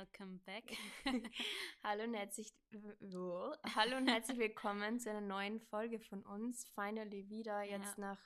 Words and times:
welcome 0.00 0.38
back. 0.44 0.76
Hallo 1.82 2.04
und 2.04 2.12
herzlich, 2.14 2.52
hallo 3.74 3.96
und 3.96 4.08
herzlich 4.08 4.38
willkommen 4.38 5.00
zu 5.00 5.08
einer 5.08 5.22
neuen 5.22 5.58
Folge 5.60 5.98
von 6.00 6.22
uns. 6.24 6.66
Finally 6.74 7.30
wieder, 7.30 7.62
jetzt 7.62 7.96
Ja. 7.96 8.10
nach, 8.10 8.18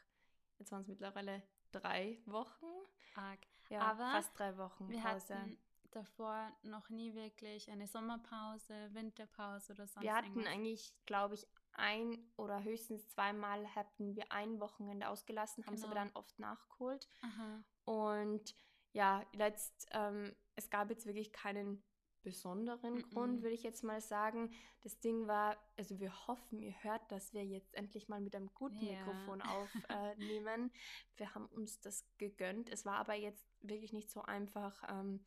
jetzt 0.59 0.72
waren 0.72 0.82
es 0.82 0.89
mittlerweile 0.89 1.43
drei 1.71 2.18
Wochen. 2.27 2.67
Arg. 3.14 3.39
Ja, 3.68 3.82
Aber 3.82 4.11
fast 4.11 4.36
drei 4.36 4.57
Wochen 4.59 4.89
Wir 4.89 5.00
Pause. 5.00 5.35
hatten 5.36 5.59
davor 5.93 6.50
noch 6.62 6.89
nie 6.91 7.14
wirklich 7.14 7.71
eine 7.71 7.87
Sommerpause, 7.87 8.93
Winterpause 8.93 9.73
oder 9.73 9.87
sonst 9.87 10.02
wir 10.02 10.14
hatten 10.14 10.27
irgendwas. 10.29 10.52
eigentlich, 10.52 10.95
glaube 11.07 11.34
ich, 11.37 11.46
ein 11.75 12.32
oder 12.37 12.64
höchstens 12.64 13.07
zweimal 13.11 13.73
hatten 13.77 14.16
wir 14.16 14.32
ein 14.32 14.59
Wochenende 14.59 15.08
ausgelassen, 15.08 15.64
haben 15.66 15.75
es 15.75 15.85
aber 15.85 15.94
Genau. 15.94 16.05
dann 16.07 16.16
oft 16.16 16.36
nachgeholt. 16.41 17.08
Aha. 17.22 17.63
Und 17.85 18.57
ja, 18.93 19.25
letzt, 19.35 19.86
ähm, 19.93 20.35
es 20.61 20.71
gab 20.71 20.91
jetzt 20.91 21.07
wirklich 21.07 21.32
keinen 21.32 21.82
besonderen 22.23 22.96
Mhm. 22.96 23.11
Grund, 23.11 23.43
würde 23.43 23.55
ich 23.55 23.63
jetzt 23.63 23.82
mal 23.82 24.00
sagen. 24.03 24.50
Das 24.83 25.00
Ding 25.00 25.27
war, 25.27 25.57
also 25.79 25.99
wir 26.00 26.13
hoffen, 26.27 26.61
ihr 26.61 26.75
hört, 26.83 27.11
dass 27.11 27.33
wir 27.33 27.45
jetzt 27.46 27.75
endlich 27.75 28.09
mal 28.09 28.21
mit 28.21 28.36
einem 28.36 28.53
guten 28.55 28.85
Ja. 28.85 28.93
Mikrofon 28.93 29.41
aufnehmen. 30.19 30.71
wir 31.17 31.35
haben 31.35 31.46
uns 31.46 31.81
das 31.81 32.05
gegönnt. 32.19 32.69
Es 32.69 32.84
war 32.84 32.97
aber 32.97 33.14
jetzt 33.14 33.47
wirklich 33.62 33.92
nicht 33.95 34.11
so 34.11 34.20
einfach, 34.23 34.83
ähm, 34.91 35.25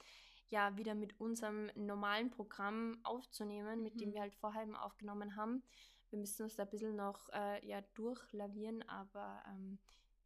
ja, 0.49 0.77
wieder 0.77 0.93
mit 0.93 1.19
unserem 1.19 1.71
normalen 1.75 2.29
Programm 2.29 2.99
aufzunehmen, 3.03 3.81
mit 3.81 3.99
dem 3.99 4.09
Mhm. 4.09 4.13
wir 4.13 4.21
halt 4.21 4.35
vorher 4.35 4.67
aufgenommen 4.85 5.35
haben. 5.35 5.63
Wir 6.11 6.19
müssen 6.19 6.43
uns 6.43 6.55
da 6.55 6.61
ein 6.63 6.69
bisschen 6.69 6.95
noch 6.95 7.27
äh, 7.33 7.65
ja, 7.67 7.81
durchlavieren, 7.95 8.87
aber 8.87 9.41
ähm, 9.47 9.79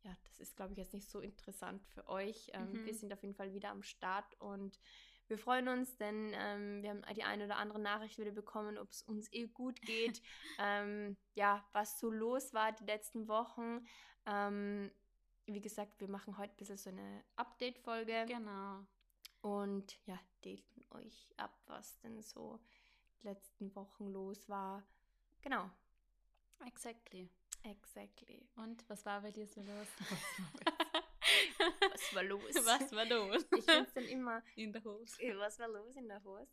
ja, 0.08 0.16
das 0.24 0.40
ist, 0.40 0.56
glaube 0.56 0.72
ich, 0.72 0.78
jetzt 0.78 0.94
nicht 0.94 1.10
so 1.10 1.20
interessant 1.20 1.86
für 1.88 2.08
euch. 2.08 2.50
Ähm, 2.54 2.80
Wir 2.86 2.94
Mhm. 2.94 2.98
sind 2.98 3.14
auf 3.14 3.22
jeden 3.24 3.36
Fall 3.36 3.54
wieder 3.54 3.70
am 3.70 3.84
Start 3.84 4.40
und 4.40 4.80
wir 5.28 5.38
freuen 5.38 5.68
uns, 5.68 5.98
denn 5.98 6.32
ähm, 6.34 6.82
wir 6.82 6.92
haben 6.92 7.04
die 7.14 7.24
eine 7.24 7.46
oder 7.46 7.58
andere 7.58 7.80
Nachricht 7.80 8.18
wieder 8.18 8.32
bekommen, 8.32 8.78
ob 8.78 8.90
es 8.92 9.02
uns 9.04 9.32
eh 9.34 9.48
gut 9.48 9.82
geht. 9.82 10.22
ähm, 10.60 11.18
ja, 11.36 11.68
was 11.74 12.00
so 12.00 12.10
los 12.10 12.54
war 12.54 12.72
die 12.72 12.86
letzten 12.86 13.28
Wochen. 13.28 13.86
Ähm, 14.26 14.92
wie 15.46 15.62
gesagt, 15.62 16.00
wir 16.00 16.10
machen 16.10 16.38
heute 16.38 16.54
ein 16.54 16.58
bisschen 16.58 16.78
so 16.78 16.90
eine 16.90 17.24
Update-Folge 17.36 18.26
Genau. 18.28 18.86
und 19.42 20.00
ja, 20.06 20.18
daten 20.42 20.86
euch 20.92 21.34
ab, 21.38 21.54
was 21.66 21.98
denn 22.00 22.22
so 22.22 22.60
die 23.22 23.28
letzten 23.28 23.76
Wochen 23.76 24.08
los 24.08 24.48
war. 24.48 24.84
Genau, 25.42 25.70
Exactly. 26.66 27.30
Exactly. 27.64 28.48
Und 28.56 28.88
was 28.90 29.06
war 29.06 29.22
bei 29.22 29.32
dir 29.32 29.48
so 29.48 29.62
los? 29.62 29.88
Was 31.92 32.16
war 32.16 32.24
los? 32.24 32.56
was 32.66 32.92
war 32.94 33.06
los? 33.06 33.44
Ich 33.56 33.66
finde 33.66 33.86
es 33.88 33.94
dann 33.94 34.06
immer, 34.06 34.42
In 34.56 34.72
der 34.72 34.84
Hose. 34.84 35.22
äh, 35.22 35.38
was 35.38 35.60
war 35.60 35.68
los 35.68 35.96
in 35.96 36.08
der 36.08 36.24
Hose? 36.24 36.48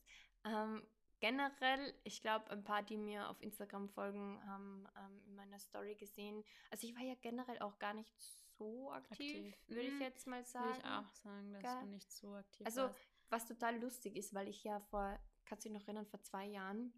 Ähm, 0.45 0.83
generell, 1.21 1.95
ich 2.05 2.21
glaube, 2.21 2.51
ein 2.51 2.65
paar, 2.65 2.83
die 2.83 2.97
mir 2.97 3.29
auf 3.29 3.41
Instagram 3.41 3.89
folgen, 3.89 4.41
haben 4.47 4.87
ähm, 4.97 5.23
in 5.27 5.35
meiner 5.37 5.59
Story 5.59 5.95
gesehen. 5.95 6.43
Also 6.71 6.87
ich 6.89 6.95
war 6.97 7.03
ja 7.05 7.15
generell 7.21 7.59
auch 7.61 7.79
gar 7.79 7.95
nicht 7.95 8.13
so 8.59 8.91
aktiv, 8.93 9.47
Aktiv. 9.55 9.57
würde 9.69 9.83
ich 9.83 9.93
Mhm. 9.95 10.01
jetzt 10.03 10.27
mal 10.27 10.45
sagen. 10.45 10.67
Würde 10.67 10.79
ich 10.79 10.85
auch 10.85 11.13
sagen, 11.13 11.53
dass 11.53 11.63
Gell? 11.63 11.81
du 11.81 11.87
nicht 11.87 12.13
so 12.13 12.35
aktiv 12.35 12.67
Also, 12.67 12.83
warst. 12.83 12.99
was 13.31 13.47
total 13.47 13.79
lustig 13.81 14.17
ist, 14.17 14.35
weil 14.35 14.49
ich 14.49 14.65
ja 14.65 14.81
vor, 14.81 15.19
kannst 15.45 15.65
du 15.65 15.69
dich 15.69 15.79
noch 15.79 15.87
erinnern, 15.87 16.07
vor 16.07 16.21
zwei 16.23 16.47
Jahren, 16.47 16.93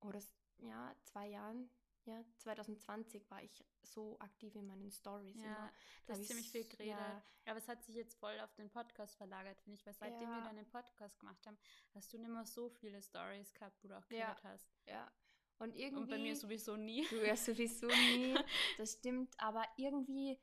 oder 0.00 0.20
ja, 0.58 0.94
zwei 1.04 1.28
Jahren, 1.28 1.70
ja, 2.10 2.24
2020 2.38 3.30
war 3.30 3.42
ich 3.42 3.64
so 3.82 4.18
aktiv 4.20 4.54
in 4.54 4.66
meinen 4.66 4.90
Stories 4.90 5.36
Ja, 5.36 5.44
immer. 5.46 5.72
du 6.06 6.12
hast 6.12 6.20
ich 6.20 6.26
ziemlich 6.28 6.50
viel 6.50 6.64
geredet. 6.68 6.96
ja. 6.96 7.22
Aber 7.46 7.58
es 7.58 7.68
hat 7.68 7.82
sich 7.82 7.94
jetzt 7.94 8.14
voll 8.18 8.38
auf 8.40 8.52
den 8.54 8.68
Podcast 8.70 9.16
verlagert, 9.16 9.60
finde 9.60 9.78
ich, 9.78 9.86
weil 9.86 9.94
seitdem 9.94 10.28
wir 10.28 10.38
Ja. 10.38 10.44
deinen 10.44 10.66
Podcast 10.66 11.18
gemacht 11.18 11.44
haben, 11.46 11.56
hast 11.94 12.12
du 12.12 12.18
nicht 12.18 12.30
mehr 12.30 12.44
so 12.46 12.68
viele 12.68 13.00
Stories 13.02 13.52
gehabt, 13.54 13.82
wo 13.82 13.88
du 13.88 13.96
auch 13.98 14.06
geredet 14.08 14.42
hast. 14.44 14.68
Ja. 14.86 15.10
Und 15.58 15.74
irgendwie. 15.76 16.02
Und 16.02 16.08
bei 16.10 16.18
mir 16.18 16.36
sowieso 16.36 16.76
nie. 16.76 17.06
Du 17.08 17.16
ja 17.26 17.36
sowieso 17.36 17.86
nie. 17.86 18.34
Das 18.78 18.92
stimmt, 18.94 19.34
aber 19.38 19.64
irgendwie 19.76 20.38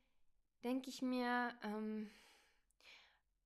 denke 0.64 0.90
ich 0.90 1.02
mir, 1.02 1.58
ähm, 1.64 2.10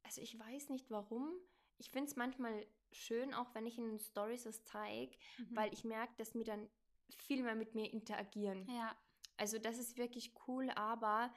also 0.04 0.22
ich 0.22 0.38
weiß 0.38 0.70
nicht 0.70 0.90
warum. 0.90 1.32
Ich 1.78 1.90
finde 1.90 2.10
es 2.10 2.16
manchmal 2.16 2.66
schön, 2.92 3.34
auch 3.34 3.54
wenn 3.56 3.66
ich 3.66 3.78
in 3.78 3.86
den 3.86 4.00
Stories 4.00 4.44
das 4.44 4.64
zeige, 4.66 5.16
Mhm. 5.38 5.56
weil 5.56 5.74
ich 5.74 5.84
merke, 5.84 6.14
dass 6.18 6.34
mir 6.34 6.44
dann 6.44 6.70
viel 7.16 7.44
mehr 7.44 7.56
mit 7.56 7.76
mir 7.76 7.92
interagieren. 7.92 8.68
Ja, 8.70 8.96
Also 9.38 9.58
das 9.60 9.78
ist 9.78 9.98
wirklich 9.98 10.34
cool, 10.48 10.70
aber 10.72 11.34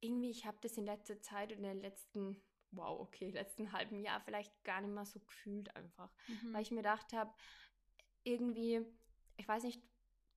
irgendwie, 0.00 0.30
ich 0.30 0.46
habe 0.46 0.58
das 0.60 0.76
in 0.76 0.84
letzter 0.84 1.20
Zeit 1.20 1.52
und 1.52 1.58
in 1.58 1.64
den 1.64 1.80
letzten, 1.80 2.42
wow, 2.72 3.00
okay, 3.00 3.30
letzten 3.30 3.72
halben 3.72 4.00
Jahr 4.00 4.20
vielleicht 4.20 4.62
gar 4.64 4.80
nicht 4.80 4.92
mehr 4.92 5.04
so 5.04 5.20
gefühlt 5.20 5.74
einfach. 5.76 6.12
mhm. 6.26 6.52
Weil 6.52 6.62
ich 6.62 6.70
mir 6.70 6.78
gedacht 6.78 7.12
habe, 7.12 7.32
irgendwie, 8.24 8.84
ich 9.36 9.46
weiß 9.46 9.62
nicht, 9.62 9.82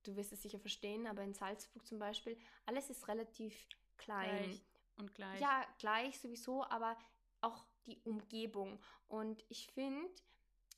du 0.04 0.16
wirst 0.16 0.32
es 0.32 0.42
sicher 0.42 0.58
verstehen, 0.60 1.06
aber 1.06 1.22
in 1.22 1.34
Salzburg 1.34 1.86
zum 1.86 1.98
Beispiel, 1.98 2.38
alles 2.64 2.88
ist 2.90 3.08
relativ 3.08 3.66
klein. 3.96 4.44
gleich 4.44 4.62
und 4.96 5.14
gleich. 5.14 5.40
Ja, 5.40 5.66
gleich 5.78 6.20
sowieso, 6.20 6.64
aber 6.64 6.96
auch 7.40 7.64
die 7.86 8.00
Umgebung. 8.04 8.80
Und 9.08 9.44
ich 9.48 9.66
finde, 9.68 10.08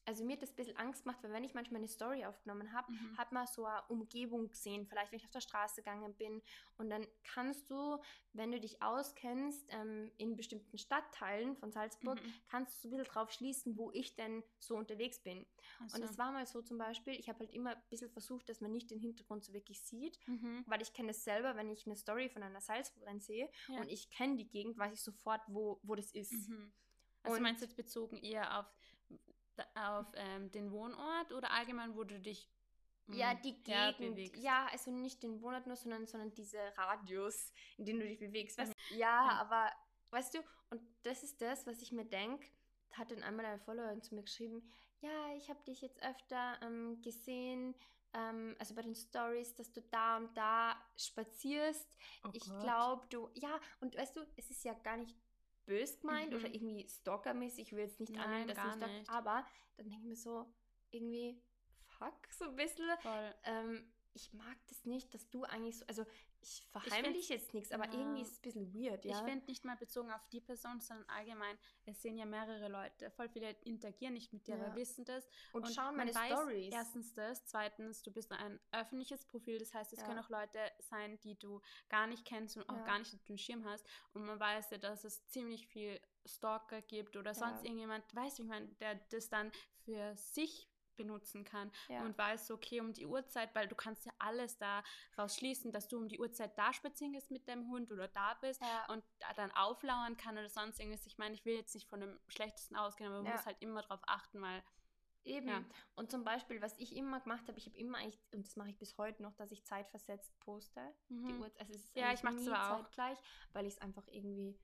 also 0.04 0.24
mir 0.24 0.32
hat 0.34 0.42
das 0.42 0.50
ein 0.50 0.56
bisschen 0.56 0.76
Angst 0.76 1.04
gemacht, 1.04 1.18
weil 1.22 1.32
wenn 1.32 1.44
ich 1.44 1.54
manchmal 1.54 1.78
eine 1.80 1.88
Story 1.88 2.24
aufgenommen 2.24 2.72
habe, 2.72 2.90
Mhm. 2.92 3.16
hat 3.16 3.30
man 3.32 3.46
so 3.46 3.64
eine 3.66 3.82
Umgebung 3.88 4.48
gesehen, 4.50 4.86
vielleicht 4.86 5.12
wenn 5.12 5.18
ich 5.18 5.24
auf 5.24 5.30
der 5.30 5.40
Straße 5.40 5.76
gegangen 5.82 6.14
bin. 6.14 6.42
Und 6.76 6.90
dann 6.90 7.06
kannst 7.22 7.70
du, 7.70 7.98
wenn 8.32 8.50
du 8.50 8.58
dich 8.58 8.82
auskennst, 8.82 9.64
ähm, 9.70 10.10
in 10.18 10.36
bestimmten 10.36 10.76
Stadtteilen 10.78 11.56
von 11.56 11.70
Salzburg, 11.70 12.20
Mhm. 12.22 12.34
kannst 12.48 12.76
du 12.84 12.88
so 12.88 12.88
ein 12.88 12.98
bisschen 12.98 13.12
drauf 13.14 13.30
schließen, 13.30 13.76
wo 13.76 13.91
ich 13.92 14.14
denn 14.16 14.42
so 14.58 14.76
unterwegs 14.76 15.20
bin. 15.20 15.46
Ach 15.78 15.82
Und 15.82 15.91
so. 15.91 16.04
es 16.04 16.18
war 16.18 16.32
mal 16.32 16.46
so 16.46 16.62
zum 16.62 16.78
Beispiel, 16.78 17.14
ich 17.14 17.28
habe 17.28 17.41
halt 17.41 17.52
immer 17.52 17.76
ein 17.76 17.82
bisschen 17.88 18.10
versucht, 18.10 18.48
dass 18.48 18.60
man 18.60 18.72
nicht 18.72 18.91
den 18.91 18.98
Hintergrund 18.98 19.44
so 19.44 19.52
wirklich 19.52 19.82
sieht, 19.82 20.18
Mhm. 20.26 20.64
weil 20.66 20.82
ich 20.82 20.92
kenne 20.92 21.08
das 21.08 21.22
selber, 21.22 21.54
wenn 21.56 21.70
ich 21.70 21.86
eine 21.86 21.96
Story 21.96 22.28
von 22.28 22.42
einer 22.42 22.60
Salzburgerin 22.60 23.20
sehe 23.20 23.48
Ja. 23.68 23.80
und 23.80 23.88
ich 23.88 24.10
kenne 24.10 24.36
die 24.36 24.48
Gegend, 24.48 24.76
weiß 24.78 24.92
ich 24.94 25.02
sofort, 25.02 25.42
wo, 25.46 25.78
wo 25.82 25.94
das 25.94 26.10
ist. 26.12 26.32
Mhm. 26.48 26.72
Also 27.24 27.36
Und- 27.36 27.42
meinst 27.44 27.62
du 27.62 27.66
jetzt 27.66 27.76
bezogen 27.76 28.16
eher 28.16 28.58
auf, 28.58 28.66
auf 29.74 30.06
ähm, 30.14 30.50
den 30.50 30.70
Wohnort 30.72 31.32
oder 31.32 31.50
allgemein, 31.52 31.94
wo 31.96 32.04
du 32.04 32.20
dich 32.20 32.48
Ja, 33.08 33.34
mm, 33.34 33.42
die 33.42 33.52
her 33.66 33.92
Gegend. 33.92 33.98
bewegst? 33.98 34.42
Ja, 34.42 34.66
also 34.70 34.90
nicht 34.90 35.22
den 35.22 35.40
Wohnort 35.42 35.66
nur, 35.66 35.76
sondern, 35.76 36.06
sondern 36.06 36.32
diese 36.34 36.58
Radius, 36.76 37.52
in 37.76 37.84
dem 37.86 37.98
du 38.00 38.06
dich 38.06 38.18
bewegst. 38.18 38.58
Weißt, 38.58 38.74
ja, 38.91 38.98
ja. 38.98 39.38
aber 39.41 39.70
weißt 40.10 40.34
du, 40.34 40.38
und 40.70 40.80
das 41.02 41.22
ist 41.22 41.41
das, 41.41 41.66
was 41.66 41.82
ich 41.82 41.92
mir 41.92 42.04
denke, 42.04 42.46
hat 42.92 43.10
dann 43.10 43.22
einmal 43.22 43.46
eine 43.46 43.58
Followerin 43.60 44.02
zu 44.02 44.14
mir 44.14 44.22
geschrieben, 44.22 44.70
ja, 45.00 45.34
ich 45.36 45.48
habe 45.50 45.62
dich 45.64 45.80
jetzt 45.80 46.00
öfter 46.02 46.58
ähm, 46.62 47.00
gesehen, 47.02 47.74
ähm, 48.14 48.54
also 48.58 48.74
bei 48.74 48.82
den 48.82 48.94
Stories, 48.94 49.54
dass 49.54 49.72
du 49.72 49.82
da 49.82 50.18
und 50.18 50.36
da 50.36 50.76
spazierst. 50.96 51.96
Oh 52.24 52.30
ich 52.32 52.44
glaube, 52.60 53.06
du, 53.08 53.30
ja, 53.34 53.58
und 53.80 53.96
weißt 53.96 54.16
du, 54.16 54.20
es 54.36 54.50
ist 54.50 54.64
ja 54.64 54.74
gar 54.74 54.96
nicht 54.96 55.16
bös 55.66 55.98
gemeint 56.00 56.30
Mhm. 56.30 56.36
oder 56.38 56.54
irgendwie 56.54 56.88
stalkermäßig, 56.88 57.66
ich 57.68 57.72
will 57.72 57.80
jetzt 57.84 58.00
nicht 58.00 58.16
annehmen, 58.18 58.48
dass 58.48 58.58
stalkst, 58.58 58.98
nicht. 58.98 59.10
aber 59.10 59.46
dann 59.76 59.88
denke 59.88 60.02
ich 60.02 60.08
mir 60.08 60.16
so, 60.16 60.46
irgendwie, 60.90 61.40
fuck, 61.98 62.26
so 62.30 62.44
ein 62.46 62.56
bisschen. 62.56 62.88
Voll. 63.00 63.34
Ähm, 63.44 63.92
ich 64.14 64.32
mag 64.34 64.56
das 64.68 64.84
nicht, 64.84 65.14
dass 65.14 65.28
du 65.30 65.44
eigentlich 65.44 65.78
so, 65.78 65.86
also 65.86 66.04
ich 66.42 66.62
find- 66.72 66.84
verheimliche 66.86 67.34
jetzt 67.34 67.54
nichts, 67.54 67.72
aber 67.72 67.86
Ja. 67.86 67.92
irgendwie 67.94 68.22
ist 68.22 68.32
es 68.32 68.38
ein 68.38 68.42
bisschen 68.42 68.75
weird, 68.75 69.04
ja. 69.04 69.19
Ich 69.19 69.25
finde 69.30 69.47
nicht 69.47 69.64
mal 69.64 69.76
bezogen 69.76 70.10
auf 70.10 70.26
die 70.28 70.41
Person, 70.41 70.80
sondern 70.80 71.08
allgemein, 71.08 71.58
es 71.86 72.03
sehen 72.03 72.19
ja 72.19 72.25
mehrere 72.26 72.69
Leute. 72.69 73.10
Voll 73.12 73.28
viele 73.28 73.50
interagieren 73.62 74.14
nicht 74.14 74.32
mit 74.32 74.47
dir, 74.47 74.56
Ja. 74.56 74.64
aber 74.66 74.76
wissen 74.76 75.04
das. 75.04 75.28
und, 75.53 75.66
schauen 75.72 75.97
man 75.97 76.10
meine 76.12 76.34
Stories. 76.34 76.72
Erstens 76.72 77.12
das, 77.14 77.44
zweitens, 77.47 78.03
du 78.03 78.10
bist 78.12 78.30
ein 78.32 78.60
öffentliches 78.72 79.25
Profil, 79.26 79.58
das 79.58 79.72
heißt, 79.75 79.92
es 79.92 80.00
Ja. 80.00 80.06
können 80.06 80.19
auch 80.19 80.28
Leute 80.30 80.58
sein, 80.80 81.19
die 81.20 81.38
du 81.38 81.60
gar 81.88 82.06
nicht 82.06 82.25
kennst 82.25 82.56
und 82.56 82.68
auch 82.68 82.84
gar 82.84 82.98
nicht 82.98 83.15
auf 83.15 83.24
dem 83.24 83.36
Schirm 83.39 83.65
hast. 83.65 83.86
Und 84.15 84.24
man 84.24 84.39
weiß 84.41 84.71
ja, 84.71 84.78
dass 84.78 85.04
es 85.04 85.27
ziemlich 85.28 85.66
viel 85.68 86.00
Stalker 86.27 86.83
gibt 86.83 87.16
oder 87.16 87.34
sonst 87.34 87.65
irgendjemand, 87.65 88.04
weiß 88.15 88.39
ich 88.39 88.44
meine, 88.47 88.68
der 88.80 88.94
das 89.10 89.28
dann 89.28 89.50
für 89.84 90.15
sich 90.16 90.68
benutzen 90.97 91.44
kann 91.44 91.71
Ja. 91.89 92.04
und 92.04 92.16
weiß, 92.18 92.47
so, 92.47 92.54
okay, 92.54 92.80
um 92.80 92.92
die 92.92 93.06
Uhrzeit, 93.06 93.54
weil 93.54 93.68
du 93.68 93.74
kannst 93.74 94.04
ja 94.06 94.12
alles 94.18 94.59
da 94.59 94.83
rausschließen, 95.18 95.72
dass 95.72 95.89
du 95.89 95.98
um 95.98 96.09
die 96.09 96.18
Uhrzeit 96.18 96.56
da 96.59 96.72
spazieren 96.72 97.12
gehst 97.12 97.30
mit 97.30 97.48
deinem 97.48 97.68
Hund 97.71 97.91
oder 97.92 98.09
da 98.09 98.34
bist 98.34 98.60
Ja. 98.60 98.86
und 98.92 99.04
da 99.18 99.33
dann 99.34 99.50
auflauern 99.53 100.16
kann 100.16 100.36
oder 100.39 100.48
sonst 100.48 100.78
irgendwas. 100.80 101.06
Ich 101.06 101.18
meine, 101.18 101.34
ich 101.34 101.44
will 101.44 101.54
jetzt 101.56 101.74
nicht 101.74 101.89
von 101.89 102.00
dem 102.00 102.18
Schlechtesten 102.28 102.77
ausgehen, 102.77 103.09
aber 103.09 103.18
man 103.22 103.27
Ja. 103.27 103.33
muss 103.36 103.47
halt 103.47 103.60
immer 103.60 103.83
drauf 103.83 104.00
achten, 104.06 104.41
weil 104.42 104.62
Eben. 105.24 105.47
Ja. 105.47 105.65
Und 105.94 106.10
zum 106.10 106.24
Beispiel, 106.24 106.60
was 106.60 106.77
ich 106.80 106.97
immer 106.97 107.21
gemacht 107.21 107.47
habe, 107.47 107.56
ich 107.56 107.66
habe 107.66 107.77
immer 107.77 107.98
eigentlich, 107.98 108.21
und 108.34 108.44
das 108.44 108.56
mache 108.56 108.71
ich 108.71 108.78
bis 108.80 108.98
heute 108.98 109.22
noch, 109.22 109.33
dass 109.36 109.53
ich 109.53 109.65
zeitversetzt 109.65 110.36
poste. 110.41 110.80
Die 111.09 111.15
Mhm. 111.15 111.41
Uhr, 111.42 111.50
also 111.60 111.72
es 111.74 111.84
ist 111.84 111.94
Ja, 111.94 112.12
ich 112.12 112.24
mach's 112.24 112.34
nie 112.42 112.50
aber 112.50 112.74
auch. 112.80 112.83
zeitgleich, 112.83 113.18
weil 113.53 113.65
ich 113.66 113.74
es 113.74 113.80
einfach 113.80 114.04
irgendwie, 114.09 114.59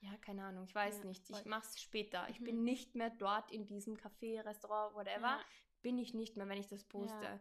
ja, 0.00 0.16
keine 0.16 0.44
Ahnung, 0.46 0.64
ich 0.64 0.74
weiß 0.74 0.98
Ja, 0.98 1.04
nicht. 1.04 1.30
Ich 1.30 1.44
mache 1.44 1.64
es 1.64 1.80
später. 1.80 2.28
Ich 2.28 2.40
Mhm. 2.40 2.44
bin 2.44 2.64
nicht 2.64 2.96
mehr 2.96 3.10
dort 3.10 3.52
in 3.52 3.66
diesem 3.66 3.96
Café, 3.96 4.44
Restaurant, 4.44 4.96
whatever. 4.96 5.28
Ja. 5.38 5.44
Bin 5.82 5.98
ich 5.98 6.14
nicht 6.14 6.36
mehr, 6.36 6.48
wenn 6.48 6.58
ich 6.58 6.68
das 6.68 6.84
poste. 6.84 7.40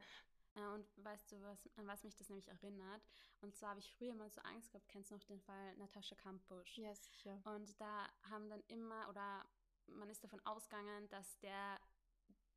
Ja, 0.56 0.74
und 0.74 0.86
weißt 0.98 1.32
du, 1.32 1.42
was, 1.44 1.70
an 1.78 1.88
was 1.88 2.04
mich 2.04 2.16
das 2.16 2.30
nämlich 2.30 2.48
erinnert? 2.48 3.02
Und 3.42 3.56
zwar 3.56 3.70
habe 3.70 3.80
ich 3.80 3.94
früher 3.94 4.14
mal 4.16 4.30
so 4.30 4.42
Angst 4.42 4.72
gehabt, 4.72 4.90
kennst 4.90 5.12
du 5.12 5.16
noch 5.16 5.24
den 5.24 5.40
Fall 5.40 5.76
Natascha 5.78 6.16
Kampusch? 6.16 6.78
Ja, 6.78 6.94
sicher. 6.96 7.40
Und 7.46 7.80
da 7.80 8.08
haben 8.30 8.50
dann 8.50 8.64
immer, 8.68 9.08
oder 9.10 9.46
man 9.88 10.10
ist 10.10 10.24
davon 10.24 10.42
ausgegangen, 10.46 11.08
dass 11.10 11.40
der 11.40 11.80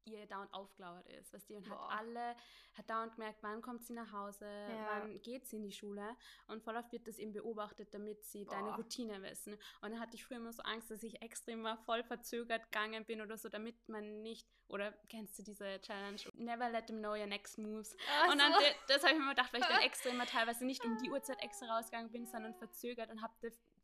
ihr 0.04 0.26
dauernd 0.26 0.52
aufgelauert 0.52 1.06
ist, 1.08 1.32
weißt 1.32 1.50
du, 1.50 1.56
und 1.56 1.68
Boah. 1.68 1.88
hat 1.88 2.00
alle, 2.00 2.36
hat 2.74 2.90
dauernd 2.90 3.14
gemerkt, 3.14 3.42
wann 3.42 3.62
kommt 3.62 3.84
sie 3.84 3.92
nach 3.92 4.12
Hause, 4.12 4.46
ja. 4.46 4.86
wann 4.88 5.20
geht 5.22 5.46
sie 5.46 5.56
in 5.56 5.64
die 5.64 5.72
Schule 5.72 6.16
und 6.46 6.62
voll 6.62 6.76
oft 6.76 6.92
wird 6.92 7.06
das 7.06 7.18
eben 7.18 7.32
beobachtet, 7.32 7.92
damit 7.94 8.24
sie 8.24 8.44
Boah. 8.44 8.54
deine 8.54 8.76
Routine 8.76 9.22
wissen. 9.22 9.54
Und 9.80 9.90
dann 9.92 10.00
hatte 10.00 10.16
ich 10.16 10.24
früher 10.24 10.38
immer 10.38 10.52
so 10.52 10.62
Angst, 10.62 10.90
dass 10.90 11.02
ich 11.02 11.22
extrem 11.22 11.62
mal 11.62 11.76
voll 11.78 12.02
verzögert 12.02 12.64
gegangen 12.70 13.04
bin 13.04 13.20
oder 13.20 13.36
so, 13.36 13.48
damit 13.48 13.76
man 13.88 14.22
nicht, 14.22 14.46
oder 14.68 14.92
kennst 15.08 15.38
du 15.38 15.42
diese 15.42 15.80
Challenge, 15.80 16.20
never 16.34 16.68
let 16.70 16.86
them 16.86 16.98
know 16.98 17.12
your 17.12 17.26
next 17.26 17.58
moves. 17.58 17.96
Ach 18.22 18.32
und 18.32 18.38
dann, 18.38 18.52
so. 18.52 18.58
das 18.88 19.02
habe 19.02 19.14
ich 19.14 19.20
mir 19.20 19.30
gedacht, 19.30 19.52
weil 19.52 19.60
ich 19.60 19.66
dann 19.66 19.80
extra 19.82 20.10
immer 20.10 20.26
teilweise 20.26 20.64
nicht 20.64 20.84
um 20.84 20.96
die 20.98 21.10
Uhrzeit 21.10 21.42
extra 21.42 21.76
rausgegangen 21.76 22.10
bin, 22.10 22.26
sondern 22.26 22.54
verzögert 22.54 23.10
und 23.10 23.22
habe 23.22 23.34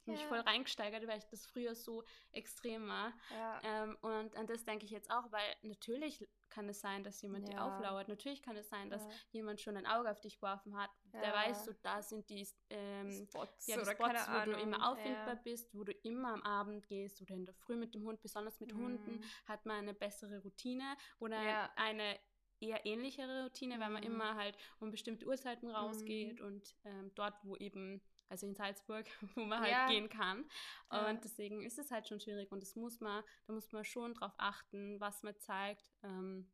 mich 0.08 0.20
ja. 0.20 0.28
voll 0.28 0.40
reingesteigert, 0.40 1.06
weil 1.06 1.18
ich 1.18 1.26
das 1.26 1.46
früher 1.46 1.74
so 1.74 2.04
extrem 2.32 2.88
war. 2.88 3.12
Ja. 3.30 3.60
Ähm, 3.62 3.96
und 4.00 4.36
an 4.36 4.46
das 4.46 4.64
denke 4.64 4.84
ich 4.84 4.90
jetzt 4.90 5.10
auch, 5.10 5.30
weil 5.30 5.54
natürlich 5.62 6.26
kann 6.48 6.68
es 6.68 6.80
sein, 6.80 7.04
dass 7.04 7.20
jemand 7.22 7.48
ja. 7.48 7.54
dir 7.54 7.64
auflauert. 7.64 8.08
Natürlich 8.08 8.42
kann 8.42 8.56
es 8.56 8.68
sein, 8.68 8.90
dass 8.90 9.06
jemand 9.30 9.60
schon 9.60 9.76
ein 9.76 9.86
Auge 9.86 10.10
auf 10.10 10.20
dich 10.20 10.36
geworfen 10.36 10.76
hat. 10.76 10.90
Der 11.12 11.32
weiß, 11.32 11.64
so 11.64 11.72
da 11.82 12.02
sind 12.02 12.28
die 12.30 12.46
ähm, 12.70 13.26
Spots, 13.28 13.66
ja, 13.66 13.76
die 13.76 13.84
Spots 13.84 14.28
wo 14.28 14.32
Ahnung. 14.32 14.54
du 14.54 14.60
immer 14.60 14.90
auffindbar 14.90 15.36
bist, 15.36 15.72
wo 15.74 15.84
du 15.84 15.92
immer 16.02 16.32
am 16.32 16.42
Abend 16.42 16.86
gehst 16.86 17.20
oder 17.22 17.34
in 17.34 17.44
der 17.44 17.54
Früh 17.54 17.76
mit 17.76 17.94
dem 17.94 18.04
Hund. 18.04 18.20
Besonders 18.22 18.60
mit 18.60 18.74
mhm. 18.74 18.82
Hunden 18.82 19.24
hat 19.46 19.64
man 19.66 19.76
eine 19.76 19.94
bessere 19.94 20.42
Routine 20.42 20.96
oder 21.18 21.70
eine 21.76 22.18
eher 22.60 22.84
ähnlichere 22.86 23.44
Routine, 23.44 23.76
mhm. 23.76 23.80
weil 23.80 23.90
man 23.90 24.04
mhm. 24.04 24.10
immer 24.10 24.34
halt 24.34 24.56
um 24.80 24.90
bestimmte 24.90 25.26
Uhrzeiten 25.26 25.70
rausgeht 25.70 26.40
mhm. 26.40 26.46
und 26.46 26.74
ähm, 26.84 27.12
dort, 27.14 27.34
wo 27.42 27.56
eben 27.56 28.02
also 28.28 28.46
in 28.46 28.54
Salzburg, 28.54 29.06
wo 29.34 29.44
man 29.44 29.60
halt 29.60 29.70
ja. 29.70 29.88
gehen 29.88 30.08
kann. 30.08 30.40
Und 30.40 30.48
ja. 30.90 31.12
deswegen 31.14 31.62
ist 31.62 31.78
es 31.78 31.90
halt 31.90 32.08
schon 32.08 32.20
schwierig 32.20 32.50
und 32.52 32.62
das 32.62 32.76
muss 32.76 33.00
man, 33.00 33.24
da 33.46 33.52
muss 33.52 33.72
man 33.72 33.84
schon 33.84 34.14
drauf 34.14 34.34
achten, 34.36 35.00
was 35.00 35.22
man 35.22 35.38
zeigt. 35.38 35.90
Ähm, 36.02 36.50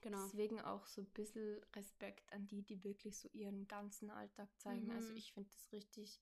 genau. 0.00 0.22
Deswegen 0.24 0.60
auch 0.60 0.86
so 0.86 1.02
ein 1.02 1.10
bisschen 1.10 1.60
Respekt 1.74 2.32
an 2.32 2.46
die, 2.46 2.62
die 2.62 2.82
wirklich 2.84 3.18
so 3.18 3.28
ihren 3.32 3.66
ganzen 3.66 4.10
Alltag 4.10 4.48
zeigen. 4.58 4.90
Also 4.90 4.92
mhm. 4.92 5.08
Also 5.08 5.14
ich 5.14 5.32
finde 5.32 5.50
das 5.50 5.72
richtig 5.72 6.20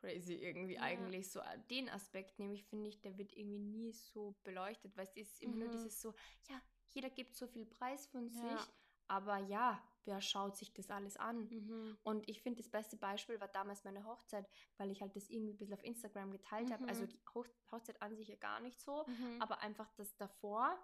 crazy 0.00 0.34
irgendwie 0.34 0.74
ja. 0.74 0.82
eigentlich. 0.82 1.30
So 1.30 1.40
äh, 1.40 1.58
den 1.70 1.88
Aspekt 1.88 2.38
nämlich 2.38 2.64
finde 2.64 2.88
ich, 2.88 3.00
der 3.00 3.18
wird 3.18 3.34
irgendwie 3.34 3.58
nie 3.58 3.92
so 3.92 4.36
beleuchtet, 4.44 4.96
weil 4.96 5.04
es 5.04 5.16
ist 5.16 5.42
immer 5.42 5.54
mhm. 5.54 5.60
nur 5.60 5.68
dieses 5.70 6.00
so, 6.00 6.14
ja, 6.48 6.60
jeder 6.90 7.10
gibt 7.10 7.34
so 7.34 7.46
viel 7.46 7.66
Preis 7.66 8.06
von 8.06 8.30
sich, 8.30 8.60
aber 9.08 9.38
ja, 9.38 9.82
wer 10.08 10.20
schaut 10.20 10.56
sich 10.56 10.72
das 10.72 10.90
alles 10.90 11.16
an? 11.16 11.48
Mhm. 11.48 11.96
Und 12.02 12.28
ich 12.28 12.42
finde, 12.42 12.62
das 12.62 12.68
beste 12.68 12.96
Beispiel 12.96 13.40
war 13.40 13.48
damals 13.48 13.84
meine 13.84 14.04
Hochzeit, 14.04 14.48
weil 14.78 14.90
ich 14.90 15.02
halt 15.02 15.14
das 15.14 15.28
irgendwie 15.28 15.52
ein 15.52 15.58
bisschen 15.58 15.74
auf 15.74 15.84
Instagram 15.84 16.32
geteilt 16.32 16.70
mhm. 16.70 16.72
habe. 16.72 16.88
Also 16.88 17.06
die 17.06 17.20
Hoch 17.34 17.46
Hochzeit 17.70 18.00
an 18.02 18.16
sich 18.16 18.28
ja 18.28 18.36
gar 18.36 18.60
nicht 18.60 18.80
so, 18.80 19.04
mhm. 19.06 19.40
aber 19.40 19.60
einfach 19.60 19.88
das 19.96 20.16
davor. 20.16 20.76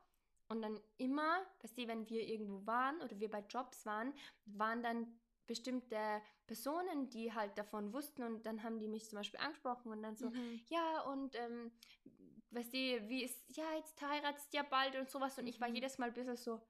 Und 0.48 0.60
dann 0.60 0.78
immer, 0.98 1.40
weißt 1.62 1.78
du, 1.78 1.88
wenn 1.88 2.08
wir 2.08 2.22
irgendwo 2.28 2.66
waren 2.66 3.00
oder 3.00 3.18
wir 3.18 3.30
bei 3.30 3.40
Jobs 3.40 3.86
waren, 3.86 4.12
waren 4.44 4.82
dann 4.82 5.18
bestimmte 5.46 5.98
Personen, 6.46 7.08
die 7.08 7.32
halt 7.32 7.56
davon 7.58 7.92
wussten 7.92 8.22
und 8.22 8.44
dann 8.46 8.62
haben 8.62 8.78
die 8.78 8.88
mich 8.88 9.08
zum 9.08 9.16
Beispiel 9.16 9.40
angesprochen 9.40 9.90
und 9.92 10.02
dann 10.02 10.16
so, 10.16 10.30
mhm. 10.30 10.60
ja 10.68 11.00
und 11.02 11.34
ähm, 11.34 11.72
weißt 12.50 12.72
du, 12.72 13.08
wie 13.08 13.24
ist, 13.24 13.44
ja 13.56 13.64
jetzt 13.76 14.00
heiratest 14.00 14.52
du 14.52 14.58
ja 14.58 14.62
bald 14.62 14.96
und 14.96 15.10
sowas 15.10 15.38
und 15.38 15.46
ich 15.46 15.60
war 15.60 15.68
mhm. 15.68 15.74
jedes 15.76 15.98
Mal 15.98 16.08
ein 16.08 16.14
bisschen 16.14 16.36
so, 16.36 16.60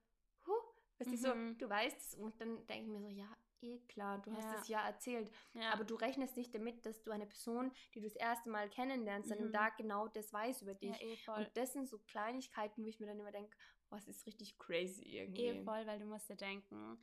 Weißt 0.97 1.11
mhm. 1.11 1.15
du, 1.15 1.17
so, 1.17 1.65
du 1.65 1.69
weißt 1.69 1.97
es 1.97 2.13
und 2.15 2.39
dann 2.39 2.65
denke 2.67 2.85
ich 2.85 2.87
mir 2.89 3.01
so, 3.01 3.09
ja, 3.09 3.27
eh 3.61 3.79
klar, 3.87 4.21
du 4.21 4.31
hast 4.31 4.61
es 4.61 4.67
ja 4.67 4.85
erzählt. 4.85 5.31
Ja. 5.53 5.71
Aber 5.71 5.83
du 5.83 5.95
rechnest 5.95 6.37
nicht 6.37 6.53
damit, 6.53 6.85
dass 6.85 7.01
du 7.03 7.11
eine 7.11 7.25
Person, 7.25 7.71
die 7.93 7.99
du 7.99 8.07
das 8.07 8.15
erste 8.15 8.49
Mal 8.49 8.69
kennenlernst, 8.69 9.29
mhm. 9.29 9.35
dann 9.35 9.51
da 9.51 9.69
genau 9.69 10.07
das 10.07 10.31
weiß 10.31 10.61
über 10.61 10.73
dich. 10.73 10.99
Ja, 10.99 11.07
eh 11.07 11.17
voll. 11.17 11.37
Und 11.37 11.49
das 11.55 11.73
sind 11.73 11.89
so 11.89 11.99
Kleinigkeiten, 11.99 12.83
wo 12.83 12.87
ich 12.87 12.99
mir 12.99 13.07
dann 13.07 13.19
immer 13.19 13.31
denke, 13.31 13.55
was 13.89 14.07
ist 14.07 14.25
richtig 14.25 14.57
crazy 14.57 15.03
irgendwie. 15.03 15.45
Eh 15.47 15.63
voll, 15.63 15.85
weil 15.85 15.99
du 15.99 16.05
musst 16.05 16.29
dir 16.29 16.35
denken, 16.35 16.97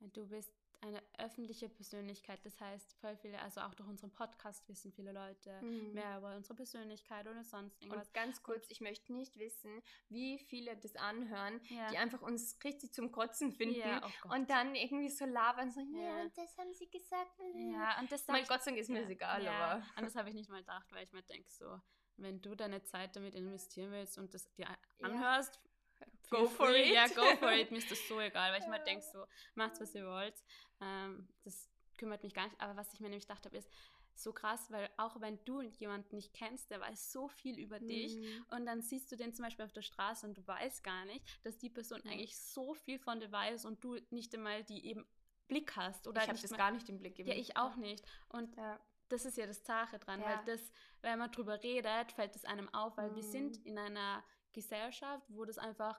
du 0.00 0.28
bist 0.28 0.52
eine 0.82 1.02
öffentliche 1.18 1.68
Persönlichkeit. 1.68 2.40
Das 2.44 2.60
heißt, 2.60 2.94
voll 3.00 3.16
viele, 3.16 3.40
also 3.40 3.60
auch 3.60 3.74
durch 3.74 3.88
unseren 3.88 4.10
Podcast 4.10 4.68
wissen 4.68 4.92
viele 4.92 5.12
Leute 5.12 5.60
mhm. 5.62 5.92
mehr 5.92 6.18
über 6.18 6.34
unsere 6.36 6.54
Persönlichkeit 6.54 7.26
oder 7.26 7.44
sonst 7.44 7.80
irgendwas. 7.80 8.06
Und 8.06 8.14
ganz 8.14 8.42
kurz, 8.42 8.66
ich 8.70 8.80
möchte 8.80 9.12
nicht 9.12 9.38
wissen, 9.38 9.82
wie 10.08 10.38
viele 10.38 10.76
das 10.76 10.96
anhören, 10.96 11.60
ja. 11.68 11.90
die 11.90 11.98
einfach 11.98 12.22
uns 12.22 12.56
richtig 12.64 12.92
zum 12.92 13.12
Kotzen 13.12 13.52
finden 13.52 13.80
ja, 13.80 14.00
oh 14.24 14.34
und 14.34 14.48
dann 14.50 14.74
irgendwie 14.74 15.10
so 15.10 15.24
labern, 15.26 15.70
so, 15.70 15.80
ja, 15.80 16.02
ja 16.02 16.22
und 16.22 16.36
das 16.36 16.56
haben 16.58 16.72
sie 16.72 16.88
gesagt. 16.90 17.30
Ja, 17.54 17.98
und 18.00 18.10
das 18.10 18.26
Mein 18.26 18.46
Gott 18.46 18.62
sei 18.62 18.70
Dank 18.70 18.80
ist 18.80 18.90
mir 18.90 19.02
das 19.02 19.10
egal, 19.10 19.46
aber. 19.46 19.84
Und 19.96 20.04
das 20.04 20.16
habe 20.16 20.28
ich 20.28 20.34
nicht 20.34 20.50
mal 20.50 20.60
gedacht, 20.60 20.90
weil 20.92 21.04
ich 21.04 21.12
mir 21.12 21.22
denke, 21.22 21.50
so, 21.50 21.80
wenn 22.16 22.40
du 22.40 22.54
deine 22.54 22.82
Zeit 22.82 23.16
damit 23.16 23.34
investieren 23.34 23.92
willst 23.92 24.18
und 24.18 24.34
das 24.34 24.52
dir 24.52 24.66
anhörst, 25.02 25.60
go 26.30 26.46
for 26.46 26.74
it. 26.74 26.88
Ja, 26.88 27.06
go 27.08 27.36
for 27.36 27.52
it. 27.52 27.70
Mir 27.70 27.78
ist 27.78 27.90
das 27.90 28.06
so 28.08 28.20
egal, 28.20 28.52
weil 28.52 28.60
ich 28.60 28.68
mir 28.68 28.80
denke, 28.80 29.04
so, 29.12 29.24
macht's, 29.54 29.80
was 29.80 29.94
ihr 29.94 30.06
wollt. 30.06 30.42
Ähm, 30.80 31.28
das 31.44 31.68
kümmert 31.98 32.22
mich 32.22 32.34
gar 32.34 32.44
nicht. 32.44 32.60
Aber 32.60 32.76
was 32.76 32.92
ich 32.94 33.00
mir 33.00 33.08
nämlich 33.08 33.26
gedacht 33.26 33.44
habe, 33.44 33.56
ist, 33.56 33.70
so 34.14 34.32
krass, 34.32 34.70
weil 34.70 34.88
auch 34.96 35.20
wenn 35.20 35.42
du 35.44 35.62
jemanden 35.62 36.16
nicht 36.16 36.34
kennst, 36.34 36.70
der 36.70 36.80
weiß 36.80 37.12
so 37.12 37.28
viel 37.28 37.58
über 37.58 37.80
mhm. 37.80 37.88
dich 37.88 38.18
und 38.50 38.66
dann 38.66 38.82
siehst 38.82 39.10
du 39.10 39.16
den 39.16 39.32
zum 39.32 39.44
Beispiel 39.44 39.64
auf 39.64 39.72
der 39.72 39.82
Straße 39.82 40.26
und 40.26 40.36
du 40.36 40.46
weißt 40.46 40.84
gar 40.84 41.04
nicht, 41.06 41.24
dass 41.44 41.58
die 41.58 41.70
Person 41.70 42.00
mhm. 42.04 42.10
eigentlich 42.10 42.36
so 42.36 42.74
viel 42.74 42.98
von 42.98 43.20
dir 43.20 43.32
weiß 43.32 43.64
und 43.64 43.82
du 43.82 43.98
nicht 44.10 44.34
einmal 44.34 44.64
die 44.64 44.86
eben 44.86 45.06
Blick 45.48 45.74
hast. 45.76 46.06
Oder 46.06 46.22
ich 46.22 46.28
habe 46.28 46.38
das 46.38 46.52
gar 46.52 46.70
nicht 46.70 46.88
im 46.88 46.98
Blick. 46.98 47.18
Ja, 47.18 47.34
ich 47.34 47.56
auch 47.56 47.76
nicht. 47.76 48.04
Und 48.28 48.56
ja. 48.56 48.78
das 49.08 49.24
ist 49.24 49.36
ja 49.36 49.46
das 49.46 49.64
Sache 49.64 49.98
dran, 49.98 50.20
ja. 50.20 50.26
weil 50.26 50.44
das, 50.44 50.72
wenn 51.02 51.18
man 51.18 51.32
drüber 51.32 51.62
redet, 51.62 52.12
fällt 52.12 52.36
es 52.36 52.44
einem 52.44 52.72
auf, 52.72 52.96
weil 52.96 53.10
mhm. 53.10 53.16
wir 53.16 53.24
sind 53.24 53.66
in 53.66 53.78
einer 53.78 54.22
Gesellschaft, 54.52 55.26
wo 55.28 55.44
das 55.44 55.58
einfach 55.58 55.98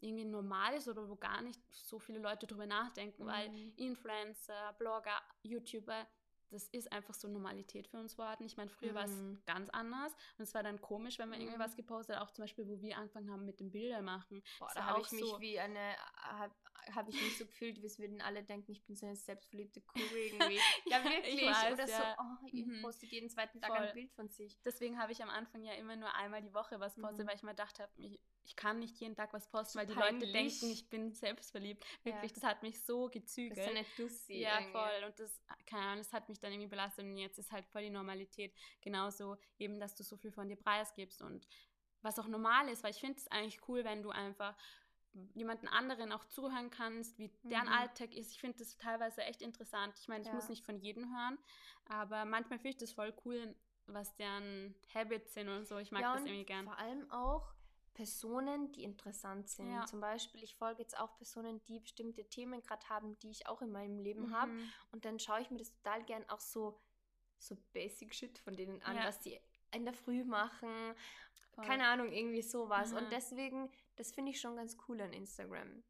irgendwie 0.00 0.24
normal 0.24 0.74
ist 0.74 0.88
oder 0.88 1.08
wo 1.08 1.16
gar 1.16 1.42
nicht 1.42 1.60
so 1.70 1.98
viele 1.98 2.18
Leute 2.18 2.46
drüber 2.46 2.66
nachdenken, 2.66 3.24
mhm. 3.24 3.28
weil 3.28 3.72
Influencer, 3.76 4.74
Blogger, 4.78 5.20
YouTuber, 5.42 6.06
das 6.50 6.68
ist 6.68 6.92
einfach 6.92 7.14
so 7.14 7.28
Normalität 7.28 7.88
für 7.88 7.98
uns 7.98 8.18
worden. 8.18 8.44
Ich 8.44 8.56
meine, 8.56 8.68
früher 8.68 8.90
mhm. 8.90 8.94
war 8.94 9.04
es 9.04 9.44
ganz 9.46 9.70
anders 9.70 10.12
und 10.36 10.42
es 10.42 10.54
war 10.54 10.62
dann 10.62 10.80
komisch, 10.80 11.18
wenn 11.18 11.30
man 11.30 11.38
mhm. 11.38 11.46
irgendwas 11.46 11.76
gepostet 11.76 12.16
hat, 12.16 12.22
auch 12.22 12.30
zum 12.30 12.42
Beispiel, 12.42 12.68
wo 12.68 12.80
wir 12.82 12.98
angefangen 12.98 13.30
haben 13.30 13.46
mit 13.46 13.58
dem 13.60 13.70
Bilder 13.70 14.02
machen. 14.02 14.42
Boah, 14.58 14.70
da 14.74 14.84
habe 14.84 15.00
ich 15.00 15.08
so 15.08 15.16
mich 15.16 15.40
wie 15.40 15.58
eine, 15.58 15.96
habe 16.86 16.96
hab 16.96 17.08
ich 17.08 17.20
mich 17.20 17.38
so 17.38 17.46
gefühlt, 17.46 17.80
wie 17.82 17.86
es 17.86 17.98
würden 17.98 18.20
alle 18.20 18.42
denken, 18.42 18.72
ich 18.72 18.84
bin 18.84 18.96
so 18.96 19.06
eine 19.06 19.16
selbstverliebte 19.16 19.80
Kuh 19.80 19.98
irgendwie. 19.98 20.58
ja, 20.86 21.04
wirklich. 21.04 21.42
Weiß, 21.42 21.72
Oder 21.72 21.88
ja. 21.88 22.16
so, 22.16 22.22
oh, 22.22 22.48
ihr 22.52 22.66
mhm. 22.66 22.82
postet 22.82 23.10
jeden 23.10 23.28
zweiten 23.28 23.60
Tag 23.60 23.70
Voll. 23.70 23.86
ein 23.86 23.94
Bild 23.94 24.12
von 24.12 24.28
sich. 24.28 24.58
Deswegen 24.64 24.98
habe 24.98 25.12
ich 25.12 25.22
am 25.22 25.30
Anfang 25.30 25.64
ja 25.64 25.74
immer 25.74 25.96
nur 25.96 26.14
einmal 26.14 26.42
die 26.42 26.54
Woche 26.54 26.80
was 26.80 26.94
postet, 26.94 27.24
mhm. 27.24 27.28
weil 27.28 27.36
ich 27.36 27.42
mir 27.42 27.50
gedacht 27.50 27.80
habe, 27.80 27.92
ich 28.44 28.56
kann 28.56 28.78
nicht 28.80 28.98
jeden 28.98 29.14
Tag 29.14 29.32
was 29.32 29.48
posten, 29.48 29.78
weil 29.78 29.86
die. 29.86 29.92
Leute 29.92 30.32
denken, 30.32 30.70
ich 30.70 30.88
bin 30.88 31.12
selbstverliebt. 31.12 31.84
Wirklich, 32.02 32.32
ja. 32.32 32.34
das 32.34 32.44
hat 32.44 32.62
mich 32.62 32.82
so 32.82 33.08
gezügelt. 33.08 33.58
Das 33.58 33.66
ist 33.66 33.70
eine 33.70 33.86
Dussi. 33.96 34.34
Ja, 34.34 34.54
irgendwie. 34.54 34.72
voll. 34.72 35.04
Und 35.06 35.18
das, 35.18 35.40
keine 35.66 35.82
Ahnung, 35.82 35.98
das 35.98 36.12
hat 36.12 36.28
mich 36.28 36.40
dann 36.40 36.52
irgendwie 36.52 36.68
belastet. 36.68 37.04
Und 37.04 37.16
jetzt 37.18 37.38
ist 37.38 37.52
halt 37.52 37.66
voll 37.66 37.82
die 37.82 37.90
Normalität. 37.90 38.54
Genauso 38.80 39.36
eben, 39.58 39.78
dass 39.78 39.94
du 39.94 40.02
so 40.02 40.16
viel 40.16 40.32
von 40.32 40.48
dir 40.48 40.56
preisgibst 40.56 41.22
und 41.22 41.46
was 42.02 42.18
auch 42.18 42.26
normal 42.26 42.68
ist, 42.68 42.82
weil 42.82 42.90
ich 42.90 42.98
finde 42.98 43.18
es 43.18 43.28
eigentlich 43.28 43.60
cool, 43.68 43.84
wenn 43.84 44.02
du 44.02 44.10
einfach 44.10 44.56
jemanden 45.34 45.68
anderen 45.68 46.12
auch 46.12 46.24
zuhören 46.24 46.70
kannst, 46.70 47.18
wie 47.18 47.30
deren 47.42 47.66
mhm. 47.66 47.72
Alltag 47.72 48.14
ist. 48.14 48.32
Ich 48.32 48.40
finde 48.40 48.58
das 48.58 48.76
teilweise 48.76 49.22
echt 49.22 49.42
interessant. 49.42 49.94
Ich 49.98 50.08
meine, 50.08 50.22
ich 50.22 50.28
ja. 50.28 50.34
muss 50.34 50.48
nicht 50.48 50.64
von 50.64 50.78
jedem 50.78 51.04
hören, 51.04 51.38
aber 51.86 52.24
manchmal 52.24 52.58
finde 52.58 52.70
ich 52.70 52.76
das 52.78 52.92
voll 52.92 53.14
cool, 53.24 53.54
was 53.86 54.14
deren 54.16 54.74
Habits 54.94 55.34
sind 55.34 55.48
und 55.48 55.66
so. 55.66 55.78
Ich 55.78 55.90
mag 55.90 56.02
ja, 56.02 56.14
das 56.14 56.24
irgendwie 56.24 56.44
gern. 56.44 56.64
Vor 56.64 56.78
allem 56.78 57.10
auch, 57.10 57.52
Personen, 57.94 58.72
die 58.72 58.84
interessant 58.84 59.48
sind. 59.48 59.70
Ja. 59.70 59.84
Zum 59.84 60.00
Beispiel, 60.00 60.42
ich 60.42 60.54
folge 60.54 60.82
jetzt 60.82 60.98
auch 60.98 61.14
Personen, 61.16 61.62
die 61.64 61.80
bestimmte 61.80 62.24
Themen 62.24 62.62
gerade 62.62 62.88
haben, 62.88 63.18
die 63.18 63.30
ich 63.30 63.46
auch 63.46 63.60
in 63.60 63.70
meinem 63.70 63.98
Leben 63.98 64.28
mhm. 64.28 64.34
habe. 64.34 64.52
Und 64.92 65.04
dann 65.04 65.18
schaue 65.18 65.42
ich 65.42 65.50
mir 65.50 65.58
das 65.58 65.72
total 65.72 66.02
gern 66.04 66.28
auch 66.28 66.40
so, 66.40 66.80
so 67.38 67.56
Basic 67.72 68.14
Shit 68.14 68.38
von 68.38 68.56
denen 68.56 68.82
an, 68.82 68.96
was 68.96 69.20
die 69.20 69.38
in 69.72 69.84
der 69.84 69.94
Früh 69.94 70.24
machen. 70.24 70.94
Voll. 71.54 71.64
Keine 71.64 71.86
Ahnung, 71.86 72.10
irgendwie 72.12 72.42
sowas. 72.42 72.92
Mhm. 72.92 72.98
Und 72.98 73.12
deswegen, 73.12 73.70
das 73.96 74.12
finde 74.12 74.32
ich 74.32 74.40
schon 74.40 74.56
ganz 74.56 74.76
cool 74.88 75.00
an 75.00 75.12
Instagram. 75.12 75.82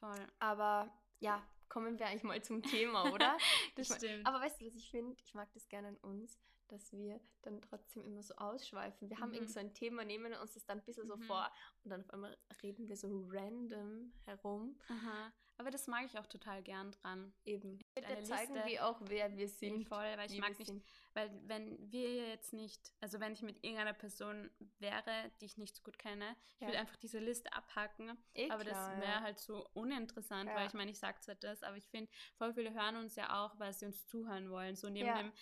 Voll. 0.00 0.26
Aber 0.38 0.92
ja, 1.20 1.42
kommen 1.68 1.98
wir 1.98 2.06
eigentlich 2.06 2.22
mal 2.22 2.42
zum 2.42 2.62
Thema, 2.62 3.12
oder? 3.12 3.36
das 3.76 3.90
ich 3.90 3.96
stimmt. 3.96 4.26
aber 4.26 4.40
weißt 4.40 4.60
du, 4.60 4.66
was 4.66 4.74
ich 4.74 4.90
finde? 4.90 5.16
Ich 5.24 5.34
mag 5.34 5.52
das 5.52 5.68
gerne 5.68 5.88
an 5.88 5.96
uns 5.96 6.38
dass 6.68 6.92
wir 6.92 7.20
dann 7.42 7.60
trotzdem 7.62 8.04
immer 8.04 8.22
so 8.22 8.34
ausschweifen. 8.36 9.08
Wir 9.08 9.16
mhm. 9.16 9.20
haben 9.20 9.34
irgend 9.34 9.50
so 9.50 9.60
ein 9.60 9.74
Thema, 9.74 10.04
nehmen 10.04 10.32
uns 10.34 10.54
das 10.54 10.64
dann 10.64 10.78
ein 10.78 10.84
bisschen 10.84 11.04
mhm. 11.04 11.08
so 11.08 11.16
vor 11.18 11.50
und 11.84 11.90
dann 11.90 12.02
auf 12.02 12.10
einmal 12.10 12.36
reden 12.62 12.88
wir 12.88 12.96
so 12.96 13.08
random 13.30 14.12
herum. 14.24 14.78
Aha. 14.88 15.32
Aber 15.56 15.70
das 15.72 15.88
mag 15.88 16.04
ich 16.06 16.16
auch 16.18 16.26
total 16.26 16.62
gern 16.62 16.92
dran. 16.92 17.32
Eben. 17.44 17.80
Bitte 17.94 18.22
zeigen 18.22 18.54
wir 18.54 18.86
auch, 18.86 19.00
wer 19.06 19.36
wir 19.36 19.48
sind. 19.48 19.88
Voll, 19.88 20.06
weil 20.16 20.30
ich 20.30 20.38
mag 20.38 20.56
nicht, 20.56 20.68
sind. 20.68 20.84
Weil 21.18 21.30
wenn 21.46 21.90
wir 21.90 22.28
jetzt 22.28 22.52
nicht, 22.52 22.92
also 23.00 23.18
wenn 23.18 23.32
ich 23.32 23.42
mit 23.42 23.64
irgendeiner 23.64 23.92
Person 23.92 24.50
wäre, 24.78 25.32
die 25.40 25.46
ich 25.46 25.58
nicht 25.58 25.74
so 25.74 25.82
gut 25.82 25.98
kenne, 25.98 26.36
ich 26.54 26.60
ja. 26.60 26.68
würde 26.68 26.78
einfach 26.78 26.96
diese 26.96 27.18
Liste 27.18 27.52
abhacken. 27.52 28.16
Eh 28.34 28.48
aber 28.50 28.64
klar, 28.64 28.90
das 28.90 29.00
wäre 29.00 29.12
ja. 29.12 29.20
halt 29.20 29.38
so 29.38 29.68
uninteressant, 29.72 30.48
ja. 30.48 30.54
weil 30.54 30.68
ich 30.68 30.74
meine, 30.74 30.92
ich 30.92 30.98
sage 30.98 31.18
zwar 31.20 31.34
das, 31.34 31.62
aber 31.64 31.76
ich 31.76 31.88
finde, 31.88 32.10
voll 32.36 32.54
viele 32.54 32.72
hören 32.72 32.96
uns 32.96 33.16
ja 33.16 33.42
auch, 33.42 33.58
weil 33.58 33.72
sie 33.72 33.86
uns 33.86 34.06
zuhören 34.06 34.48
wollen. 34.50 34.76
So 34.76 34.88
neben 34.88 35.12
dem 35.16 35.32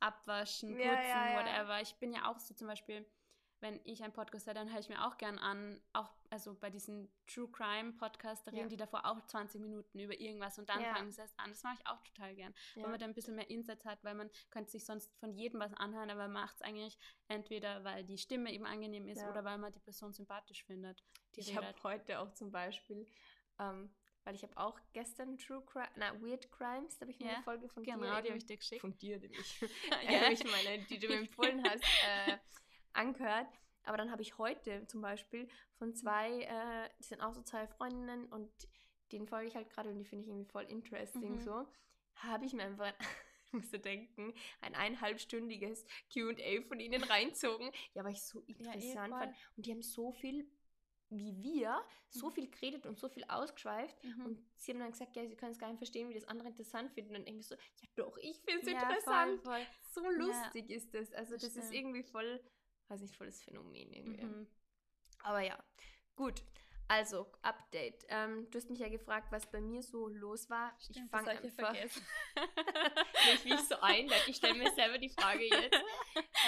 abwaschen, 0.00 0.70
putzen, 0.70 1.34
whatever. 1.34 1.80
Ich 1.82 1.94
bin 1.96 2.14
ja 2.14 2.30
auch 2.30 2.38
so 2.38 2.54
zum 2.54 2.66
Beispiel, 2.66 3.06
wenn 3.60 3.80
ich 3.84 4.02
einen 4.02 4.12
Podcast 4.12 4.46
höre, 4.46 4.54
dann 4.54 4.70
höre 4.70 4.80
ich 4.80 4.88
mir 4.88 5.06
auch 5.06 5.16
gern 5.16 5.38
an, 5.38 5.80
auch 5.92 6.10
also 6.30 6.54
bei 6.54 6.70
diesen 6.70 7.10
True 7.26 7.48
Crime 7.50 7.92
Podcasts, 7.92 8.44
da 8.44 8.50
reden 8.50 8.64
ja. 8.64 8.68
die 8.68 8.76
davor 8.76 9.06
auch 9.06 9.24
20 9.26 9.60
Minuten 9.60 9.98
über 9.98 10.18
irgendwas 10.18 10.58
und 10.58 10.68
dann 10.68 10.80
ja. 10.82 10.94
fangen 10.94 11.10
sie 11.10 11.20
erst 11.20 11.38
an. 11.38 11.50
Das 11.50 11.62
mache 11.62 11.76
ich 11.80 11.86
auch 11.86 12.02
total 12.02 12.34
gern, 12.34 12.54
ja. 12.74 12.82
weil 12.82 12.90
man 12.90 13.00
dann 13.00 13.10
ein 13.10 13.14
bisschen 13.14 13.34
mehr 13.34 13.48
Insights 13.48 13.84
hat, 13.84 14.02
weil 14.04 14.14
man 14.14 14.30
könnte 14.50 14.70
sich 14.70 14.84
sonst 14.84 15.14
von 15.18 15.32
jedem 15.32 15.60
was 15.60 15.72
anhören, 15.74 16.10
aber 16.10 16.28
macht 16.28 16.56
es 16.56 16.62
eigentlich 16.62 16.98
entweder, 17.28 17.84
weil 17.84 18.04
die 18.04 18.18
Stimme 18.18 18.52
eben 18.52 18.66
angenehm 18.66 19.08
ist 19.08 19.22
oder 19.24 19.44
weil 19.44 19.58
man 19.58 19.72
die 19.72 19.80
Person 19.80 20.12
sympathisch 20.12 20.64
findet. 20.64 21.02
ich 21.34 21.56
habe 21.56 21.74
heute 21.82 22.20
auch 22.20 22.32
zum 22.32 22.50
Beispiel 22.50 23.06
ähm, 23.58 23.90
weil 24.26 24.34
ich 24.34 24.42
habe 24.42 24.56
auch 24.56 24.78
gestern 24.92 25.38
True 25.38 25.62
Crime, 25.64 25.88
na, 25.94 26.20
Weird 26.20 26.50
Crimes, 26.50 26.98
da 26.98 27.02
habe 27.02 27.12
ich 27.12 27.20
mir 27.20 27.26
ja, 27.26 27.34
eine 27.34 27.44
Folge 27.44 27.68
von 27.68 27.84
genau, 27.84 27.98
dir. 27.98 28.06
Genau, 28.06 28.20
die 28.22 28.28
habe 28.28 28.38
ich 28.38 28.46
dir 28.46 28.56
geschickt. 28.56 28.80
Von 28.80 28.98
dir, 28.98 29.20
nämlich. 29.20 29.60
ja, 30.10 30.28
ich 30.32 30.42
meine, 30.44 30.82
die 30.84 30.98
du 30.98 31.06
mir 31.06 31.18
empfohlen 31.18 31.62
hast, 31.64 31.84
äh, 32.26 32.36
angehört. 32.96 33.46
Aber 33.84 33.96
dann 33.96 34.10
habe 34.10 34.22
ich 34.22 34.36
heute 34.38 34.86
zum 34.86 35.00
Beispiel 35.00 35.48
von 35.78 35.94
zwei, 35.94 36.42
äh, 36.42 36.90
die 36.98 37.04
sind 37.04 37.20
auch 37.20 37.32
so 37.32 37.42
zwei 37.42 37.66
Freundinnen 37.68 38.26
und 38.26 38.50
denen 39.12 39.28
folge 39.28 39.48
ich 39.48 39.54
halt 39.54 39.70
gerade 39.70 39.90
und 39.90 39.98
die 39.98 40.04
finde 40.04 40.24
ich 40.24 40.28
irgendwie 40.28 40.50
voll 40.50 40.64
interesting 40.64 41.36
mhm. 41.36 41.40
so. 41.40 41.66
Habe 42.16 42.44
ich 42.44 42.52
mir 42.52 42.64
einfach, 42.64 42.92
ich 43.46 43.52
musste 43.52 43.78
denken, 43.78 44.34
ein 44.60 44.74
eineinhalbstündiges 44.74 45.84
QA 46.12 46.62
von 46.66 46.80
ihnen 46.80 47.04
reinzogen. 47.04 47.70
Ja, 47.94 48.04
weil 48.04 48.12
ich 48.12 48.22
so 48.22 48.40
interessant 48.40 49.12
ja, 49.12 49.18
fand. 49.18 49.36
Und 49.56 49.66
die 49.66 49.70
haben 49.70 49.82
so 49.82 50.10
viel 50.12 50.50
wie 51.10 51.40
wir 51.42 51.80
so 52.08 52.28
mhm. 52.28 52.32
viel 52.32 52.50
geredet 52.50 52.86
und 52.86 52.98
so 52.98 53.08
viel 53.08 53.24
ausgeschweift 53.28 54.02
mhm. 54.02 54.26
und 54.26 54.44
sie 54.56 54.72
haben 54.72 54.80
dann 54.80 54.90
gesagt, 54.90 55.14
ja, 55.14 55.26
sie 55.26 55.36
können 55.36 55.52
es 55.52 55.58
gar 55.58 55.68
nicht 55.68 55.78
verstehen, 55.78 56.08
wie 56.08 56.14
das 56.14 56.24
andere 56.24 56.48
interessant 56.48 56.90
finden 56.92 57.14
und 57.14 57.26
irgendwie 57.26 57.44
so, 57.44 57.54
ja 57.54 57.88
doch, 57.94 58.16
ich 58.18 58.40
finde 58.40 58.62
es 58.62 58.72
ja, 58.72 58.82
interessant. 58.82 59.42
Voll, 59.42 59.54
voll. 59.54 59.66
So 59.92 60.10
lustig 60.10 60.68
ja. 60.68 60.76
ist 60.76 60.94
das. 60.94 61.12
Also 61.12 61.34
das, 61.34 61.54
das 61.54 61.56
ist 61.56 61.72
irgendwie 61.72 62.02
voll, 62.02 62.40
weiß 62.88 63.00
nicht, 63.00 63.16
volles 63.16 63.42
Phänomen 63.42 63.92
irgendwie. 63.92 64.24
Mhm. 64.24 64.46
Aber 65.22 65.40
ja, 65.40 65.58
gut. 66.14 66.42
Also, 66.88 67.26
Update. 67.42 68.04
Ähm, 68.08 68.48
du 68.50 68.58
hast 68.58 68.70
mich 68.70 68.78
ja 68.78 68.88
gefragt, 68.88 69.32
was 69.32 69.50
bei 69.50 69.60
mir 69.60 69.82
so 69.82 70.06
los 70.06 70.48
war. 70.48 70.72
Stimmt, 70.78 71.06
ich 71.06 71.10
fange 71.10 71.30
einfach. 71.30 71.74
ich 73.34 73.44
wie 73.44 73.56
so 73.56 73.80
ein, 73.80 74.08
ich 74.28 74.36
stelle 74.36 74.54
mir 74.54 74.72
selber 74.72 74.98
die 74.98 75.08
Frage 75.08 75.44
jetzt. 75.44 75.80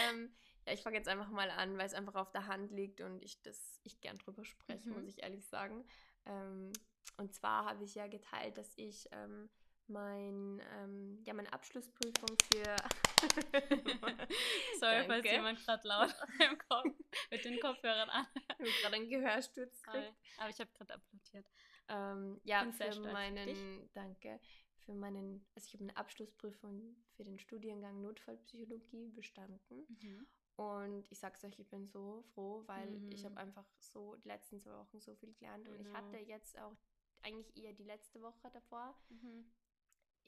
Ähm, 0.09 0.33
ja, 0.65 0.75
ich 0.75 0.83
fange 0.83 0.97
jetzt 0.97 1.09
einfach 1.09 1.31
mal 1.31 1.51
an, 1.51 1.77
weil 1.77 1.87
es 1.87 1.95
einfach 1.95 2.15
auf 2.15 2.31
der 2.31 2.47
Hand 2.47 2.71
liegt 2.71 3.01
und 3.01 3.23
ich 3.23 3.43
das 3.43 3.81
ich 3.83 4.01
gern 4.01 4.19
drüber 4.19 4.45
spreche, 4.45 4.89
mhm. 4.89 4.95
muss 4.95 5.07
ich 5.07 5.23
ehrlich 5.23 5.45
sagen. 5.47 5.85
Ähm, 6.27 6.73
und 7.17 7.35
zwar 7.35 7.65
habe 7.65 7.83
ich 7.83 7.95
ja 7.95 8.07
geteilt, 8.07 8.59
dass 8.59 8.73
ich 8.77 9.09
ähm, 9.11 9.51
mein, 9.89 10.63
ähm, 10.75 11.23
ja, 11.25 11.35
meine 11.35 11.53
Abschlussprüfung 11.53 12.37
für. 12.53 12.77
Sorry, 14.81 15.05
falls 15.07 15.25
jemand 15.25 15.65
gerade 15.65 15.89
laut 15.89 16.15
im 16.51 16.59
Kopf 16.59 16.95
mit 17.31 17.45
den 17.45 17.61
Kopfhörern 17.61 18.09
an. 18.11 18.27
Ich 18.59 18.81
gerade 18.81 18.97
einen 18.97 19.09
Gehörsturz 19.09 19.83
kriegt. 19.83 20.15
Aber 20.39 20.51
ich 20.51 20.61
habe 20.61 20.71
gerade 20.73 20.95
applaudiert. 20.95 21.47
Ähm, 21.89 22.41
ja, 22.45 22.63
Bin 22.65 22.73
für 22.73 23.01
meinen, 23.01 23.91
danke, 23.95 24.41
für 24.85 24.95
meinen, 24.95 25.47
also 25.55 25.67
ich 25.67 25.75
habe 25.75 25.85
eine 25.85 25.97
Abschlussprüfung 25.97 26.97
für 27.17 27.25
den 27.25 27.39
Studiengang 27.39 28.03
Notfallpsychologie 28.03 29.09
bestanden. 29.11 29.87
Mhm. 29.89 30.27
Und 30.57 31.11
ich 31.11 31.19
sag's 31.19 31.45
euch, 31.45 31.59
ich 31.59 31.69
bin 31.69 31.87
so 31.87 32.25
froh, 32.35 32.65
weil 32.67 32.91
mhm. 32.91 33.13
ich 33.13 33.25
habe 33.25 33.37
einfach 33.37 33.65
so 33.79 34.17
die 34.17 34.29
letzten 34.29 34.61
zwei 34.61 34.73
Wochen 34.73 35.01
so 35.01 35.15
viel 35.15 35.33
gelernt. 35.35 35.65
Genau. 35.65 35.77
Und 35.77 35.87
ich 35.87 35.93
hatte 35.95 36.19
genau. 36.19 36.29
jetzt 36.29 36.59
auch 36.59 36.77
eigentlich 37.23 37.57
eher 37.57 37.73
die 37.73 37.85
letzte 37.85 38.21
Woche 38.21 38.51
davor. 38.53 38.95
Mhm. 39.09 39.51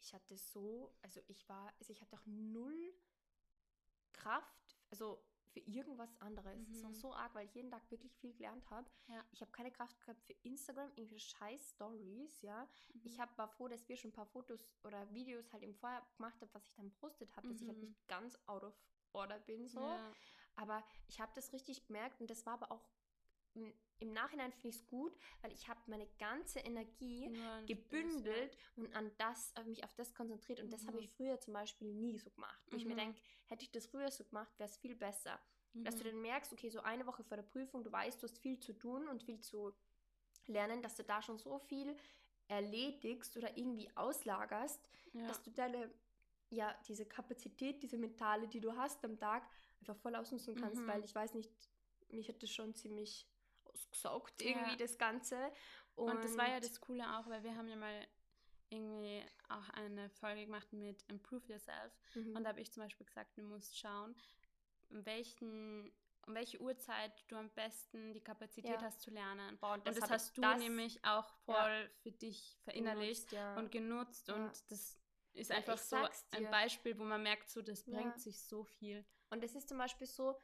Ich 0.01 0.15
hatte 0.15 0.37
so, 0.37 0.93
also 1.03 1.21
ich 1.29 1.49
war, 1.49 1.73
also 1.79 1.93
ich 1.93 2.01
hatte 2.01 2.17
auch 2.17 2.27
null 2.27 2.95
Kraft, 4.13 4.77
also 4.91 5.23
für 5.53 5.61
irgendwas 5.61 6.11
anderes. 6.21 6.69
Mhm. 6.69 6.75
Es 6.75 6.83
war 6.85 6.95
so 6.95 7.13
arg, 7.13 7.35
weil 7.35 7.47
ich 7.47 7.55
jeden 7.55 7.71
Tag 7.71 7.83
wirklich 7.91 8.15
viel 8.17 8.33
gelernt 8.35 8.69
habe. 8.71 8.89
Ja. 9.09 9.25
Ich 9.33 9.41
habe 9.41 9.51
keine 9.51 9.71
Kraft 9.71 9.99
gehabt 10.01 10.23
für 10.23 10.33
Instagram, 10.45 10.91
irgendwie 10.95 11.19
scheiß 11.19 11.71
Stories, 11.71 12.41
ja. 12.43 12.69
Mhm. 12.95 13.01
Ich 13.05 13.19
hab, 13.19 13.37
war 13.37 13.49
froh, 13.49 13.69
dass 13.69 13.89
wir 13.89 13.97
schon 13.97 14.11
ein 14.11 14.15
paar 14.15 14.27
Fotos 14.27 14.65
oder 14.85 15.13
Videos 15.13 15.53
halt 15.53 15.63
im 15.63 15.75
Vorher 15.75 16.07
gemacht 16.17 16.41
haben, 16.41 16.51
was 16.53 16.65
ich 16.67 16.75
dann 16.75 16.91
postet 16.93 17.35
habe, 17.37 17.49
dass 17.49 17.61
ich 17.61 17.69
halt 17.69 17.79
mhm. 17.79 17.85
nicht 17.85 18.09
ganz 18.09 18.39
out 18.47 18.63
of 18.65 18.75
Order 19.13 19.41
bin 19.41 19.67
so. 19.67 19.81
Ja. 19.81 20.13
Aber 20.57 20.85
ich 21.09 21.21
habe 21.21 21.33
das 21.35 21.53
richtig 21.53 21.85
gemerkt 21.87 22.21
und 22.21 22.31
das 22.31 22.47
war 22.47 22.55
aber 22.55 22.71
auch 22.71 22.85
im 24.01 24.13
Nachhinein 24.13 24.53
finde 24.53 24.69
ich 24.69 24.77
es 24.77 24.87
gut, 24.87 25.13
weil 25.43 25.53
ich 25.53 25.69
habe 25.69 25.81
meine 25.87 26.07
ganze 26.19 26.61
Energie 26.61 27.31
ja, 27.31 27.61
gebündelt 27.67 28.55
ja. 28.55 28.83
und 28.83 28.95
an 28.97 29.11
das, 29.19 29.55
auf 29.57 29.67
mich 29.67 29.85
auf 29.85 29.93
das 29.95 30.15
konzentriert. 30.15 30.61
Und 30.61 30.67
mhm. 30.67 30.71
das 30.71 30.87
habe 30.87 30.99
ich 30.99 31.11
früher 31.11 31.39
zum 31.39 31.53
Beispiel 31.53 31.89
nie 31.89 32.19
so 32.19 32.31
gemacht. 32.31 32.61
Wo 32.67 32.77
mhm. 32.77 32.79
ich 32.79 32.87
mir 32.87 32.95
mhm. 32.95 32.99
denke, 32.99 33.21
hätte 33.47 33.63
ich 33.63 33.71
das 33.71 33.87
früher 33.87 34.11
so 34.11 34.25
gemacht, 34.25 34.51
wäre 34.59 34.71
es 34.71 34.79
viel 34.79 34.95
besser. 34.95 35.39
Mhm. 35.75 35.85
Dass 35.85 35.97
du 35.97 36.05
mhm. 36.05 36.09
dann 36.09 36.23
merkst, 36.23 36.53
okay, 36.53 36.71
so 36.71 36.81
eine 36.81 37.07
Woche 37.07 37.25
vor 37.25 37.37
der 37.37 37.45
Prüfung, 37.45 37.85
du 37.85 37.93
weißt, 37.93 38.23
du 38.23 38.27
hast 38.27 38.39
viel 38.39 38.59
zu 38.59 38.73
tun 38.73 39.07
und 39.09 39.23
viel 39.23 39.41
zu 39.41 39.75
lernen, 40.47 40.81
dass 40.83 40.97
du 40.97 41.05
da 41.05 41.21
schon 41.21 41.39
so 41.39 41.59
viel 41.59 41.95
erledigst 42.49 43.37
oder 43.37 43.57
irgendwie 43.57 43.91
auslagerst, 43.97 44.91
ja. 45.13 45.27
dass 45.27 45.43
du 45.43 45.51
deine 45.51 45.91
ja, 46.51 46.75
diese 46.89 47.07
Kapazität, 47.07 47.83
diese 47.83 47.97
mentale, 47.97 48.49
die 48.49 48.61
du 48.61 48.77
hast 48.77 49.05
am 49.05 49.17
Tag, 49.19 49.49
einfach 49.79 49.97
voll 49.97 50.15
ausnutzen 50.17 50.57
kannst, 50.57 50.83
mhm. 50.83 50.89
weil 50.89 51.05
ich 51.05 51.15
weiß 51.15 51.35
nicht, 51.35 51.51
mich 52.09 52.29
hat 52.29 52.43
das 52.43 52.51
schon 52.51 52.75
ziemlich 52.75 53.27
ausgesaugt, 53.73 54.41
irgendwie 54.43 54.71
ja. 54.71 54.77
das 54.77 54.99
Ganze. 54.99 55.53
Und, 55.95 56.15
und, 56.15 56.25
das 56.25 56.37
war 56.37 56.49
ja 56.49 56.61
das 56.61 56.81
Coole 56.81 57.05
auch, 57.19 57.29
weil 57.29 57.43
wir 57.43 57.57
haben 57.57 57.69
ja 57.69 57.77
mal 57.77 58.07
irgendwie 58.71 59.23
auch 59.49 59.69
eine 59.71 60.09
Folge 60.11 60.47
gemacht 60.47 60.73
mit 60.73 61.03
Improve 61.09 61.47
Yourself. 61.47 61.93
Mhm. 62.15 62.37
Und 62.37 62.45
da 62.45 62.51
habe 62.51 62.61
ich 62.61 62.73
zum 62.73 62.83
Beispiel 62.83 63.07
gesagt, 63.07 63.37
du 63.37 63.43
musst 63.43 63.79
schauen, 63.79 64.15
welchen 64.89 65.93
um 66.27 66.35
welche 66.35 66.61
Uhrzeit 66.61 67.13
du 67.29 67.37
am 67.37 67.51
besten 67.51 68.13
die 68.13 68.21
Kapazität 68.21 68.73
ja. 68.73 68.83
hast 68.83 69.01
zu 69.01 69.11
lernen. 69.11 69.59
Boah, 69.59 69.75
und 69.75 69.87
das, 69.87 69.97
und 69.97 70.03
das 70.03 70.11
hast 70.11 70.37
du 70.37 70.43
das, 70.43 70.59
nämlich 70.59 71.05
auch 71.05 71.29
voll 71.45 71.55
ja. 71.55 71.89
für 72.03 72.13
dich 72.13 72.59
verinnerlicht 72.63 73.31
genutzt, 73.31 73.33
ja. 73.33 73.57
und 73.57 73.73
genutzt 73.73 74.31
und 74.31 74.51
das 74.69 74.99
ist 75.33 75.51
einfach 75.51 75.79
so 75.79 75.97
ein 76.33 76.51
Beispiel, 76.51 76.99
wo 76.99 77.05
man 77.05 77.23
merkt, 77.23 77.51
so 77.51 77.63
das 77.63 77.85
bringt 77.85 78.21
sich 78.21 78.43
so 78.43 78.65
viel. 78.65 79.05
Und 79.31 79.45
es 79.45 79.55
ist 79.55 79.69
zum 79.69 79.79
Beispiel 79.79 80.07
so, 80.07 80.37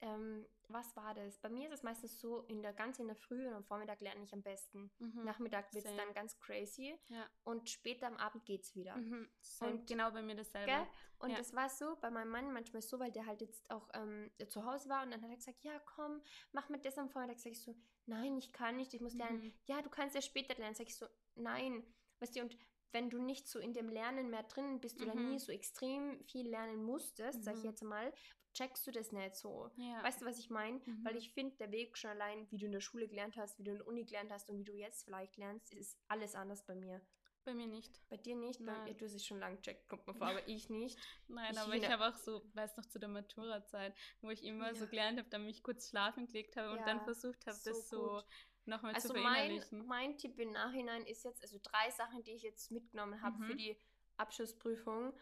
ähm, 0.00 0.46
was 0.68 0.96
war 0.96 1.14
das? 1.14 1.38
Bei 1.38 1.48
mir 1.48 1.68
ist 1.68 1.74
es 1.74 1.82
meistens 1.82 2.18
so, 2.20 2.40
in 2.42 2.62
der 2.62 2.72
ganz 2.72 2.98
in 2.98 3.06
der 3.06 3.16
Früh 3.16 3.46
und 3.46 3.54
am 3.54 3.64
Vormittag 3.64 4.00
lerne 4.00 4.22
ich 4.22 4.32
am 4.32 4.42
besten. 4.42 4.90
Mhm. 4.98 5.24
Nachmittag 5.24 5.72
wird 5.74 5.84
es 5.84 5.96
dann 5.96 6.12
ganz 6.14 6.38
crazy 6.38 6.98
ja. 7.08 7.26
und 7.44 7.68
später 7.68 8.06
am 8.06 8.16
Abend 8.16 8.44
geht 8.44 8.62
es 8.62 8.74
wieder. 8.74 8.96
Mhm. 8.96 9.28
Und 9.60 9.86
genau 9.86 10.10
bei 10.10 10.22
mir 10.22 10.34
dasselbe. 10.34 10.66
Gell? 10.66 10.86
Und 11.18 11.30
ja. 11.30 11.38
das 11.38 11.54
war 11.54 11.68
so 11.68 11.96
bei 12.00 12.10
meinem 12.10 12.30
Mann 12.30 12.52
manchmal 12.52 12.82
so, 12.82 12.98
weil 12.98 13.12
der 13.12 13.26
halt 13.26 13.40
jetzt 13.40 13.70
auch 13.70 13.88
ähm, 13.94 14.30
zu 14.48 14.64
Hause 14.64 14.88
war 14.88 15.04
und 15.04 15.10
dann 15.10 15.22
hat 15.22 15.30
er 15.30 15.36
gesagt, 15.36 15.62
ja 15.62 15.78
komm, 15.80 16.22
mach 16.52 16.68
mit 16.68 16.84
das 16.84 16.98
am 16.98 17.08
Vormittag. 17.08 17.38
Sag 17.38 17.52
ich 17.52 17.62
so, 17.62 17.74
nein, 18.06 18.36
ich 18.38 18.52
kann 18.52 18.76
nicht, 18.76 18.94
ich 18.94 19.00
muss 19.00 19.14
lernen. 19.14 19.42
Mhm. 19.42 19.54
Ja, 19.66 19.82
du 19.82 19.90
kannst 19.90 20.14
ja 20.14 20.22
später 20.22 20.54
lernen. 20.54 20.74
Sag 20.74 20.86
ich 20.86 20.96
so, 20.96 21.06
nein. 21.34 21.84
Weißt 22.20 22.36
du, 22.36 22.40
und 22.40 22.56
wenn 22.94 23.10
du 23.10 23.18
nicht 23.20 23.48
so 23.48 23.58
in 23.58 23.74
dem 23.74 23.88
Lernen 23.88 24.30
mehr 24.30 24.44
drin 24.44 24.80
bist 24.80 25.00
mhm. 25.00 25.10
oder 25.10 25.20
nie 25.20 25.38
so 25.38 25.52
extrem 25.52 26.24
viel 26.24 26.48
lernen 26.48 26.82
musstest, 26.84 27.40
mhm. 27.40 27.42
sag 27.42 27.54
ich 27.56 27.64
mhm. 27.64 27.70
jetzt 27.70 27.82
mal, 27.82 28.12
checkst 28.54 28.86
du 28.86 28.92
das 28.92 29.10
nicht 29.10 29.34
so. 29.34 29.70
Ja. 29.76 30.02
Weißt 30.04 30.22
du, 30.22 30.26
was 30.26 30.38
ich 30.38 30.48
meine? 30.48 30.78
Mhm. 30.78 31.04
Weil 31.04 31.16
ich 31.16 31.32
finde, 31.32 31.56
der 31.56 31.72
Weg 31.72 31.98
schon 31.98 32.10
allein, 32.10 32.46
wie 32.50 32.56
du 32.56 32.66
in 32.66 32.72
der 32.72 32.80
Schule 32.80 33.08
gelernt 33.08 33.36
hast, 33.36 33.58
wie 33.58 33.64
du 33.64 33.72
in 33.72 33.78
der 33.78 33.86
Uni 33.88 34.04
gelernt 34.04 34.30
hast 34.30 34.48
und 34.48 34.60
wie 34.60 34.64
du 34.64 34.72
jetzt 34.72 35.04
vielleicht 35.04 35.36
lernst, 35.36 35.74
ist 35.74 35.98
alles 36.06 36.36
anders 36.36 36.64
bei 36.64 36.76
mir. 36.76 37.00
Bei 37.44 37.52
mir 37.52 37.66
nicht. 37.66 38.00
Bei 38.08 38.16
dir 38.16 38.36
nicht? 38.36 38.60
Nein. 38.60 38.86
Bei, 38.86 38.92
du 38.94 39.04
hast 39.04 39.12
es 39.12 39.26
schon 39.26 39.40
lange 39.40 39.60
checkt, 39.60 39.88
kommt 39.88 40.06
mir 40.06 40.14
vor, 40.14 40.28
aber 40.28 40.48
ich 40.48 40.70
nicht. 40.70 40.96
Nein, 41.26 41.52
ich 41.52 41.58
aber 41.58 41.74
ich 41.74 41.90
habe 41.90 42.06
auch 42.06 42.16
so, 42.16 42.42
weiß 42.54 42.76
noch 42.76 42.86
zu 42.86 43.00
der 43.00 43.08
Matura-Zeit, 43.08 43.92
wo 44.22 44.30
ich 44.30 44.44
immer 44.44 44.68
ja. 44.68 44.74
so 44.74 44.86
gelernt 44.86 45.18
habe, 45.18 45.28
dann 45.28 45.44
mich 45.44 45.64
kurz 45.64 45.90
schlafen 45.90 46.26
gelegt 46.26 46.56
habe 46.56 46.68
ja. 46.68 46.78
und 46.78 46.86
dann 46.86 47.02
versucht 47.02 47.44
habe, 47.46 47.56
so 47.56 47.70
das 47.70 47.88
so 47.88 47.98
gut 47.98 48.24
nochmal 48.66 48.94
also 48.94 49.08
zu 49.08 49.14
verinnerlichen. 49.14 49.78
Mein, 49.86 50.10
mein 50.10 50.18
Tipp 50.18 50.38
im 50.38 50.50
Nachhinein 50.52 51.06
ist 51.06 51.24
jetzt, 51.24 51.42
also 51.42 51.58
drei 51.62 51.90
Sachen, 51.90 52.22
die 52.24 52.32
ich 52.32 52.42
jetzt 52.42 52.70
mitgenommen 52.70 53.20
habe 53.22 53.36
mhm. 53.38 53.44
für 53.44 53.56
die 53.56 53.76
Abschlussprüfung, 54.16 55.12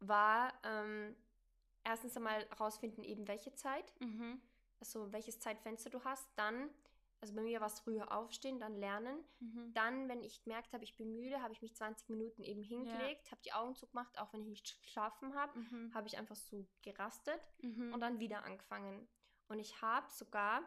war 0.00 0.52
ähm, 0.64 1.16
erstens 1.84 2.16
einmal 2.16 2.42
rausfinden, 2.58 3.04
eben 3.04 3.28
welche 3.28 3.54
Zeit, 3.54 3.92
mhm. 4.00 4.40
also 4.80 5.12
welches 5.12 5.38
Zeitfenster 5.38 5.90
du 5.90 6.02
hast, 6.04 6.28
dann 6.36 6.70
also 7.22 7.34
bei 7.36 7.42
mir 7.42 7.60
war 7.60 7.68
es 7.68 7.78
früher 7.78 8.10
aufstehen, 8.10 8.58
dann 8.58 8.74
lernen. 8.74 9.16
Mhm. 9.38 9.72
Dann, 9.74 10.08
wenn 10.08 10.24
ich 10.24 10.42
gemerkt 10.42 10.72
habe, 10.72 10.82
ich 10.82 10.96
bin 10.96 11.14
müde, 11.14 11.40
habe 11.40 11.52
ich 11.52 11.62
mich 11.62 11.72
20 11.72 12.08
Minuten 12.08 12.42
eben 12.42 12.64
hingelegt, 12.64 13.26
ja. 13.26 13.30
habe 13.30 13.42
die 13.44 13.52
Augen 13.52 13.76
zugemacht, 13.76 14.18
auch 14.18 14.32
wenn 14.32 14.42
ich 14.42 14.48
nicht 14.48 14.82
geschlafen 14.82 15.32
habe, 15.36 15.56
mhm. 15.56 15.94
habe 15.94 16.08
ich 16.08 16.18
einfach 16.18 16.34
so 16.34 16.66
gerastet 16.82 17.40
mhm. 17.62 17.94
und 17.94 18.00
dann 18.00 18.18
wieder 18.18 18.42
angefangen. 18.42 19.06
Und 19.46 19.60
ich 19.60 19.80
habe 19.80 20.10
sogar 20.10 20.62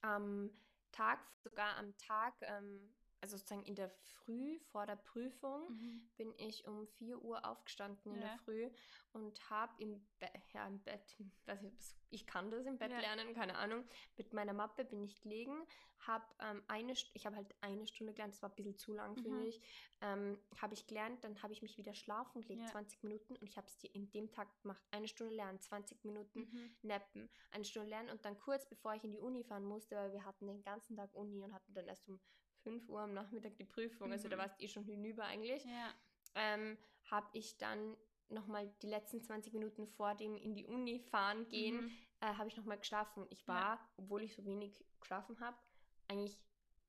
am 0.00 0.22
ähm, 0.22 0.60
Tag, 0.92 1.18
sogar 1.42 1.76
am 1.76 1.96
Tag 1.98 2.34
ähm, 2.42 2.94
also 3.20 3.36
sozusagen 3.36 3.64
in 3.64 3.74
der 3.74 3.90
Früh 3.90 4.58
vor 4.70 4.86
der 4.86 4.96
Prüfung, 4.96 5.70
mhm. 5.70 6.10
bin 6.16 6.34
ich 6.38 6.66
um 6.66 6.86
4 6.86 7.22
Uhr 7.22 7.44
aufgestanden 7.44 8.14
in 8.14 8.20
ja. 8.20 8.28
der 8.28 8.38
Früh 8.38 8.70
und 9.12 9.50
habe 9.50 9.72
im, 9.82 10.06
Be 10.18 10.28
ja, 10.52 10.66
im 10.66 10.80
Bett, 10.80 11.16
ich, 12.10 12.26
kann 12.26 12.50
das 12.50 12.66
im 12.66 12.78
Bett 12.78 12.90
ja. 12.90 13.00
lernen, 13.00 13.34
keine 13.34 13.56
Ahnung, 13.56 13.84
mit 14.16 14.32
meiner 14.32 14.52
Mappe 14.52 14.84
bin 14.84 15.02
ich 15.02 15.20
gelegen, 15.20 15.66
habe 16.06 16.24
ähm, 16.40 16.62
eine, 16.68 16.92
ich 16.92 17.26
habe 17.26 17.36
halt 17.36 17.54
eine 17.60 17.86
Stunde 17.86 18.12
gelernt, 18.12 18.34
das 18.34 18.42
war 18.42 18.50
ein 18.50 18.54
bisschen 18.54 18.76
zu 18.76 18.92
lang, 18.92 19.16
mhm. 19.16 19.22
finde 19.22 19.46
ich, 19.46 19.60
ähm, 20.00 20.38
habe 20.60 20.74
ich 20.74 20.86
gelernt, 20.86 21.24
dann 21.24 21.42
habe 21.42 21.52
ich 21.52 21.62
mich 21.62 21.76
wieder 21.76 21.94
schlafen 21.94 22.42
gelegt, 22.42 22.62
ja. 22.62 22.68
20 22.68 23.02
Minuten 23.02 23.36
und 23.36 23.48
ich 23.48 23.56
habe 23.56 23.66
es 23.66 23.82
in 23.92 24.10
dem 24.10 24.30
Tag 24.30 24.48
gemacht, 24.62 24.82
eine 24.90 25.08
Stunde 25.08 25.34
lernen, 25.34 25.60
20 25.60 26.04
Minuten 26.04 26.40
mhm. 26.40 26.76
nappen, 26.82 27.28
eine 27.50 27.64
Stunde 27.64 27.88
lernen 27.88 28.10
und 28.10 28.24
dann 28.24 28.38
kurz 28.38 28.68
bevor 28.68 28.94
ich 28.94 29.02
in 29.02 29.12
die 29.12 29.20
Uni 29.20 29.42
fahren 29.42 29.64
musste, 29.64 29.96
weil 29.96 30.12
wir 30.12 30.24
hatten 30.24 30.46
den 30.46 30.62
ganzen 30.62 30.96
Tag 30.96 31.12
Uni 31.14 31.42
und 31.42 31.52
hatten 31.52 31.74
dann 31.74 31.86
erst 31.86 32.08
um 32.08 32.20
5 32.62 32.88
Uhr 32.88 33.00
am 33.00 33.14
Nachmittag 33.14 33.56
die 33.56 33.64
Prüfung, 33.64 34.08
mhm. 34.08 34.12
also 34.12 34.28
da 34.28 34.36
mhm. 34.36 34.40
warst 34.40 34.60
du 34.60 34.64
eh 34.64 34.68
schon 34.68 34.84
hinüber 34.84 35.24
eigentlich, 35.24 35.64
ja. 35.64 35.94
ähm, 36.34 36.76
habe 37.10 37.28
ich 37.32 37.56
dann 37.58 37.96
nochmal 38.30 38.70
die 38.82 38.86
letzten 38.86 39.22
20 39.22 39.52
Minuten 39.52 39.86
vor 39.86 40.14
dem 40.14 40.36
in 40.36 40.54
die 40.54 40.66
Uni 40.66 41.00
fahren 41.00 41.48
gehen, 41.48 41.84
mhm. 41.84 41.90
äh, 42.20 42.34
habe 42.34 42.48
ich 42.48 42.56
nochmal 42.56 42.78
geschlafen. 42.78 43.26
Ich 43.30 43.46
war, 43.48 43.76
ja. 43.76 43.88
obwohl 43.96 44.22
ich 44.22 44.34
so 44.34 44.44
wenig 44.44 44.84
geschlafen 45.00 45.40
habe, 45.40 45.56
eigentlich 46.08 46.38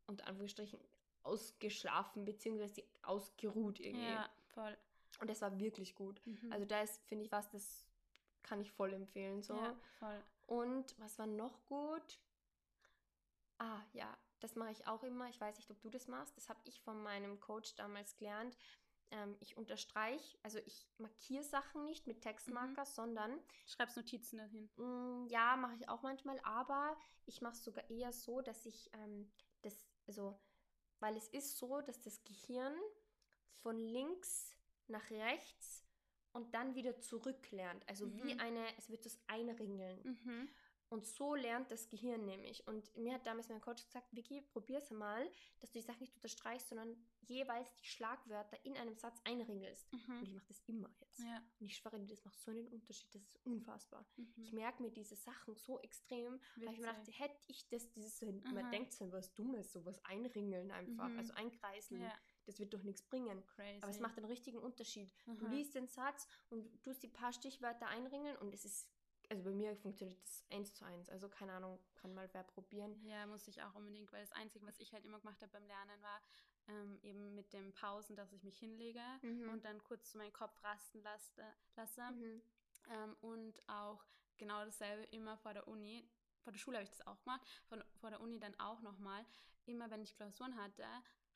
unter 0.07 0.27
Anführungsstrichen 0.27 0.79
ausgeschlafen, 1.23 2.25
beziehungsweise 2.25 2.83
ausgeruht 3.01 3.79
irgendwie. 3.79 4.05
Ja, 4.05 4.29
voll. 4.47 4.77
Und 5.19 5.29
das 5.29 5.41
war 5.41 5.57
wirklich 5.59 5.95
gut. 5.95 6.21
Mhm. 6.25 6.51
Also 6.51 6.65
da 6.65 6.81
ist, 6.81 7.03
finde 7.05 7.25
ich, 7.25 7.31
was, 7.31 7.49
das 7.49 7.87
kann 8.43 8.61
ich 8.61 8.71
voll 8.71 8.93
empfehlen. 8.93 9.41
So. 9.43 9.55
Ja, 9.55 9.75
voll. 9.99 10.23
Und 10.47 10.99
was 10.99 11.19
war 11.19 11.27
noch 11.27 11.63
gut? 11.65 12.19
Ah, 13.59 13.81
ja, 13.93 14.17
das 14.39 14.55
mache 14.55 14.71
ich 14.71 14.87
auch 14.87 15.03
immer. 15.03 15.29
Ich 15.29 15.39
weiß 15.39 15.57
nicht, 15.57 15.69
ob 15.71 15.81
du 15.81 15.89
das 15.89 16.07
machst. 16.07 16.35
Das 16.37 16.49
habe 16.49 16.59
ich 16.65 16.81
von 16.81 17.01
meinem 17.01 17.39
Coach 17.39 17.75
damals 17.75 18.15
gelernt. 18.17 18.57
Ähm, 19.11 19.35
ich 19.39 19.57
unterstreiche, 19.57 20.37
also 20.43 20.59
ich 20.65 20.87
markiere 20.97 21.43
Sachen 21.43 21.83
nicht 21.83 22.05
mit 22.05 22.21
Textmarker, 22.21 22.81
mhm. 22.81 22.93
sondern. 22.93 23.39
Schreibst 23.65 23.97
Notizen 23.97 24.37
dahin? 24.37 24.69
Mh, 24.75 24.85
mm, 24.85 25.27
ja, 25.29 25.55
mache 25.55 25.75
ich 25.75 25.89
auch 25.89 26.03
manchmal, 26.03 26.39
aber 26.43 26.95
ich 27.25 27.41
mache 27.41 27.53
es 27.53 27.63
sogar 27.63 27.89
eher 27.89 28.13
so, 28.13 28.41
dass 28.41 28.65
ich 28.65 28.91
ähm, 28.93 29.31
das, 29.61 29.87
also, 30.07 30.39
weil 30.99 31.17
es 31.17 31.27
ist 31.29 31.57
so, 31.57 31.81
dass 31.81 32.01
das 32.01 32.23
Gehirn 32.23 32.75
von 33.61 33.77
links 33.77 34.55
nach 34.87 35.09
rechts 35.09 35.83
und 36.31 36.53
dann 36.53 36.75
wieder 36.75 36.99
zurücklernt. 36.99 37.87
Also 37.87 38.05
mhm. 38.05 38.23
wie 38.23 38.39
eine, 38.39 38.77
es 38.77 38.89
wird 38.89 39.05
das 39.05 39.19
einringeln. 39.27 40.01
Mhm. 40.03 40.49
Und 40.89 41.05
so 41.05 41.35
lernt 41.35 41.69
das 41.71 41.87
Gehirn 41.87 42.25
nämlich. 42.25 42.67
Und 42.67 42.95
mir 42.97 43.13
hat 43.13 43.25
damals 43.25 43.47
mein 43.49 43.61
Coach 43.61 43.85
gesagt, 43.85 44.07
Vicky, 44.11 44.41
probier's 44.41 44.89
mal, 44.89 45.29
dass 45.59 45.71
du 45.71 45.79
die 45.79 45.85
Sachen 45.85 45.99
nicht 46.01 46.15
unterstreichst, 46.15 46.69
sondern 46.69 46.95
jeweils 47.21 47.71
die 47.75 47.85
Schlagwörter 47.85 48.57
in 48.65 48.75
einem 48.75 48.95
Satz 48.95 49.21
einringelst. 49.23 49.91
Mhm. 49.93 50.17
Und 50.17 50.23
ich 50.23 50.33
mache 50.33 50.47
das 50.47 50.59
immer 50.65 50.89
jetzt. 50.99 51.19
Ja. 51.19 51.43
Und 51.59 51.67
ich 51.67 51.75
schwöre 51.77 51.99
dir, 51.99 52.07
das 52.07 52.25
macht 52.25 52.39
so 52.39 52.49
einen 52.49 52.67
Unterschied. 52.67 53.13
Das 53.13 53.21
ist 53.21 53.39
unfassbar. 53.45 54.03
Mhm. 54.17 54.33
Ich 54.37 54.51
merke 54.51 54.81
mir 54.81 54.91
diese 54.91 55.15
Sachen 55.15 55.55
so 55.55 55.79
extrem, 55.81 56.33
Witzig. 56.33 56.65
weil 56.65 56.73
ich 56.73 56.79
mir 56.79 56.87
dachte, 56.87 57.11
hätte 57.11 57.37
ich 57.47 57.67
das, 57.69 57.91
dieses, 57.91 58.21
man 58.21 58.71
denkt 58.71 58.93
so 58.93 59.11
was 59.11 59.33
Dummes, 59.35 59.71
sowas 59.71 60.03
einringeln 60.05 60.71
einfach, 60.71 61.07
mhm. 61.07 61.19
also 61.19 61.33
einkreiseln. 61.33 62.01
Ja. 62.01 62.13
Das 62.45 62.59
wird 62.59 62.73
doch 62.73 62.81
nichts 62.81 63.03
bringen. 63.03 63.45
Crazy. 63.45 63.77
Aber 63.81 63.91
es 63.91 63.99
macht 63.99 64.17
einen 64.17 64.25
richtigen 64.25 64.57
Unterschied. 64.57 65.13
Du 65.27 65.45
liest 65.47 65.75
den 65.75 65.87
Satz 65.87 66.27
und 66.49 66.81
tust 66.81 67.03
die 67.03 67.07
paar 67.07 67.31
Stichwörter 67.31 67.87
einringeln 67.87 68.35
und 68.37 68.55
es 68.55 68.65
ist 68.65 68.87
also 69.29 69.43
bei 69.43 69.51
mir 69.51 69.75
funktioniert 69.75 70.19
das 70.23 70.43
eins 70.49 70.73
zu 70.73 70.85
eins. 70.85 71.09
Also 71.09 71.29
keine 71.29 71.53
Ahnung, 71.53 71.79
kann 71.95 72.13
mal 72.13 72.27
wer 72.33 72.43
probieren. 72.43 72.99
Ja, 73.03 73.25
muss 73.27 73.47
ich 73.47 73.61
auch 73.61 73.75
unbedingt, 73.75 74.11
weil 74.11 74.21
das 74.21 74.31
Einzige, 74.31 74.65
was 74.65 74.79
ich 74.79 74.91
halt 74.91 75.05
immer 75.05 75.19
gemacht 75.19 75.41
habe 75.41 75.51
beim 75.51 75.65
Lernen, 75.67 76.01
war 76.01 76.21
ähm, 76.67 76.99
eben 77.03 77.35
mit 77.35 77.53
den 77.53 77.71
Pausen, 77.73 78.15
dass 78.15 78.31
ich 78.33 78.43
mich 78.43 78.57
hinlege 78.57 79.01
mhm. 79.21 79.49
und 79.49 79.65
dann 79.65 79.83
kurz 79.83 80.11
so 80.11 80.17
meinen 80.17 80.33
Kopf 80.33 80.63
rasten 80.63 81.01
lasse. 81.03 81.43
lasse. 81.75 82.01
Mhm. 82.11 82.41
Ähm, 82.89 83.15
und 83.21 83.69
auch 83.69 84.03
genau 84.37 84.65
dasselbe 84.65 85.03
immer 85.11 85.37
vor 85.37 85.53
der 85.53 85.67
Uni. 85.67 86.09
Vor 86.41 86.51
der 86.51 86.59
Schule 86.59 86.77
habe 86.77 86.83
ich 86.83 86.89
das 86.89 87.05
auch 87.05 87.19
gemacht, 87.21 87.47
vor, 87.67 87.77
vor 87.99 88.09
der 88.09 88.21
Uni 88.21 88.39
dann 88.39 88.57
auch 88.59 88.81
nochmal. 88.81 89.23
Immer 89.65 89.91
wenn 89.91 90.01
ich 90.01 90.15
Klausuren 90.15 90.55
hatte, 90.55 90.85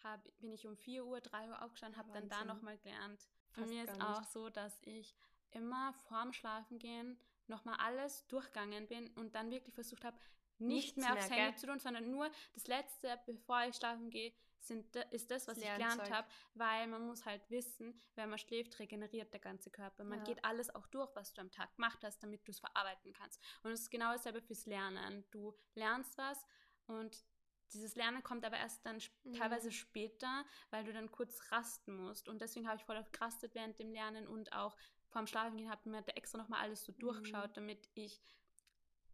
hab, 0.03 0.23
bin 0.39 0.51
ich 0.51 0.65
um 0.65 0.75
4 0.75 1.05
Uhr, 1.05 1.21
3 1.21 1.49
Uhr 1.49 1.61
aufgestanden, 1.61 1.99
habe 1.99 2.11
dann 2.11 2.27
da 2.27 2.43
nochmal 2.43 2.77
gelernt. 2.79 3.27
Für 3.51 3.67
mich 3.67 3.83
ist 3.83 4.01
auch 4.01 4.23
so, 4.23 4.49
dass 4.49 4.81
ich 4.81 5.15
immer 5.51 5.93
vorm 5.93 6.33
Schlafengehen 6.33 7.19
nochmal 7.47 7.75
alles 7.79 8.25
durchgegangen 8.27 8.87
bin 8.87 9.09
und 9.15 9.35
dann 9.35 9.51
wirklich 9.51 9.73
versucht 9.73 10.03
habe, 10.03 10.17
nicht 10.59 10.97
mehr 10.97 11.13
aufs 11.13 11.29
mehr, 11.29 11.37
Handy 11.37 11.51
gell? 11.51 11.59
zu 11.59 11.67
tun, 11.67 11.79
sondern 11.79 12.09
nur 12.09 12.29
das 12.53 12.67
Letzte, 12.67 13.19
bevor 13.25 13.63
ich 13.63 13.75
schlafen 13.75 14.09
gehe, 14.09 14.33
sind, 14.59 14.95
ist 15.11 15.29
das, 15.29 15.47
was 15.47 15.57
das 15.57 15.65
ich 15.65 15.71
gelernt 15.73 16.09
habe, 16.09 16.27
weil 16.53 16.87
man 16.87 17.05
muss 17.05 17.25
halt 17.25 17.41
wissen, 17.49 18.01
wenn 18.15 18.29
man 18.29 18.39
schläft, 18.39 18.79
regeneriert 18.79 19.33
der 19.33 19.41
ganze 19.41 19.69
Körper. 19.69 20.03
Man 20.05 20.19
ja. 20.19 20.25
geht 20.25 20.45
alles 20.45 20.73
auch 20.73 20.87
durch, 20.87 21.13
was 21.15 21.33
du 21.33 21.41
am 21.41 21.51
Tag 21.51 21.75
gemacht 21.75 21.99
hast, 22.03 22.23
damit 22.23 22.47
du 22.47 22.51
es 22.51 22.59
verarbeiten 22.59 23.11
kannst. 23.11 23.41
Und 23.63 23.71
es 23.71 23.81
ist 23.81 23.91
genau 23.91 24.13
dasselbe 24.13 24.41
fürs 24.41 24.65
Lernen. 24.65 25.25
Du 25.31 25.53
lernst 25.75 26.17
was 26.17 26.45
und 26.85 27.25
dieses 27.73 27.95
Lernen 27.95 28.23
kommt 28.23 28.45
aber 28.45 28.57
erst 28.57 28.85
dann 28.85 29.01
mhm. 29.23 29.33
teilweise 29.33 29.71
später, 29.71 30.45
weil 30.69 30.83
du 30.83 30.93
dann 30.93 31.11
kurz 31.11 31.51
rasten 31.51 31.95
musst. 31.95 32.29
Und 32.29 32.41
deswegen 32.41 32.67
habe 32.67 32.77
ich 32.77 32.85
voll 32.85 33.03
gerastet 33.11 33.55
während 33.55 33.79
dem 33.79 33.91
Lernen 33.91 34.27
und 34.27 34.53
auch 34.53 34.77
vorm 35.13 35.27
Schlafen 35.27 35.57
gehen 35.57 35.69
habe 35.69 35.89
mir 35.89 36.01
da 36.01 36.11
extra 36.13 36.37
nochmal 36.37 36.61
alles 36.61 36.83
so 36.83 36.91
mhm. 36.91 36.99
durchgeschaut, 36.99 37.55
damit 37.55 37.89
ich 37.93 38.19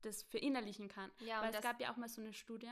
das 0.02 0.24
verinnerlichen 0.24 0.88
kann. 0.88 1.12
Ja, 1.20 1.42
Weil 1.42 1.54
es 1.54 1.62
gab 1.62 1.80
ja 1.80 1.92
auch 1.92 1.98
mal 1.98 2.10
so 2.10 2.22
eine 2.22 2.34
Studie, 2.34 2.72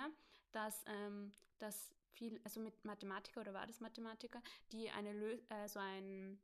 dass, 0.54 0.84
ähm, 0.88 1.34
dass 1.60 1.94
viel, 2.14 2.40
also 2.44 2.60
mit 2.60 2.84
Mathematiker 2.86 3.42
oder 3.42 3.54
war 3.54 3.68
das 3.68 3.80
Mathematiker, 3.80 4.42
die 4.72 4.90
eine 4.90 5.14
Lö 5.14 5.38
äh, 5.50 5.68
so 5.68 5.80
ein 5.80 6.40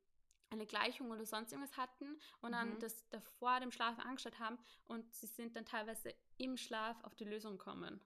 eine 0.54 0.67
Gleichung 0.67 1.10
oder 1.10 1.26
sonst 1.26 1.52
irgendwas 1.52 1.76
hatten 1.78 2.15
und 2.41 2.50
mhm. 2.50 2.54
dann 2.54 2.80
das 2.80 3.10
davor 3.10 3.60
dem 3.60 3.72
Schlaf 3.72 3.98
angeschaut 3.98 4.39
haben 4.39 4.60
und 4.86 5.12
sie 5.13 5.26
sind 5.26 5.56
dann 5.56 5.65
teilweise 5.65 6.13
im 6.38 6.58
Schlaf 6.58 7.04
auf 7.04 7.15
die 7.15 7.26
Lösung 7.26 7.58
gekommen. 7.58 8.00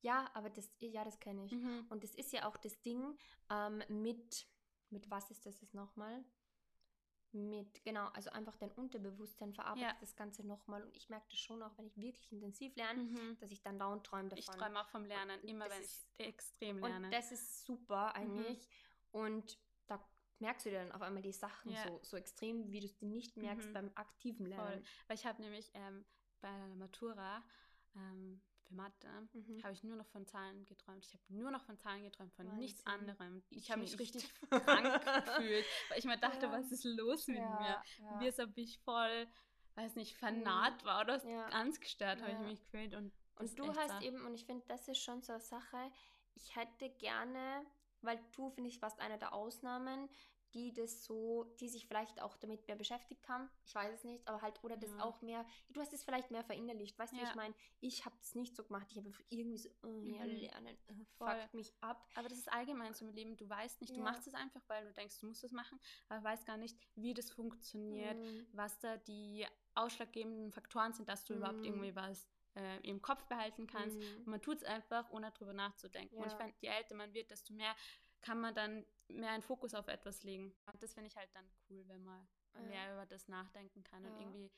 Ja, 0.00 0.30
aber 0.34 0.48
das, 0.48 0.70
ja, 0.78 1.04
das 1.04 1.20
kenne 1.20 1.44
ich. 1.44 1.52
Mhm. 1.52 1.86
Und 1.90 2.02
das 2.02 2.14
ist 2.14 2.32
ja 2.32 2.48
auch 2.48 2.56
das 2.56 2.80
Ding 2.80 3.18
ähm, 3.50 3.82
mit, 3.88 4.46
mit 4.88 5.10
was 5.10 5.30
ist 5.30 5.44
das 5.44 5.60
jetzt 5.60 5.74
nochmal? 5.74 6.24
Mit, 7.32 7.82
genau, 7.84 8.06
also 8.08 8.30
einfach 8.30 8.56
dein 8.56 8.72
Unterbewusstsein 8.72 9.52
verarbeitet 9.52 9.88
ja. 9.88 9.96
das 10.00 10.16
Ganze 10.16 10.46
nochmal. 10.46 10.82
Und 10.82 10.96
ich 10.96 11.08
merke 11.08 11.26
das 11.30 11.38
schon 11.38 11.62
auch, 11.62 11.76
wenn 11.78 11.86
ich 11.86 11.96
wirklich 11.96 12.30
intensiv 12.32 12.74
lerne, 12.76 13.02
mhm. 13.02 13.38
dass 13.40 13.50
ich 13.50 13.62
dann 13.62 13.78
dauernd 13.78 14.04
träume 14.04 14.28
davon. 14.28 14.38
Ich 14.38 14.46
träume 14.46 14.80
auch 14.80 14.88
vom 14.88 15.04
Lernen, 15.04 15.40
immer 15.42 15.68
wenn 15.70 15.82
ich 15.82 16.06
extrem 16.18 16.78
lerne. 16.78 17.06
Und 17.06 17.12
das 17.12 17.32
ist 17.32 17.64
super 17.64 18.08
mhm. 18.10 18.22
eigentlich. 18.22 18.68
Mhm. 18.68 19.20
Und 19.20 19.58
da 19.86 20.04
merkst 20.38 20.66
du 20.66 20.70
dir 20.70 20.78
dann 20.80 20.92
auf 20.92 21.02
einmal 21.02 21.22
die 21.22 21.32
Sachen 21.32 21.72
ja. 21.72 21.86
so, 21.86 22.00
so 22.02 22.16
extrem, 22.16 22.70
wie 22.72 22.80
du 22.80 22.86
es 22.86 22.96
dir 22.96 23.08
nicht 23.08 23.36
merkst 23.36 23.68
mhm. 23.68 23.72
beim 23.74 23.90
aktiven 23.94 24.46
Lernen. 24.46 24.82
Voll. 24.82 24.82
Weil 25.08 25.16
ich 25.16 25.26
habe 25.26 25.40
nämlich 25.42 25.70
ähm, 25.74 26.04
bei 26.40 26.50
der 26.50 26.76
Matura 26.76 27.44
ähm, 27.94 28.40
für 28.70 28.74
Mathe 28.74 29.08
mhm. 29.32 29.62
habe 29.62 29.72
ich 29.72 29.82
nur 29.82 29.96
noch 29.96 30.06
von 30.06 30.26
Zahlen 30.26 30.64
geträumt. 30.64 31.04
Ich 31.04 31.12
habe 31.12 31.22
nur 31.28 31.50
noch 31.50 31.62
von 31.62 31.78
Zahlen 31.78 32.02
geträumt, 32.02 32.32
von 32.34 32.46
Wahnsinn. 32.46 32.60
nichts 32.60 32.86
anderem. 32.86 33.42
Ich, 33.50 33.70
habe 33.70 33.80
mich 33.80 33.98
richtig 33.98 34.32
krank 34.50 35.04
gefühlt, 35.04 35.64
weil 35.88 35.98
ich 35.98 36.04
mir 36.04 36.18
dachte, 36.18 36.46
ja. 36.46 36.52
was 36.52 36.70
ist 36.72 36.84
los 36.84 37.26
mit 37.26 37.38
ja, 37.38 37.60
mir? 37.60 37.82
Ja. 38.04 38.20
Wie 38.20 38.26
als 38.26 38.38
ob 38.38 38.56
ich 38.56 38.78
voll, 38.80 39.26
weiß 39.74 39.96
nicht, 39.96 40.16
vernarrt 40.16 40.82
mhm. 40.82 40.86
war 40.86 41.02
oder 41.02 41.18
ganz 41.50 41.80
gestört 41.80 42.22
habe 42.22 42.32
ich 42.32 42.38
mich 42.38 42.60
gefühlt. 42.60 42.94
Und, 42.94 43.12
und 43.36 43.58
du 43.58 43.74
hast 43.74 44.00
so. 44.00 44.06
eben, 44.06 44.24
und 44.24 44.34
ich 44.34 44.46
finde, 44.46 44.64
das 44.68 44.86
ist 44.88 45.02
schon 45.02 45.22
so 45.22 45.32
eine 45.32 45.42
Sache, 45.42 45.90
ich 46.34 46.54
hätte 46.56 46.90
gerne, 46.90 47.64
weil 48.02 48.20
du, 48.32 48.50
finde 48.50 48.70
ich, 48.70 48.80
warst 48.80 49.00
einer 49.00 49.18
der 49.18 49.32
Ausnahmen, 49.32 50.08
die 50.54 50.72
das 50.72 51.04
so, 51.04 51.44
die 51.60 51.68
sich 51.68 51.86
vielleicht 51.86 52.20
auch 52.20 52.36
damit 52.36 52.66
mehr 52.66 52.76
beschäftigt 52.76 53.28
haben. 53.28 53.48
Ich 53.64 53.74
weiß 53.74 53.94
es 53.94 54.04
nicht, 54.04 54.26
aber 54.28 54.42
halt, 54.42 54.62
oder 54.62 54.76
das 54.76 54.90
ja. 54.90 55.02
auch 55.02 55.20
mehr, 55.22 55.44
du 55.70 55.80
hast 55.80 55.92
es 55.92 56.02
vielleicht 56.02 56.30
mehr 56.30 56.44
verinnerlicht. 56.44 56.98
Weißt 56.98 57.12
ja. 57.12 57.20
du, 57.20 57.24
ich 57.26 57.34
meine, 57.34 57.54
ich 57.80 58.04
habe 58.04 58.16
das 58.18 58.34
nicht 58.34 58.56
so 58.56 58.64
gemacht. 58.64 58.86
Ich 58.90 58.98
habe 58.98 59.10
irgendwie 59.28 59.58
so, 59.58 59.68
oh, 59.82 60.02
ja, 60.04 60.24
mhm. 60.24 60.36
lernen, 60.36 60.76
uh, 60.90 61.04
fuckt 61.18 61.54
mich 61.54 61.74
ab. 61.80 62.06
Aber 62.14 62.28
das 62.28 62.38
ist 62.38 62.52
allgemein 62.52 62.94
so 62.94 63.04
im 63.04 63.12
Leben. 63.12 63.36
Du 63.36 63.48
weißt 63.48 63.80
nicht, 63.80 63.96
du 63.96 64.00
machst 64.00 64.26
es 64.26 64.34
einfach, 64.34 64.62
weil 64.68 64.84
du 64.84 64.92
denkst, 64.92 65.20
du 65.20 65.26
musst 65.26 65.44
es 65.44 65.52
machen, 65.52 65.78
aber 66.08 66.22
weißt 66.24 66.46
gar 66.46 66.56
nicht, 66.56 66.76
wie 66.94 67.14
das 67.14 67.30
funktioniert, 67.30 68.18
mhm. 68.18 68.46
was 68.52 68.78
da 68.78 68.96
die 68.96 69.46
ausschlaggebenden 69.74 70.52
Faktoren 70.52 70.92
sind, 70.92 71.08
dass 71.08 71.24
du 71.24 71.34
mhm. 71.34 71.38
überhaupt 71.38 71.64
irgendwie 71.64 71.94
was 71.94 72.26
äh, 72.56 72.80
im 72.80 73.00
Kopf 73.00 73.24
behalten 73.26 73.66
kannst. 73.66 73.96
Mhm. 73.96 74.22
man 74.26 74.42
tut 74.42 74.58
es 74.58 74.64
einfach, 74.64 75.10
ohne 75.10 75.30
darüber 75.32 75.52
nachzudenken. 75.52 76.16
Und 76.16 76.26
ich 76.26 76.32
finde, 76.32 76.54
je 76.60 76.68
älter 76.68 76.94
man 76.94 77.12
wird, 77.14 77.30
desto 77.30 77.54
mehr 77.54 77.74
kann 78.20 78.40
man 78.40 78.54
dann 78.54 78.84
mehr 79.12 79.30
einen 79.30 79.42
Fokus 79.42 79.74
auf 79.74 79.88
etwas 79.88 80.22
legen. 80.22 80.54
Das 80.78 80.94
finde 80.94 81.08
ich 81.08 81.16
halt 81.16 81.30
dann 81.34 81.48
cool, 81.68 81.86
wenn 81.88 82.04
man 82.04 82.26
ja. 82.54 82.60
mehr 82.62 82.92
über 82.92 83.06
das 83.06 83.28
nachdenken 83.28 83.84
kann 83.84 84.04
ja. 84.04 84.10
und 84.10 84.20
irgendwie. 84.20 84.50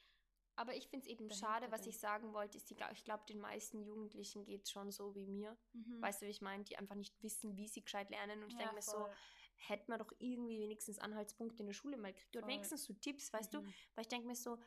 Aber 0.55 0.75
ich 0.75 0.87
finde 0.89 1.07
es 1.07 1.11
eben 1.11 1.31
schade, 1.31 1.71
was 1.71 1.87
ich 1.87 1.99
sagen 1.99 2.35
wollte, 2.35 2.59
ist, 2.59 2.69
die, 2.69 2.77
ich 2.93 3.05
glaube, 3.05 3.25
den 3.27 3.41
meisten 3.41 3.83
Jugendlichen 3.83 4.45
geht 4.45 4.65
es 4.65 4.71
schon 4.71 4.91
so 4.91 5.15
wie 5.15 5.27
mir. 5.27 5.57
Mhm. 5.73 6.03
Weißt 6.03 6.21
du, 6.21 6.27
wie 6.27 6.31
ich 6.31 6.43
meine? 6.43 6.65
Die 6.65 6.77
einfach 6.77 6.95
nicht 6.95 7.23
wissen, 7.23 7.57
wie 7.57 7.69
sie 7.69 7.83
gescheit 7.83 8.11
lernen. 8.11 8.43
Und 8.43 8.49
ich 8.49 8.55
ja, 8.55 8.61
denke 8.61 8.75
mir 8.75 8.83
so, 8.83 9.09
hätte 9.57 9.91
man 9.91 9.99
doch 9.99 10.13
irgendwie 10.19 10.61
wenigstens 10.61 10.99
Anhaltspunkte 10.99 11.63
in 11.63 11.69
der 11.69 11.73
Schule 11.73 11.97
mal 11.97 12.13
gekriegt. 12.13 12.37
Oder 12.37 12.47
wenigstens 12.47 12.85
so 12.85 12.93
Tipps, 12.93 13.33
weißt 13.33 13.53
mhm. 13.55 13.65
du? 13.65 13.73
Weil 13.95 14.03
ich 14.03 14.09
denke 14.09 14.27
mir 14.27 14.37
so, 14.37 14.59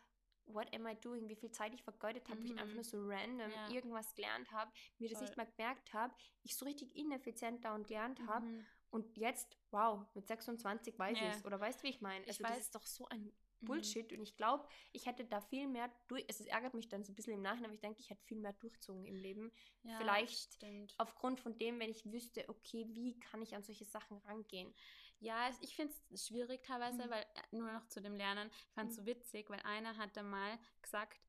what 0.48 0.74
am 0.74 0.88
I 0.88 0.96
doing, 0.96 1.28
wie 1.28 1.36
viel 1.36 1.52
Zeit 1.52 1.74
ich 1.74 1.84
vergeudet 1.84 2.30
habe, 2.30 2.40
mhm. 2.40 2.46
ich 2.46 2.58
einfach 2.58 2.76
nur 2.76 2.84
so 2.84 2.98
random 3.08 3.52
irgendwas 3.72 4.14
gelernt 4.16 4.52
habe, 4.52 4.72
mir 5.00 5.10
das 5.10 5.18
Voll. 5.18 5.28
nicht 5.28 5.38
mal 5.38 5.46
gemerkt 5.46 5.94
habe, 5.94 6.14
ich 6.44 6.56
so 6.56 6.66
richtig 6.66 6.96
ineffizient 6.96 7.64
da 7.66 7.76
und 7.76 7.88
gelernt 7.88 8.20
habe. 8.28 8.46
Mhm. 8.46 8.66
Und 8.96 9.18
jetzt, 9.18 9.58
wow, 9.72 10.06
mit 10.14 10.26
26 10.26 10.98
weiß 10.98 11.20
ja. 11.20 11.28
ich 11.28 11.36
es. 11.36 11.46
Oder 11.46 11.60
weißt 11.60 11.80
du, 11.80 11.84
wie 11.84 11.90
ich 11.90 12.00
meine? 12.00 12.26
Also, 12.26 12.32
ich 12.32 12.38
das 12.48 12.60
ist 12.60 12.76
doch 12.76 12.86
so 12.86 13.06
ein 13.10 13.26
mhm. 13.60 13.66
Bullshit. 13.66 14.10
Mhm. 14.10 14.20
Und 14.20 14.24
ich 14.24 14.38
glaube, 14.38 14.66
ich 14.94 15.06
hätte 15.06 15.26
da 15.26 15.42
viel 15.42 15.68
mehr 15.68 15.92
durch. 16.08 16.24
Es 16.30 16.40
ärgert 16.40 16.74
mich 16.74 16.88
dann 16.88 17.04
so 17.04 17.12
ein 17.12 17.16
bisschen 17.16 17.34
im 17.34 17.42
Nachhinein, 17.42 17.66
aber 17.66 17.74
ich 17.74 17.82
denke, 17.82 18.00
ich 18.00 18.10
hätte 18.10 18.24
viel 18.24 18.40
mehr 18.40 18.54
durchzogen 18.54 19.04
im 19.04 19.18
Leben. 19.18 19.52
Ja, 19.84 19.98
Vielleicht 19.98 20.54
stimmt. 20.54 20.96
aufgrund 20.98 21.42
von 21.42 21.58
dem, 21.58 21.78
wenn 21.82 21.92
ich 21.92 22.10
wüsste, 22.10 22.48
okay, 22.48 22.86
wie 22.88 23.20
kann 23.20 23.42
ich 23.42 23.54
an 23.54 23.64
solche 23.64 23.84
Sachen 23.84 24.18
rangehen. 24.20 24.74
Ja, 25.20 25.50
ich 25.60 25.76
finde 25.76 25.94
es 26.12 26.28
schwierig 26.28 26.64
teilweise, 26.64 27.06
mhm. 27.06 27.10
weil 27.10 27.24
äh, 27.24 27.56
nur 27.58 27.70
noch 27.74 27.86
zu 27.90 28.02
dem 28.02 28.16
Lernen, 28.16 28.50
ich 28.70 28.74
fand 28.76 28.92
es 28.92 28.98
mhm. 28.98 29.02
so 29.02 29.08
witzig, 29.08 29.50
weil 29.50 29.60
einer 29.66 29.98
hat 29.98 30.16
da 30.16 30.24
mal 30.24 30.58
gesagt, 30.82 31.20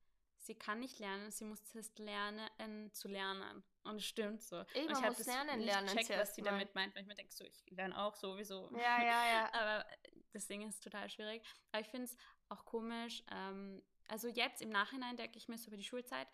sie 0.47 0.55
kann 0.55 0.81
nicht 0.81 0.99
lernen, 0.99 1.31
sie 1.31 1.45
muss 1.45 1.65
zuerst 1.65 1.99
lernen 1.99 2.93
zu 2.93 3.09
lernen. 3.09 3.65
Und 3.85 3.97
es 3.97 4.05
stimmt 4.05 4.43
so. 4.43 4.65
Eben, 4.75 4.89
und 4.89 4.99
ich 4.99 5.05
habe 5.05 5.15
das 5.17 5.27
lernen, 5.27 5.59
nicht 5.59 5.67
lernen 5.67 5.89
checkt, 5.89 6.11
was 6.11 6.35
sie 6.35 6.43
mal. 6.43 6.51
damit 6.51 6.75
meint, 6.75 6.95
weil 6.95 7.03
ich 7.03 7.09
mir 7.09 7.15
denke, 7.15 7.33
so, 7.33 7.45
ich 7.45 7.65
lerne 7.71 7.97
auch 7.99 8.15
sowieso. 8.15 8.71
Ja, 8.73 9.03
ja, 9.03 9.31
ja. 9.33 9.51
Aber 9.53 9.87
das 10.33 10.47
Ding 10.47 10.67
ist 10.67 10.83
total 10.83 11.09
schwierig. 11.11 11.43
Aber 11.73 11.81
ich 11.83 11.89
finde 11.89 12.07
es 12.07 12.17
auch 12.49 12.65
komisch. 12.65 13.23
Ähm, 13.31 13.83
also 14.09 14.29
jetzt 14.29 14.63
im 14.63 14.71
Nachhinein 14.71 15.17
denke 15.17 15.39
ich 15.39 15.49
mir 15.49 15.59
so 15.59 15.69
über 15.69 15.77
die 15.77 15.85
Schulzeit, 15.85 16.29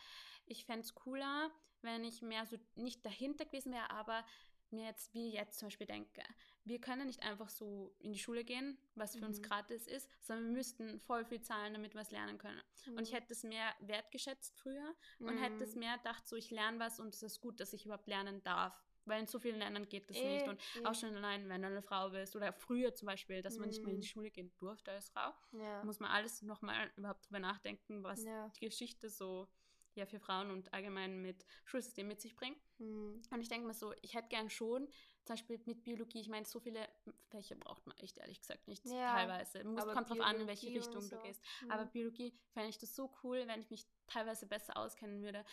ich 0.46 0.64
fände 0.64 0.80
es 0.80 0.94
cooler, 0.94 1.50
wenn 1.80 2.04
ich 2.04 2.22
mehr 2.22 2.46
so 2.46 2.56
nicht 2.74 3.04
dahinter 3.04 3.44
gewesen 3.44 3.72
wäre, 3.72 3.90
aber 3.90 4.24
mir 4.72 4.86
jetzt, 4.86 5.12
wie 5.14 5.32
jetzt 5.32 5.58
zum 5.58 5.66
Beispiel 5.66 5.86
denke, 5.86 6.22
wir 6.64 6.80
können 6.80 7.06
nicht 7.06 7.22
einfach 7.22 7.48
so 7.48 7.94
in 7.98 8.12
die 8.12 8.18
Schule 8.18 8.44
gehen, 8.44 8.78
was 8.94 9.12
für 9.14 9.20
mhm. 9.20 9.28
uns 9.28 9.42
gratis 9.42 9.86
ist, 9.86 10.08
sondern 10.20 10.46
wir 10.46 10.52
müssten 10.52 11.00
voll 11.00 11.24
viel 11.24 11.40
zahlen, 11.40 11.72
damit 11.72 11.94
wir 11.94 12.00
es 12.00 12.10
lernen 12.10 12.38
können. 12.38 12.62
Mhm. 12.86 12.96
Und 12.96 13.02
ich 13.04 13.12
mhm. 13.12 13.16
hätte 13.16 13.32
es 13.32 13.42
mehr 13.42 13.74
wertgeschätzt 13.80 14.58
früher 14.58 14.94
und 15.18 15.36
hätte 15.38 15.64
es 15.64 15.74
mhm. 15.74 15.80
mehr 15.80 15.98
gedacht, 15.98 16.26
so 16.26 16.36
ich 16.36 16.50
lerne 16.50 16.78
was 16.78 17.00
und 17.00 17.14
es 17.14 17.22
ist 17.22 17.40
gut, 17.40 17.60
dass 17.60 17.72
ich 17.72 17.84
überhaupt 17.84 18.06
lernen 18.06 18.42
darf. 18.42 18.82
Weil 19.04 19.20
in 19.20 19.26
so 19.26 19.40
vielen 19.40 19.58
Ländern 19.58 19.88
geht 19.88 20.08
das 20.08 20.16
äh, 20.16 20.36
nicht. 20.36 20.48
Und 20.48 20.60
äh. 20.80 20.86
auch 20.86 20.94
schon 20.94 21.14
allein, 21.16 21.48
wenn 21.48 21.62
du 21.62 21.66
eine 21.66 21.82
Frau 21.82 22.10
bist 22.10 22.36
oder 22.36 22.52
früher 22.52 22.94
zum 22.94 23.06
Beispiel, 23.06 23.42
dass 23.42 23.58
man 23.58 23.68
nicht 23.68 23.82
mehr 23.82 23.94
in 23.94 24.00
die 24.00 24.06
mhm. 24.06 24.10
Schule 24.10 24.30
gehen 24.30 24.52
durfte 24.58 24.92
als 24.92 25.08
Frau, 25.08 25.32
ja. 25.52 25.82
muss 25.84 25.98
man 25.98 26.10
alles 26.10 26.42
nochmal 26.42 26.92
überhaupt 26.96 27.26
drüber 27.26 27.40
nachdenken, 27.40 28.04
was 28.04 28.22
ja. 28.22 28.48
die 28.50 28.66
Geschichte 28.66 29.10
so 29.10 29.48
ja 29.94 30.06
für 30.06 30.18
Frauen 30.18 30.50
und 30.50 30.72
allgemein 30.72 31.20
mit 31.20 31.44
Schulsystem 31.64 32.08
mit 32.08 32.20
sich 32.20 32.34
bringt. 32.34 32.58
Mhm. 32.78 33.22
Und 33.30 33.40
ich 33.40 33.48
denke 33.48 33.66
mir 33.66 33.74
so, 33.74 33.92
ich 34.02 34.14
hätte 34.14 34.28
gern 34.28 34.50
schon, 34.50 34.88
zum 35.24 35.34
Beispiel 35.34 35.60
mit 35.66 35.84
Biologie, 35.84 36.20
ich 36.20 36.28
meine, 36.28 36.44
so 36.44 36.58
viele 36.58 36.88
Fächer 37.30 37.54
braucht 37.54 37.86
man 37.86 37.96
echt 37.98 38.18
ehrlich 38.18 38.40
gesagt 38.40 38.66
nicht, 38.66 38.84
ja, 38.86 39.14
teilweise. 39.14 39.64
Muss, 39.64 39.86
kommt 39.86 40.10
drauf 40.10 40.20
an, 40.20 40.40
in 40.40 40.46
welche 40.46 40.68
Richtung 40.68 41.00
so. 41.00 41.16
du 41.16 41.22
gehst. 41.22 41.42
Mhm. 41.62 41.70
Aber 41.70 41.84
Biologie 41.86 42.34
fände 42.52 42.70
ich 42.70 42.78
das 42.78 42.94
so 42.94 43.12
cool, 43.22 43.44
wenn 43.46 43.60
ich 43.60 43.70
mich 43.70 43.86
teilweise 44.06 44.46
besser 44.46 44.76
auskennen 44.76 45.22
würde 45.22 45.44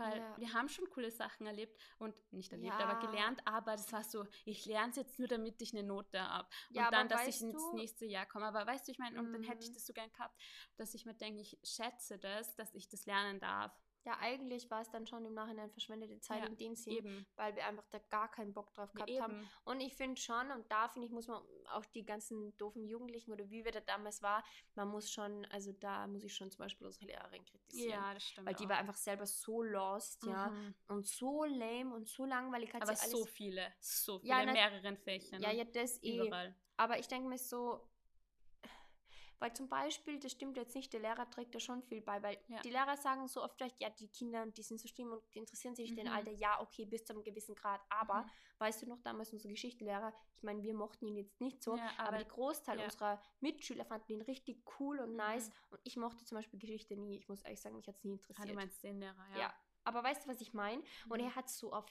weil 0.00 0.18
ja. 0.18 0.36
wir 0.38 0.52
haben 0.52 0.68
schon 0.68 0.88
coole 0.90 1.10
Sachen 1.10 1.46
erlebt 1.46 1.78
und 1.98 2.20
nicht 2.32 2.52
erlebt, 2.52 2.74
ja. 2.78 2.88
aber 2.88 3.06
gelernt, 3.06 3.40
aber 3.44 3.72
das 3.72 3.92
war 3.92 4.02
so, 4.02 4.26
ich 4.44 4.66
lerne 4.66 4.90
es 4.90 4.96
jetzt 4.96 5.18
nur, 5.18 5.28
damit 5.28 5.60
ich 5.62 5.72
eine 5.72 5.82
Note 5.82 6.20
habe 6.20 6.48
und 6.70 6.76
ja, 6.76 6.90
dann, 6.90 7.08
dass 7.08 7.26
ich 7.26 7.40
ins 7.40 7.72
nächste 7.74 8.06
Jahr 8.06 8.26
komme. 8.26 8.46
Aber 8.46 8.66
weißt 8.66 8.88
du, 8.88 8.92
ich 8.92 8.98
meine, 8.98 9.18
und 9.18 9.32
dann 9.32 9.42
hätte 9.42 9.62
ich 9.64 9.70
mhm. 9.70 9.74
das 9.74 9.86
so 9.86 9.92
gern 9.92 10.10
gehabt, 10.10 10.34
dass 10.76 10.94
ich 10.94 11.06
mir 11.06 11.14
denke, 11.14 11.40
ich 11.40 11.58
schätze 11.62 12.18
das, 12.18 12.56
dass 12.56 12.74
ich 12.74 12.88
das 12.88 13.06
lernen 13.06 13.38
darf. 13.40 13.72
Ja, 14.04 14.16
eigentlich 14.20 14.70
war 14.70 14.80
es 14.80 14.90
dann 14.90 15.06
schon 15.06 15.24
im 15.26 15.34
Nachhinein 15.34 15.70
verschwendete 15.70 16.18
Zeit 16.20 16.40
ja, 16.40 16.46
in 16.46 16.56
dem 16.56 16.74
Sinn, 16.74 17.26
weil 17.36 17.54
wir 17.54 17.66
einfach 17.66 17.86
da 17.90 17.98
gar 17.98 18.30
keinen 18.30 18.54
Bock 18.54 18.72
drauf 18.72 18.92
gehabt 18.92 19.10
ja, 19.10 19.22
haben. 19.22 19.48
Und 19.64 19.80
ich 19.80 19.94
finde 19.94 20.18
schon, 20.20 20.50
und 20.52 20.70
da 20.70 20.88
finde 20.88 21.06
ich, 21.06 21.12
muss 21.12 21.28
man 21.28 21.42
auch 21.72 21.84
die 21.86 22.04
ganzen 22.04 22.56
doofen 22.56 22.86
Jugendlichen 22.86 23.30
oder 23.30 23.50
wie 23.50 23.64
wir 23.64 23.72
da 23.72 23.80
damals 23.80 24.22
war, 24.22 24.42
man 24.74 24.88
muss 24.88 25.10
schon, 25.10 25.44
also 25.46 25.72
da 25.72 26.06
muss 26.06 26.24
ich 26.24 26.34
schon 26.34 26.50
zum 26.50 26.60
Beispiel 26.60 26.86
unsere 26.86 27.06
Lehrerin 27.06 27.44
kritisieren. 27.44 27.90
Ja, 27.90 28.14
das 28.14 28.24
stimmt. 28.24 28.46
Weil 28.46 28.54
die 28.54 28.64
auch. 28.64 28.70
war 28.70 28.78
einfach 28.78 28.96
selber 28.96 29.26
so 29.26 29.62
lost, 29.62 30.24
ja, 30.24 30.48
mhm. 30.48 30.74
und 30.88 31.06
so 31.06 31.44
lame 31.44 31.94
und 31.94 32.08
so 32.08 32.24
langweilig 32.24 32.72
hat 32.72 32.82
Aber 32.82 32.96
so 32.96 33.26
viele, 33.26 33.70
so 33.80 34.18
viele, 34.18 34.30
ja, 34.30 34.44
mehreren 34.46 34.96
Fächern. 34.96 35.42
Ja, 35.42 35.52
ja, 35.52 35.64
das 35.64 36.02
eh. 36.02 36.16
Überall. 36.16 36.54
Aber 36.78 36.98
ich 36.98 37.08
denke 37.08 37.28
mir 37.28 37.38
so, 37.38 37.86
weil 39.40 39.52
zum 39.54 39.68
Beispiel, 39.68 40.20
das 40.20 40.32
stimmt 40.32 40.56
jetzt 40.56 40.74
nicht, 40.74 40.92
der 40.92 41.00
Lehrer 41.00 41.28
trägt 41.30 41.54
da 41.54 41.60
schon 41.60 41.82
viel 41.82 42.00
bei, 42.02 42.22
weil 42.22 42.38
ja. 42.48 42.60
die 42.60 42.70
Lehrer 42.70 42.96
sagen 42.96 43.26
so 43.26 43.42
oft 43.42 43.56
vielleicht, 43.56 43.80
ja, 43.80 43.88
die 43.90 44.08
Kinder, 44.08 44.46
die 44.46 44.62
sind 44.62 44.78
so 44.78 44.86
schlimm 44.86 45.10
und 45.10 45.22
die 45.34 45.38
interessieren 45.38 45.74
sich 45.74 45.92
mhm. 45.92 45.96
den 45.96 46.08
Alter, 46.08 46.30
ja, 46.30 46.60
okay, 46.60 46.84
bis 46.84 47.04
zu 47.04 47.14
einem 47.14 47.24
gewissen 47.24 47.54
Grad. 47.54 47.80
Aber, 47.88 48.22
mhm. 48.22 48.30
weißt 48.58 48.82
du 48.82 48.86
noch, 48.86 49.00
damals 49.00 49.32
unser 49.32 49.48
Geschichtslehrer, 49.48 50.12
ich 50.36 50.42
meine, 50.42 50.62
wir 50.62 50.74
mochten 50.74 51.06
ihn 51.06 51.16
jetzt 51.16 51.40
nicht 51.40 51.62
so, 51.62 51.76
ja, 51.76 51.90
aber, 51.96 52.08
aber 52.08 52.16
der 52.18 52.26
Großteil 52.26 52.78
ja. 52.78 52.84
unserer 52.84 53.22
Mitschüler 53.40 53.86
fanden 53.86 54.12
ihn 54.12 54.22
richtig 54.22 54.62
cool 54.78 55.00
und 55.00 55.16
nice. 55.16 55.48
Mhm. 55.48 55.54
Und 55.70 55.80
ich 55.84 55.96
mochte 55.96 56.24
zum 56.24 56.36
Beispiel 56.36 56.58
Geschichte 56.58 56.96
nie. 56.96 57.16
Ich 57.16 57.28
muss 57.28 57.42
ehrlich 57.42 57.60
sagen, 57.60 57.76
mich 57.76 57.88
hat 57.88 57.96
es 57.96 58.04
nie 58.04 58.12
interessiert. 58.12 58.46
Ah, 58.46 58.50
du 58.50 58.54
meinst 58.54 58.82
den 58.82 59.00
Lehrer, 59.00 59.26
ja. 59.32 59.40
Ja, 59.40 59.54
aber 59.84 60.04
weißt 60.04 60.24
du, 60.24 60.30
was 60.30 60.40
ich 60.40 60.52
meine? 60.52 60.82
Und 61.08 61.20
mhm. 61.20 61.28
er 61.28 61.34
hat 61.34 61.48
so 61.48 61.72
auf 61.72 61.86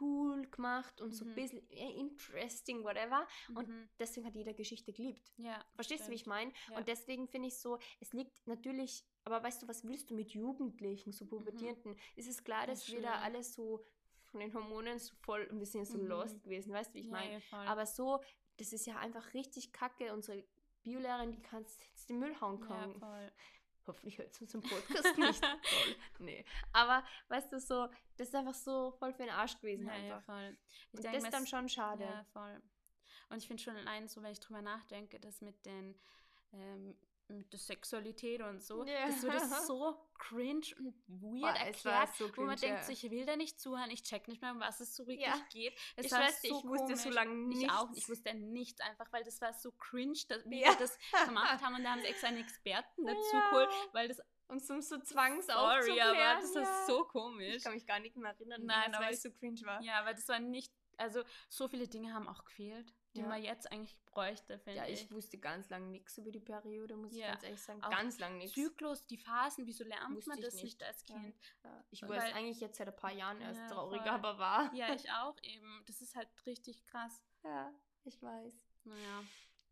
cool 0.00 0.46
gemacht 0.48 1.00
und 1.00 1.08
mhm. 1.08 1.12
so 1.12 1.24
ein 1.24 1.34
bisschen 1.34 1.66
interesting, 1.68 2.82
whatever. 2.84 3.26
Mhm. 3.48 3.56
Und 3.56 3.88
deswegen 3.98 4.26
hat 4.26 4.34
jeder 4.34 4.54
Geschichte 4.54 4.92
geliebt. 4.92 5.32
Ja, 5.36 5.64
Verstehst 5.74 6.04
stimmt. 6.04 6.08
du, 6.08 6.10
wie 6.12 6.16
ich 6.16 6.26
meine? 6.26 6.52
Ja. 6.70 6.76
Und 6.76 6.88
deswegen 6.88 7.28
finde 7.28 7.48
ich 7.48 7.58
so, 7.58 7.78
es 8.00 8.12
liegt 8.12 8.46
natürlich, 8.46 9.04
aber 9.24 9.42
weißt 9.42 9.62
du, 9.62 9.68
was 9.68 9.84
willst 9.84 10.10
du 10.10 10.14
mit 10.14 10.30
Jugendlichen, 10.30 11.12
so. 11.12 11.26
Pubertierenden? 11.26 11.92
Mhm. 11.92 11.98
Ist 12.16 12.28
es 12.28 12.42
klar, 12.42 12.66
dass 12.66 12.88
wir 12.88 13.02
da 13.02 13.20
alle 13.20 13.42
so 13.42 13.84
von 14.30 14.40
den 14.40 14.54
Hormonen 14.54 14.98
so 14.98 15.14
voll 15.22 15.48
ein 15.50 15.58
bisschen 15.58 15.84
so 15.84 15.98
mhm. 15.98 16.06
lost 16.06 16.42
gewesen, 16.42 16.72
weißt 16.72 16.90
du, 16.90 16.94
wie 16.94 17.00
ich 17.00 17.10
meine? 17.10 17.42
Ja, 17.50 17.58
aber 17.64 17.86
so, 17.86 18.20
das 18.58 18.72
ist 18.72 18.86
ja 18.86 18.96
einfach 18.98 19.34
richtig 19.34 19.72
kacke. 19.72 20.12
Unsere 20.12 20.44
Biolehrerin, 20.82 21.32
die 21.32 21.42
kannst 21.42 21.82
jetzt 21.84 22.08
den 22.08 22.18
Müll 22.18 22.38
hauen 22.40 22.60
kommen. 22.60 22.96
Ja. 23.00 23.30
Hoffentlich 23.86 24.18
hört 24.18 24.30
es 24.32 24.40
unseren 24.40 24.62
Podcast 24.62 25.18
nicht. 25.18 25.42
Toll. 25.42 25.96
Nee. 26.18 26.44
Aber 26.72 27.04
weißt 27.28 27.52
du, 27.52 27.60
so, 27.60 27.88
das 28.16 28.28
ist 28.28 28.34
einfach 28.34 28.54
so 28.54 28.92
voll 28.92 29.12
für 29.12 29.24
den 29.24 29.32
Arsch 29.32 29.58
gewesen. 29.58 29.86
Ja, 29.86 29.92
einfach. 29.92 30.08
ja 30.08 30.20
voll. 30.20 30.56
Ich 30.92 30.98
Und 30.98 31.04
das 31.04 31.24
ist 31.24 31.32
dann 31.32 31.46
schon 31.46 31.68
schade. 31.68 32.04
Ja, 32.04 32.24
voll. 32.32 32.62
Und 33.30 33.38
ich 33.38 33.46
finde 33.46 33.62
schon 33.62 33.76
allein 33.76 34.08
so, 34.08 34.22
wenn 34.22 34.32
ich 34.32 34.40
drüber 34.40 34.62
nachdenke, 34.62 35.18
dass 35.20 35.40
mit 35.40 35.64
den 35.64 35.98
ähm, 36.52 36.96
mit 37.30 37.52
der 37.52 37.58
Sexualität 37.58 38.42
und 38.42 38.62
so, 38.62 38.84
yeah. 38.84 39.06
das 39.06 39.22
wird 39.22 39.40
so 39.66 39.96
cringe 40.14 40.66
und 40.78 40.94
weird 41.08 41.54
Boah, 41.54 41.66
erklärt, 41.66 42.14
so 42.14 42.28
cringe, 42.28 42.36
wo 42.36 42.42
man 42.42 42.58
ja. 42.58 42.68
denkt, 42.68 42.84
so, 42.84 42.92
ich 42.92 43.10
will 43.10 43.24
da 43.24 43.36
nicht 43.36 43.60
zuhören, 43.60 43.90
ich 43.90 44.02
check 44.02 44.28
nicht 44.28 44.42
mehr, 44.42 44.52
um 44.52 44.60
was 44.60 44.80
es 44.80 44.94
so 44.94 45.06
wirklich 45.06 45.26
ja. 45.26 45.40
geht. 45.50 45.74
Es 45.96 46.06
ich 46.06 46.12
war 46.12 46.20
weiß, 46.20 46.42
so 46.42 46.48
ich 46.48 46.62
komisch. 46.62 46.80
wusste 46.80 46.96
so 46.96 47.10
lange 47.10 47.34
nichts. 47.34 47.64
Ich 47.64 47.70
auch, 47.70 47.88
ich 47.94 48.08
wusste 48.08 48.34
nichts 48.34 48.80
einfach, 48.80 49.10
weil 49.12 49.24
das 49.24 49.40
war 49.40 49.52
so 49.52 49.72
cringe, 49.72 50.18
dass, 50.28 50.44
wie 50.46 50.60
ja. 50.60 50.68
wir 50.68 50.76
das 50.76 50.98
gemacht 51.26 51.62
haben 51.62 51.74
und 51.74 51.84
da 51.84 51.90
haben 51.92 52.02
sie 52.02 52.08
extra 52.08 52.28
einen 52.28 52.38
Experten 52.40 53.06
dazu 53.06 53.36
geholt, 53.50 53.68
weil 53.92 54.08
das 54.08 54.20
und 54.48 54.64
zum 54.64 54.82
so 54.82 54.98
zwangsaufzuklären. 54.98 55.84
Sorry, 55.84 56.00
aber 56.00 56.40
das 56.40 56.56
ist 56.56 56.86
so 56.88 57.04
komisch. 57.04 57.54
Ich 57.56 57.62
kann 57.62 57.72
mich 57.72 57.86
gar 57.86 58.00
nicht 58.00 58.16
mehr 58.16 58.32
erinnern, 58.32 58.64
Nein, 58.64 58.92
aber 58.94 59.08
es 59.10 59.22
so 59.22 59.30
cringe 59.30 59.60
war. 59.64 59.80
Ja, 59.80 60.00
aber 60.00 60.12
das 60.12 60.26
war 60.26 60.40
nicht, 60.40 60.72
also 60.96 61.22
so 61.48 61.68
viele 61.68 61.86
Dinge 61.86 62.12
haben 62.12 62.26
auch 62.26 62.44
gefehlt 62.44 62.92
die 63.14 63.20
ja. 63.20 63.26
man 63.26 63.42
jetzt 63.42 63.70
eigentlich 63.72 63.96
bräuchte, 64.06 64.58
finde 64.58 64.84
ich. 64.84 65.00
Ja, 65.00 65.04
ich 65.04 65.10
wusste 65.10 65.38
ganz 65.38 65.68
lange 65.68 65.86
nichts 65.86 66.16
über 66.18 66.30
die 66.30 66.40
Periode, 66.40 66.96
muss 66.96 67.14
ja. 67.14 67.26
ich 67.26 67.32
ganz 67.32 67.42
ehrlich 67.42 67.62
sagen. 67.62 67.82
Auch 67.82 67.90
ganz 67.90 68.18
lange 68.18 68.36
nichts. 68.36 68.54
Zyklus, 68.54 69.06
die 69.06 69.16
Phasen, 69.16 69.66
wieso 69.66 69.84
lernt 69.84 70.14
wusste 70.14 70.30
man 70.30 70.40
das 70.40 70.54
nicht. 70.54 70.64
nicht 70.64 70.82
als 70.84 71.04
Kind? 71.04 71.34
Ja. 71.64 71.84
Ich 71.90 72.02
weiß 72.02 72.34
eigentlich 72.34 72.60
jetzt 72.60 72.78
seit 72.78 72.88
ein 72.88 72.96
paar 72.96 73.12
Jahren 73.12 73.40
erst 73.40 73.68
trauriger, 73.68 74.04
voll. 74.04 74.12
aber 74.12 74.38
war. 74.38 74.74
Ja, 74.74 74.94
ich 74.94 75.10
auch 75.10 75.36
eben. 75.42 75.82
Das 75.86 76.00
ist 76.00 76.14
halt 76.14 76.28
richtig 76.46 76.84
krass. 76.86 77.22
Ja, 77.42 77.72
ich 78.04 78.20
weiß. 78.20 78.52
Naja. 78.84 79.24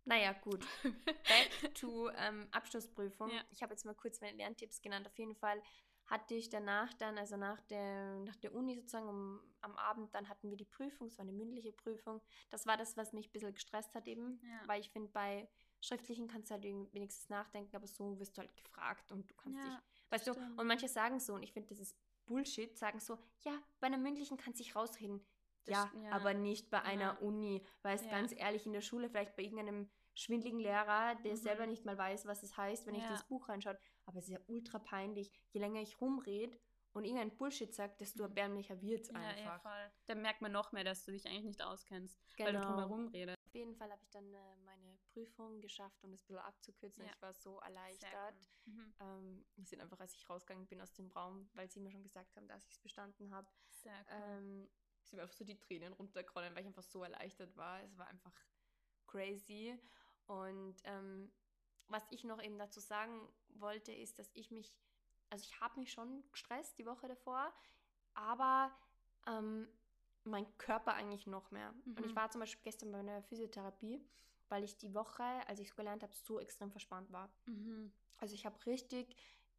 Naja, 0.06 0.32
gut. 0.32 0.64
Back 1.04 1.74
to 1.74 2.08
ähm, 2.16 2.48
Abschlussprüfung. 2.50 3.30
Ich 3.50 3.62
habe 3.62 3.74
jetzt 3.74 3.84
mal 3.84 3.94
kurz 3.94 4.22
meine 4.22 4.38
Lerntipps 4.38 4.80
genannt. 4.80 5.06
Auf 5.06 5.18
jeden 5.18 5.34
Fall 5.34 5.62
hatte 6.08 6.34
ich 6.34 6.48
danach 6.48 6.92
dann, 6.94 7.18
also 7.18 7.36
nach 7.36 7.60
der, 7.62 8.18
nach 8.20 8.36
der 8.36 8.54
Uni 8.54 8.74
sozusagen 8.74 9.08
um, 9.08 9.40
am 9.60 9.76
Abend, 9.76 10.14
dann 10.14 10.28
hatten 10.28 10.48
wir 10.50 10.56
die 10.56 10.64
Prüfung, 10.64 11.08
es 11.08 11.18
war 11.18 11.24
eine 11.24 11.32
mündliche 11.32 11.72
Prüfung. 11.72 12.22
Das 12.50 12.66
war 12.66 12.76
das, 12.76 12.96
was 12.96 13.12
mich 13.12 13.28
ein 13.28 13.32
bisschen 13.32 13.52
gestresst 13.52 13.94
hat 13.94 14.06
eben, 14.06 14.40
ja. 14.42 14.66
weil 14.66 14.80
ich 14.80 14.90
finde, 14.90 15.10
bei 15.10 15.48
schriftlichen 15.80 16.26
kannst 16.26 16.50
du 16.50 16.54
halt 16.54 16.64
wenigstens 16.64 17.28
nachdenken, 17.28 17.76
aber 17.76 17.86
so 17.86 18.18
wirst 18.18 18.36
du 18.36 18.40
halt 18.40 18.56
gefragt 18.56 19.12
und 19.12 19.30
du 19.30 19.34
kannst 19.34 19.58
ja, 19.58 19.64
dich, 19.64 19.78
weißt 20.10 20.24
stimmt. 20.24 20.38
du, 20.38 20.60
und 20.60 20.66
manche 20.66 20.88
sagen 20.88 21.20
so, 21.20 21.34
und 21.34 21.42
ich 21.42 21.52
finde, 21.52 21.68
das 21.68 21.78
ist 21.78 21.96
Bullshit, 22.24 22.76
sagen 22.76 23.00
so, 23.00 23.18
ja, 23.40 23.52
bei 23.78 23.88
einer 23.88 23.98
mündlichen 23.98 24.38
kannst 24.38 24.60
du 24.60 24.64
dich 24.64 24.74
rausreden. 24.74 25.24
Ja, 25.66 25.92
ja, 26.02 26.12
aber 26.12 26.32
nicht 26.32 26.70
bei 26.70 26.80
einer 26.80 27.20
Uni, 27.20 27.62
weil 27.82 27.94
es 27.94 28.08
ganz 28.08 28.32
ehrlich 28.34 28.64
in 28.64 28.72
der 28.72 28.80
Schule, 28.80 29.10
vielleicht 29.10 29.36
bei 29.36 29.42
irgendeinem 29.42 29.90
schwindligen 30.14 30.58
Lehrer, 30.58 31.14
der 31.16 31.32
mhm. 31.32 31.36
selber 31.36 31.66
nicht 31.66 31.84
mal 31.84 31.98
weiß, 31.98 32.26
was 32.26 32.42
es 32.42 32.56
heißt, 32.56 32.86
wenn 32.86 32.94
ja. 32.94 33.02
ich 33.02 33.08
das 33.08 33.24
Buch 33.24 33.48
reinschaut. 33.50 33.76
Aber 34.08 34.18
es 34.18 34.24
ist 34.24 34.30
ja 34.30 34.40
ultra 34.46 34.78
peinlich. 34.78 35.30
Je 35.50 35.60
länger 35.60 35.82
ich 35.82 36.00
rumrede 36.00 36.58
und 36.92 37.04
irgendein 37.04 37.36
Bullshit 37.36 37.74
sagt, 37.74 38.00
desto 38.00 38.22
mhm. 38.22 38.30
erbärmlicher 38.30 38.80
wird 38.80 39.02
es 39.02 39.14
einfach. 39.14 39.38
Ja, 39.38 39.58
voll. 39.58 39.92
Dann 40.06 40.22
merkt 40.22 40.40
man 40.40 40.50
noch 40.50 40.72
mehr, 40.72 40.82
dass 40.82 41.04
du 41.04 41.12
dich 41.12 41.26
eigentlich 41.26 41.44
nicht 41.44 41.62
auskennst, 41.62 42.18
genau. 42.36 42.46
weil 42.46 42.54
du 42.54 42.60
genau. 42.60 42.72
drumherum 42.72 43.08
redest. 43.08 43.36
Auf 43.46 43.54
jeden 43.54 43.76
Fall 43.76 43.90
habe 43.90 44.02
ich 44.02 44.10
dann 44.10 44.32
äh, 44.32 44.56
meine 44.64 44.98
Prüfung 45.12 45.60
geschafft, 45.60 46.02
um 46.02 46.10
das 46.10 46.22
ein 46.22 46.26
bisschen 46.26 46.38
abzukürzen. 46.38 47.04
Ja. 47.04 47.10
Ich 47.10 47.22
war 47.22 47.34
so 47.34 47.58
erleichtert. 47.60 48.48
Mhm. 48.64 48.94
Ähm, 49.00 49.44
wir 49.56 49.66
sind 49.66 49.80
einfach, 49.82 50.00
als 50.00 50.14
ich 50.14 50.28
rausgegangen 50.28 50.66
bin 50.66 50.80
aus 50.80 50.94
dem 50.94 51.08
Raum, 51.08 51.50
weil 51.52 51.70
sie 51.70 51.80
mir 51.80 51.90
schon 51.90 52.02
gesagt 52.02 52.34
haben, 52.36 52.48
dass 52.48 52.64
ich 52.64 52.72
es 52.72 52.78
bestanden 52.78 53.30
habe. 53.30 53.46
Cool. 53.84 53.92
Ähm, 54.08 54.70
sind 55.02 55.16
mir 55.16 55.22
einfach 55.22 55.36
so 55.36 55.44
die 55.44 55.58
Tränen 55.58 55.92
runtergerollen, 55.92 56.54
weil 56.54 56.62
ich 56.62 56.68
einfach 56.68 56.82
so 56.82 57.02
erleichtert 57.02 57.54
war. 57.56 57.82
Es 57.82 57.96
war 57.98 58.08
einfach 58.08 58.32
crazy. 59.06 59.78
Und 60.26 60.76
ähm, 60.84 61.30
was 61.88 62.04
ich 62.10 62.24
noch 62.24 62.42
eben 62.42 62.58
dazu 62.58 62.80
sagen 62.80 63.28
wollte, 63.54 63.92
ist, 63.92 64.18
dass 64.18 64.30
ich 64.34 64.50
mich, 64.50 64.74
also 65.30 65.44
ich 65.44 65.60
habe 65.60 65.78
mich 65.78 65.92
schon 65.92 66.24
gestresst 66.30 66.78
die 66.78 66.86
Woche 66.86 67.08
davor, 67.08 67.52
aber 68.14 68.76
ähm, 69.26 69.68
mein 70.24 70.46
Körper 70.58 70.94
eigentlich 70.94 71.26
noch 71.26 71.50
mehr. 71.50 71.72
Mhm. 71.84 71.96
Und 71.96 72.06
ich 72.06 72.12
mhm. 72.12 72.16
war 72.16 72.30
zum 72.30 72.40
Beispiel 72.40 72.62
gestern 72.64 72.92
bei 72.92 72.98
einer 72.98 73.22
Physiotherapie, 73.22 74.04
weil 74.48 74.64
ich 74.64 74.76
die 74.76 74.94
Woche, 74.94 75.24
als 75.46 75.60
ich 75.60 75.68
es 75.68 75.76
gelernt 75.76 76.02
habe, 76.02 76.14
so 76.14 76.40
extrem 76.40 76.70
verspannt 76.70 77.12
war. 77.12 77.30
Mhm. 77.46 77.92
Also 78.18 78.34
ich 78.34 78.46
habe 78.46 78.64
richtig 78.66 79.16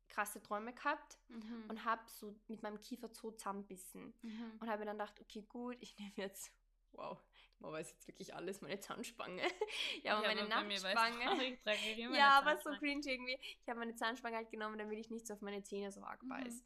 krasse 0.07 0.41
Träume 0.41 0.73
gehabt 0.73 1.19
mhm. 1.29 1.65
und 1.69 1.85
habe 1.85 2.01
so 2.07 2.35
mit 2.47 2.63
meinem 2.63 2.79
Kiefer 2.79 3.09
so 3.13 3.31
zusammenbissen. 3.31 4.13
Mhm. 4.21 4.53
Und 4.59 4.69
habe 4.69 4.85
dann 4.85 4.97
gedacht, 4.97 5.19
okay, 5.21 5.43
gut, 5.47 5.77
ich 5.79 5.97
nehme 5.97 6.13
jetzt, 6.15 6.51
wow, 6.91 7.21
man 7.59 7.73
weiß 7.73 7.91
jetzt 7.91 8.07
wirklich 8.07 8.33
alles, 8.33 8.61
meine 8.61 8.79
Zahnspange. 8.79 9.41
ja, 10.03 10.17
aber 10.17 10.27
meine 10.27 10.47
Nachtspange. 10.47 11.57
ja, 12.17 12.39
aber 12.39 12.57
so 12.57 12.71
cringe 12.71 13.01
irgendwie. 13.05 13.37
Ich 13.61 13.67
habe 13.69 13.79
meine 13.79 13.95
Zahnspange 13.95 14.37
halt 14.37 14.49
genommen, 14.49 14.77
damit 14.77 14.97
ich 14.97 15.09
nicht 15.09 15.27
so 15.27 15.33
auf 15.33 15.41
meine 15.41 15.63
Zähne 15.63 15.91
so 15.91 16.01
arg 16.01 16.21
beiß. 16.27 16.53
Mhm. 16.53 16.63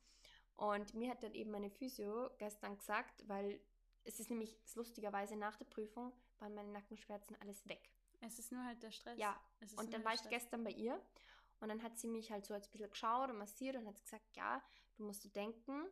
Und 0.55 0.93
mir 0.93 1.09
hat 1.09 1.23
dann 1.23 1.33
eben 1.33 1.51
meine 1.51 1.69
Physio 1.69 2.29
gestern 2.37 2.77
gesagt, 2.77 3.27
weil 3.27 3.59
es 4.03 4.19
ist 4.19 4.29
nämlich 4.29 4.55
lustigerweise 4.75 5.35
nach 5.35 5.55
der 5.55 5.65
Prüfung 5.65 6.13
waren 6.39 6.53
meine 6.53 6.71
Nackenschmerzen 6.71 7.35
alles 7.41 7.67
weg. 7.67 7.89
Es 8.21 8.39
ist 8.39 8.51
nur 8.51 8.63
halt 8.63 8.81
der 8.83 8.91
Stress. 8.91 9.17
Ja, 9.17 9.39
und 9.77 9.93
dann 9.93 10.03
war 10.05 10.13
ich 10.13 10.21
gestern 10.29 10.63
bei 10.63 10.71
ihr 10.71 11.01
und 11.59 11.69
dann 11.69 11.81
hat 11.81 11.97
sie 11.97 12.07
mich 12.07 12.31
halt 12.31 12.45
so 12.45 12.53
ein 12.53 12.61
bisschen 12.61 12.89
geschaut 12.89 13.29
und 13.29 13.37
massiert 13.37 13.75
und 13.75 13.87
hat 13.87 14.01
gesagt, 14.01 14.35
ja, 14.35 14.61
du 14.95 15.03
musst 15.03 15.25
du 15.25 15.29
denken, 15.29 15.85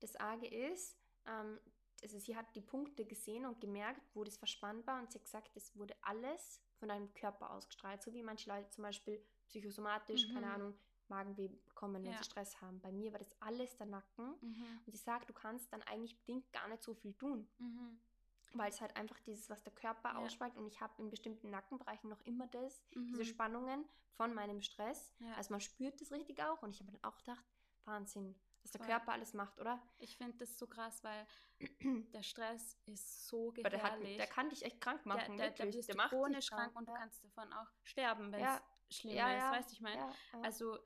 das 0.00 0.16
Arge 0.16 0.46
ist, 0.46 0.96
ähm, 1.26 1.60
also 2.02 2.18
sie 2.18 2.36
hat 2.36 2.54
die 2.54 2.60
Punkte 2.60 3.04
gesehen 3.04 3.46
und 3.46 3.60
gemerkt, 3.60 4.02
wo 4.14 4.24
das 4.24 4.36
verspannt 4.36 4.86
war 4.86 5.00
und 5.00 5.10
sie 5.10 5.18
hat 5.18 5.24
gesagt, 5.24 5.56
es 5.56 5.76
wurde 5.76 5.94
alles 6.02 6.60
von 6.78 6.88
deinem 6.88 7.12
Körper 7.14 7.50
ausgestrahlt, 7.50 8.02
so 8.02 8.12
wie 8.12 8.22
manche 8.22 8.50
Leute 8.50 8.68
zum 8.70 8.82
Beispiel 8.82 9.22
psychosomatisch, 9.48 10.28
mhm. 10.28 10.34
keine 10.34 10.52
Ahnung, 10.52 10.74
Magenweh 11.08 11.48
bekommen, 11.48 12.02
wenn 12.02 12.12
ja. 12.12 12.18
sie 12.18 12.24
Stress 12.24 12.60
haben. 12.60 12.80
Bei 12.80 12.90
mir 12.90 13.12
war 13.12 13.18
das 13.18 13.34
alles 13.40 13.76
der 13.76 13.86
Nacken 13.86 14.34
mhm. 14.40 14.80
und 14.86 14.92
sie 14.92 14.98
sagt, 14.98 15.28
du 15.28 15.32
kannst 15.32 15.72
dann 15.72 15.82
eigentlich 15.82 16.18
bedingt 16.18 16.50
gar 16.52 16.68
nicht 16.68 16.82
so 16.82 16.94
viel 16.94 17.14
tun. 17.14 17.48
Mhm 17.58 17.98
weil 18.54 18.70
es 18.70 18.80
halt 18.80 18.96
einfach 18.96 19.18
dieses, 19.20 19.48
was 19.50 19.62
der 19.62 19.72
Körper 19.72 20.10
ja. 20.10 20.18
ausspricht 20.18 20.56
und 20.56 20.66
ich 20.66 20.80
habe 20.80 20.92
in 20.98 21.10
bestimmten 21.10 21.50
Nackenbereichen 21.50 22.10
noch 22.10 22.20
immer 22.22 22.46
das, 22.48 22.82
mhm. 22.94 23.06
diese 23.06 23.24
Spannungen 23.24 23.84
von 24.16 24.34
meinem 24.34 24.62
Stress. 24.62 25.12
Ja. 25.20 25.34
Also 25.34 25.52
man 25.52 25.60
spürt 25.60 26.00
das 26.00 26.12
richtig 26.12 26.42
auch 26.42 26.62
und 26.62 26.70
ich 26.74 26.80
habe 26.80 26.92
dann 26.92 27.02
auch 27.04 27.16
gedacht, 27.16 27.44
Wahnsinn, 27.84 28.34
was 28.62 28.72
der 28.72 28.80
Körper 28.80 29.12
alles 29.12 29.34
macht, 29.34 29.60
oder? 29.60 29.80
Ich 29.98 30.16
finde 30.16 30.36
das 30.38 30.58
so 30.58 30.66
krass, 30.66 31.02
weil 31.02 31.26
der 32.12 32.22
Stress 32.22 32.78
ist 32.86 33.26
so 33.26 33.50
gefährlich. 33.52 33.80
Der, 33.80 33.92
hat, 33.92 34.18
der, 34.18 34.26
kann 34.26 34.50
dich 34.50 34.64
echt 34.64 34.80
krank 34.80 35.04
machen, 35.06 35.36
der, 35.36 35.50
der, 35.50 35.66
der, 35.66 35.82
der 35.82 35.96
macht 35.96 36.10
chronisch 36.10 36.50
krank, 36.50 36.74
und 36.76 36.86
ja. 36.86 36.94
du 36.94 36.98
kannst 36.98 37.24
davon 37.24 37.52
auch 37.52 37.68
sterben, 37.84 38.32
wenn 38.32 38.44
es 38.44 38.62
schlimm 38.96 39.16
ist, 39.16 39.22
weißt 39.22 39.70
du, 39.70 39.72
ich 39.74 39.80
meine? 39.80 40.12
Also 40.42 40.78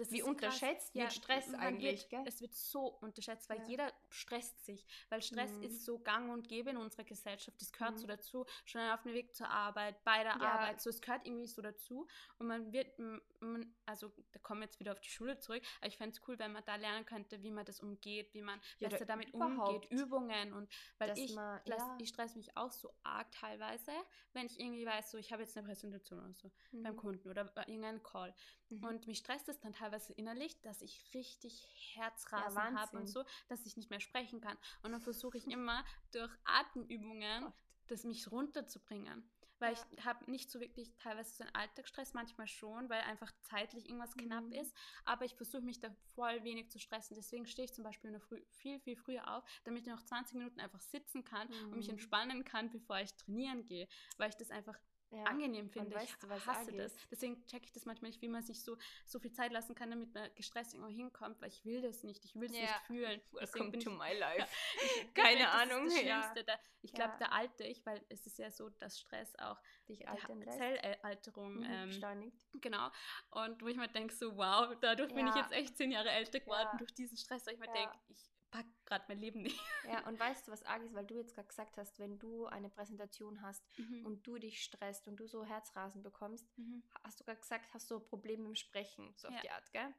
das 0.00 0.10
Wie 0.12 0.22
unterschätzt 0.22 0.94
wird 0.94 1.04
ja, 1.04 1.10
Stress 1.10 1.52
eigentlich, 1.54 2.10
wird, 2.10 2.26
Es 2.26 2.40
wird 2.40 2.54
so 2.54 2.86
unterschätzt, 2.86 3.50
weil 3.50 3.58
ja. 3.58 3.66
jeder 3.66 3.92
stresst 4.08 4.64
sich. 4.64 4.86
Weil 5.10 5.20
Stress 5.20 5.52
mhm. 5.52 5.64
ist 5.64 5.84
so 5.84 5.98
gang 5.98 6.30
und 6.32 6.48
gäbe 6.48 6.70
in 6.70 6.78
unserer 6.78 7.04
Gesellschaft. 7.04 7.60
Das 7.60 7.70
gehört 7.70 7.96
mhm. 7.96 7.98
so 7.98 8.06
dazu. 8.06 8.46
Schon 8.64 8.80
auf 8.80 9.02
dem 9.02 9.12
Weg 9.12 9.34
zur 9.34 9.50
Arbeit, 9.50 10.02
bei 10.04 10.22
der 10.22 10.36
ja. 10.36 10.52
Arbeit. 10.52 10.80
So, 10.80 10.88
es 10.88 11.02
gehört 11.02 11.26
irgendwie 11.26 11.46
so 11.46 11.60
dazu. 11.60 12.06
Und 12.38 12.46
man 12.46 12.72
wird, 12.72 12.98
man, 12.98 13.74
also 13.84 14.10
da 14.32 14.38
kommen 14.38 14.62
wir 14.62 14.66
jetzt 14.66 14.80
wieder 14.80 14.92
auf 14.92 15.00
die 15.00 15.10
Schule 15.10 15.38
zurück, 15.38 15.62
aber 15.80 15.88
ich 15.88 15.98
fände 15.98 16.16
es 16.16 16.26
cool, 16.26 16.38
wenn 16.38 16.52
man 16.52 16.64
da 16.64 16.76
lernen 16.76 17.04
könnte, 17.04 17.42
wie 17.42 17.50
man 17.50 17.66
das 17.66 17.80
umgeht, 17.80 18.32
wie 18.32 18.42
man 18.42 18.58
besser 18.78 19.04
damit 19.04 19.34
umgeht, 19.34 19.84
Übungen. 19.90 20.54
Und 20.54 20.72
weil 20.96 21.16
ich, 21.18 21.34
man, 21.34 21.60
ich 21.98 22.08
stress 22.08 22.36
mich 22.36 22.56
auch 22.56 22.72
so 22.72 22.90
arg 23.02 23.30
teilweise, 23.32 23.92
wenn 24.32 24.46
ich 24.46 24.58
irgendwie 24.58 24.86
weiß, 24.86 25.10
so 25.10 25.18
ich 25.18 25.30
habe 25.30 25.42
jetzt 25.42 25.56
eine 25.58 25.66
Präsentation 25.66 26.20
oder 26.20 26.32
so 26.32 26.50
mhm. 26.72 26.84
beim 26.84 26.96
Kunden 26.96 27.28
oder 27.28 27.52
irgendeinen 27.66 28.02
Call. 28.02 28.34
Mhm. 28.70 28.84
Und 28.84 29.06
mich 29.06 29.18
stresst 29.18 29.48
es 29.48 29.60
dann 29.60 29.72
teilweise 29.72 29.89
innerlich, 30.10 30.60
dass 30.62 30.82
ich 30.82 31.12
richtig 31.14 31.66
Herzrasen 31.94 32.74
ja, 32.74 32.80
habe 32.80 32.98
und 32.98 33.06
so, 33.06 33.24
dass 33.48 33.66
ich 33.66 33.76
nicht 33.76 33.90
mehr 33.90 34.00
sprechen 34.00 34.40
kann. 34.40 34.56
Und 34.82 34.92
dann 34.92 35.00
versuche 35.00 35.38
ich 35.38 35.46
immer 35.46 35.84
durch 36.12 36.32
Atemübungen, 36.44 37.44
Gott. 37.44 37.54
das 37.88 38.04
mich 38.04 38.30
runterzubringen. 38.30 39.28
Weil 39.60 39.74
ja. 39.74 39.86
ich 39.92 40.04
habe 40.06 40.30
nicht 40.30 40.50
so 40.50 40.58
wirklich 40.58 40.90
teilweise 40.96 41.34
so 41.34 41.44
einen 41.44 41.54
Alltagsstress, 41.54 42.14
manchmal 42.14 42.48
schon, 42.48 42.88
weil 42.88 43.02
einfach 43.02 43.30
zeitlich 43.42 43.86
irgendwas 43.88 44.16
mhm. 44.16 44.22
knapp 44.22 44.52
ist. 44.52 44.74
Aber 45.04 45.26
ich 45.26 45.34
versuche 45.34 45.62
mich 45.62 45.78
da 45.78 45.90
voll 46.14 46.42
wenig 46.44 46.70
zu 46.70 46.78
stressen. 46.78 47.14
Deswegen 47.14 47.46
stehe 47.46 47.66
ich 47.66 47.74
zum 47.74 47.84
Beispiel 47.84 48.10
noch 48.10 48.22
früh, 48.22 48.42
viel, 48.48 48.80
viel 48.80 48.96
früher 48.96 49.36
auf, 49.36 49.44
damit 49.64 49.82
ich 49.82 49.88
noch 49.88 50.02
20 50.02 50.38
Minuten 50.38 50.60
einfach 50.60 50.80
sitzen 50.80 51.24
kann 51.24 51.48
mhm. 51.48 51.64
und 51.68 51.76
mich 51.76 51.88
mhm. 51.88 51.92
entspannen 51.92 52.44
kann, 52.44 52.70
bevor 52.70 53.00
ich 53.00 53.14
trainieren 53.14 53.66
gehe. 53.66 53.86
Weil 54.16 54.30
ich 54.30 54.36
das 54.36 54.50
einfach 54.50 54.78
ja. 55.10 55.24
angenehm 55.24 55.68
finde. 55.68 55.90
Ich 55.90 55.94
weißt, 55.96 56.28
was 56.28 56.46
hasse 56.46 56.72
das. 56.72 56.94
Deswegen 57.10 57.44
checke 57.46 57.64
ich 57.64 57.72
das 57.72 57.84
manchmal 57.84 58.10
nicht, 58.10 58.22
wie 58.22 58.28
man 58.28 58.42
sich 58.42 58.62
so, 58.62 58.76
so 59.04 59.18
viel 59.18 59.32
Zeit 59.32 59.52
lassen 59.52 59.74
kann, 59.74 59.90
damit 59.90 60.14
man 60.14 60.32
gestresst 60.34 60.74
irgendwo 60.74 60.92
hinkommt, 60.92 61.40
weil 61.40 61.48
ich 61.48 61.64
will 61.64 61.82
das 61.82 62.02
nicht. 62.02 62.24
Ich 62.24 62.34
will 62.34 62.50
es 62.50 62.56
ja. 62.56 62.62
nicht 62.62 62.80
fühlen. 62.86 63.20
Welcome 63.32 63.78
to 63.78 63.90
my 63.90 64.12
life. 64.16 64.46
Ich, 64.82 65.14
Keine 65.14 65.40
das 65.40 65.54
Ahnung. 65.54 65.84
Das 65.86 66.02
ja. 66.02 66.34
Da, 66.34 66.58
ich 66.82 66.92
glaube, 66.92 67.14
da 67.18 67.26
alte 67.26 67.64
ich, 67.64 67.84
weil 67.84 68.04
es 68.08 68.26
ist 68.26 68.38
ja 68.38 68.50
so, 68.50 68.70
dass 68.70 68.98
Stress 68.98 69.34
auch 69.38 69.58
Dich 69.88 70.08
altern 70.08 70.42
Zellalterung 70.42 71.58
mhm, 71.58 71.64
ähm, 71.64 71.88
beschleunigt. 71.88 72.46
Genau. 72.60 72.90
Und 73.30 73.62
wo 73.62 73.68
ich 73.68 73.76
mir 73.76 73.88
denke, 73.88 74.14
so 74.14 74.36
wow, 74.36 74.74
dadurch 74.80 75.12
bin 75.14 75.26
ich 75.26 75.34
jetzt 75.34 75.52
echt 75.52 75.76
zehn 75.76 75.90
Jahre 75.90 76.10
älter 76.10 76.40
geworden 76.40 76.78
durch 76.78 76.94
diesen 76.94 77.16
Stress, 77.16 77.46
weil 77.46 77.54
ich 77.54 77.60
mir 77.60 77.72
denke, 77.72 77.98
ich 78.08 78.29
pack 78.50 78.66
gerade 78.84 79.04
mein 79.08 79.18
Leben 79.18 79.42
nicht. 79.42 79.60
Ja, 79.84 80.06
und 80.06 80.18
weißt 80.18 80.46
du, 80.46 80.52
was 80.52 80.62
arg 80.64 80.82
ist, 80.82 80.94
weil 80.94 81.06
du 81.06 81.16
jetzt 81.16 81.34
gerade 81.34 81.48
gesagt 81.48 81.76
hast, 81.76 81.98
wenn 81.98 82.18
du 82.18 82.46
eine 82.46 82.68
Präsentation 82.68 83.42
hast 83.42 83.64
mhm. 83.78 84.04
und 84.06 84.26
du 84.26 84.38
dich 84.38 84.62
stresst 84.62 85.08
und 85.08 85.16
du 85.16 85.26
so 85.26 85.44
Herzrasen 85.44 86.02
bekommst, 86.02 86.46
mhm. 86.58 86.82
hast 87.02 87.20
du 87.20 87.24
gerade 87.24 87.40
gesagt, 87.40 87.72
hast 87.72 87.90
du 87.90 88.00
Probleme 88.00 88.46
im 88.46 88.54
Sprechen, 88.54 89.12
so 89.16 89.28
auf 89.28 89.34
ja. 89.34 89.40
die 89.40 89.50
Art, 89.50 89.72
gell? 89.72 89.94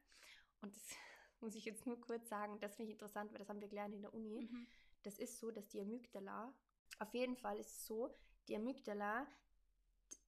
Und 0.60 0.74
das 0.74 0.82
muss 1.40 1.54
ich 1.54 1.64
jetzt 1.64 1.86
nur 1.86 2.00
kurz 2.00 2.28
sagen, 2.28 2.60
das 2.60 2.76
finde 2.76 2.90
ich 2.90 2.94
interessant, 2.94 3.32
weil 3.32 3.38
das 3.38 3.48
haben 3.48 3.60
wir 3.60 3.68
gelernt 3.68 3.94
in 3.94 4.02
der 4.02 4.14
Uni. 4.14 4.48
Mhm. 4.50 4.66
Das 5.02 5.18
ist 5.18 5.38
so, 5.38 5.50
dass 5.50 5.68
die 5.68 5.80
Amygdala, 5.80 6.54
auf 6.98 7.12
jeden 7.14 7.36
Fall 7.36 7.58
ist 7.58 7.70
es 7.70 7.86
so, 7.86 8.14
die 8.48 8.56
Amygdala, 8.56 9.26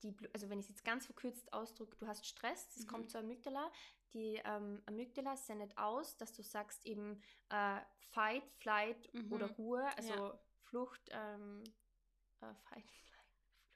die, 0.02 0.16
also 0.32 0.48
wenn 0.48 0.58
ich 0.58 0.66
es 0.66 0.70
jetzt 0.70 0.84
ganz 0.84 1.06
verkürzt 1.06 1.52
ausdrücke, 1.52 1.96
du 1.96 2.06
hast 2.06 2.26
Stress, 2.26 2.68
das 2.74 2.84
mhm. 2.84 2.88
kommt 2.88 3.10
zur 3.10 3.20
Amygdala, 3.20 3.70
die 4.14 4.40
ähm, 4.44 4.82
Amygdala 4.86 5.36
sendet 5.36 5.76
aus, 5.76 6.16
dass 6.16 6.32
du 6.32 6.42
sagst 6.42 6.86
eben 6.86 7.20
äh, 7.50 7.80
Fight, 8.12 8.44
Flight 8.58 9.12
mhm. 9.12 9.32
oder 9.32 9.50
Ruhe, 9.50 9.84
also 9.96 10.14
ja. 10.14 10.40
Flucht, 10.62 11.02
ähm, 11.10 11.62
äh, 12.40 12.54
Fight, 12.68 12.88
Flight, 12.90 13.24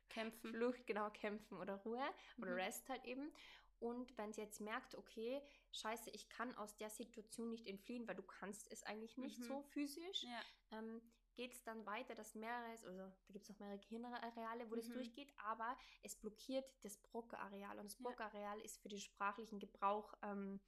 Kämpfen. 0.09 0.51
Flucht, 0.51 0.87
genau, 0.87 1.11
kämpfen 1.11 1.59
oder 1.59 1.74
Ruhe 1.77 2.03
mhm. 2.37 2.44
oder 2.44 2.57
Rest 2.57 2.88
halt 2.88 3.05
eben. 3.05 3.33
Und 3.81 4.16
wenn 4.18 4.33
sie 4.33 4.40
jetzt 4.40 4.61
merkt, 4.61 4.96
okay, 4.96 5.40
scheiße, 5.72 6.11
ich 6.11 6.29
kann 6.29 6.57
aus 6.57 6.77
der 6.77 6.90
Situation 6.90 7.51
nicht 7.51 7.66
entfliehen, 7.66 8.09
weil 8.09 8.16
du 8.16 8.22
kannst 8.22 8.70
es 8.72 8.83
eigentlich 8.83 9.16
nicht 9.18 9.38
mhm. 9.38 9.44
so 9.44 9.62
physisch, 9.62 10.24
ja. 10.24 10.79
ähm, 10.79 11.01
geht 11.38 11.55
es 11.55 11.62
dann 11.62 11.87
weiter, 11.87 12.16
dass 12.16 12.35
mehrere, 12.35 12.68
also 12.70 12.90
da 12.90 13.33
gibt 13.33 13.44
es 13.44 13.51
noch 13.51 13.61
mehrere 13.61 13.79
Gehirnareale, 13.79 14.68
wo 14.68 14.74
mhm. 14.74 14.81
das 14.81 14.88
durchgeht, 14.88 15.33
aber 15.37 15.77
es 16.03 16.16
blockiert 16.16 16.74
das 16.83 16.98
Broca-Areal 16.98 17.79
und 17.79 17.85
das 17.85 17.94
Broca-Areal 17.94 18.59
ja. 18.59 18.64
ist 18.64 18.83
für 18.83 18.88
den 18.88 18.98
sprachlichen 18.98 19.61
Gebrauch 19.61 20.14
ähm, 20.22 20.61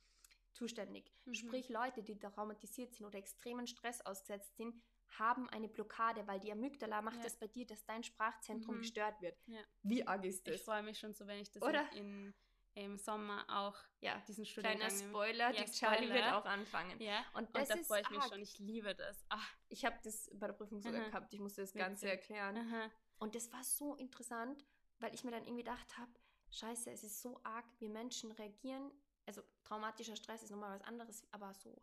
zuständig. 0.52 1.12
Mhm. 1.24 1.34
Sprich, 1.34 1.68
Leute, 1.70 2.04
die 2.04 2.16
traumatisiert 2.16 2.94
sind 2.94 3.04
oder 3.04 3.18
extremen 3.18 3.66
Stress 3.66 4.00
ausgesetzt 4.06 4.56
sind, 4.56 4.80
haben 5.18 5.48
eine 5.48 5.68
Blockade, 5.68 6.24
weil 6.28 6.38
die 6.38 6.52
Amygdala 6.52 7.02
macht 7.02 7.24
ja. 7.24 7.30
bei 7.40 7.48
dir, 7.48 7.66
dass 7.66 7.84
dein 7.84 8.04
Sprachzentrum 8.04 8.76
mhm. 8.76 8.82
gestört 8.82 9.20
wird. 9.20 9.36
Ja. 9.46 9.58
Wie 9.82 10.06
arg 10.06 10.24
ist 10.24 10.46
das? 10.46 10.54
Ich 10.54 10.62
freue 10.62 10.84
mich 10.84 11.00
schon 11.00 11.14
so, 11.14 11.26
wenn 11.26 11.40
ich 11.40 11.50
das 11.50 11.64
Oder? 11.64 11.92
in 11.94 12.32
im 12.74 12.96
Sommer 12.96 13.44
auch 13.48 13.76
ja, 14.00 14.22
diesen 14.28 14.46
Studiengang. 14.46 14.88
Kleiner 14.88 15.08
Spoiler, 15.08 15.50
ja, 15.52 15.64
die 15.64 15.70
Charlie 15.70 16.08
wird 16.08 16.24
auch 16.32 16.44
anfangen. 16.44 17.00
Ja, 17.00 17.24
und, 17.34 17.54
das 17.54 17.70
und 17.70 17.78
da 17.78 17.84
freue 17.84 18.02
ich 18.02 18.10
mich 18.10 18.24
schon. 18.24 18.40
Ich 18.40 18.58
liebe 18.58 18.94
das. 18.94 19.24
Ach. 19.28 19.56
Ich 19.68 19.84
habe 19.84 19.98
das 20.02 20.30
bei 20.34 20.46
der 20.46 20.54
Prüfung 20.54 20.80
sogar 20.80 21.00
Aha. 21.00 21.08
gehabt. 21.08 21.34
Ich 21.34 21.40
musste 21.40 21.62
das 21.62 21.72
Ganze 21.72 22.08
erklären. 22.08 22.56
Aha. 22.56 22.90
Und 23.18 23.34
das 23.34 23.52
war 23.52 23.62
so 23.62 23.94
interessant, 23.96 24.64
weil 24.98 25.14
ich 25.14 25.24
mir 25.24 25.30
dann 25.30 25.44
irgendwie 25.44 25.64
gedacht 25.64 25.98
habe, 25.98 26.12
scheiße, 26.50 26.90
es 26.90 27.04
ist 27.04 27.20
so 27.20 27.40
arg, 27.44 27.66
wie 27.78 27.88
Menschen 27.88 28.32
reagieren. 28.32 28.90
Also 29.26 29.42
traumatischer 29.64 30.16
Stress 30.16 30.42
ist 30.42 30.50
nochmal 30.50 30.78
was 30.78 30.86
anderes, 30.86 31.26
aber 31.30 31.54
so 31.54 31.80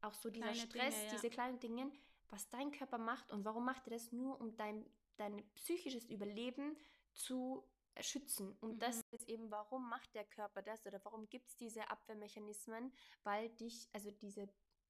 auch 0.00 0.14
so 0.14 0.30
dieser 0.30 0.52
kleine 0.52 0.60
Stress, 0.60 0.94
Dinge, 0.94 1.06
ja. 1.06 1.10
diese 1.12 1.30
kleinen 1.30 1.60
Dinge, 1.60 1.92
was 2.28 2.48
dein 2.50 2.70
Körper 2.70 2.98
macht 2.98 3.30
und 3.30 3.44
warum 3.44 3.64
macht 3.64 3.86
er 3.86 3.90
das 3.90 4.12
nur, 4.12 4.40
um 4.40 4.56
dein, 4.56 4.86
dein 5.16 5.42
psychisches 5.54 6.04
Überleben 6.06 6.76
zu 7.12 7.64
schützen. 8.00 8.56
Und 8.60 8.74
mhm. 8.74 8.78
das 8.78 9.00
ist 9.10 9.28
eben, 9.28 9.50
warum 9.50 9.88
macht 9.88 10.14
der 10.14 10.24
Körper 10.24 10.62
das 10.62 10.84
oder 10.86 11.00
warum 11.04 11.28
gibt 11.28 11.48
es 11.48 11.56
diese 11.56 11.88
Abwehrmechanismen? 11.90 12.92
Weil 13.22 13.50
dich, 13.50 13.88
also 13.92 14.10
diese 14.10 14.48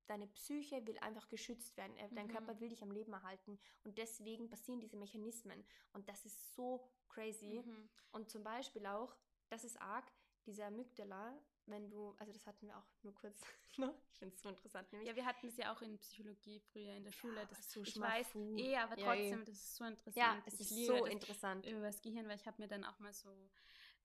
deine 0.08 0.26
Psyche 0.26 0.84
will 0.86 0.98
einfach 1.00 1.28
geschützt 1.28 1.76
werden. 1.76 1.94
Dein 2.12 2.26
mhm. 2.26 2.32
Körper 2.32 2.58
will 2.60 2.70
dich 2.70 2.82
am 2.82 2.90
Leben 2.90 3.12
erhalten. 3.12 3.58
Und 3.84 3.98
deswegen 3.98 4.48
passieren 4.48 4.80
diese 4.80 4.96
Mechanismen. 4.96 5.64
Und 5.92 6.08
das 6.08 6.24
ist 6.24 6.54
so 6.54 6.90
crazy. 7.08 7.62
Mhm. 7.64 7.88
Und 8.12 8.30
zum 8.30 8.42
Beispiel 8.42 8.86
auch, 8.86 9.14
das 9.50 9.64
ist 9.64 9.80
arg, 9.80 10.10
diese 10.46 10.64
Amygdala, 10.64 11.38
wenn 11.70 11.90
du, 11.90 12.14
also 12.18 12.32
das 12.32 12.46
hatten 12.46 12.66
wir 12.66 12.76
auch 12.76 12.86
nur 13.02 13.14
kurz 13.14 13.40
noch, 13.78 13.94
ich 14.12 14.18
finde 14.18 14.34
es 14.34 14.42
so 14.42 14.48
interessant. 14.48 14.90
Nämlich, 14.92 15.08
ja, 15.08 15.16
wir 15.16 15.26
hatten 15.26 15.48
es 15.48 15.56
ja 15.56 15.72
auch 15.72 15.82
in 15.82 15.98
Psychologie 15.98 16.60
früher 16.60 16.94
in 16.94 17.04
der 17.04 17.12
Schule. 17.12 17.36
Ja, 17.36 17.44
das 17.46 17.70
so 17.70 17.82
ich 17.82 17.98
weiß 17.98 18.34
eh, 18.56 18.76
aber 18.76 18.96
trotzdem, 18.96 19.38
ja, 19.40 19.44
das 19.44 19.54
ist 19.54 19.76
so 19.76 19.84
interessant. 19.84 20.16
Ja, 20.16 20.42
es 20.46 20.60
ist 20.60 20.86
so 20.86 21.04
interessant. 21.04 21.66
Über 21.66 21.82
das 21.82 22.00
Gehirn, 22.00 22.28
weil 22.28 22.36
ich 22.36 22.46
habe 22.46 22.60
mir 22.60 22.68
dann 22.68 22.84
auch 22.84 22.98
mal 22.98 23.12
so 23.12 23.30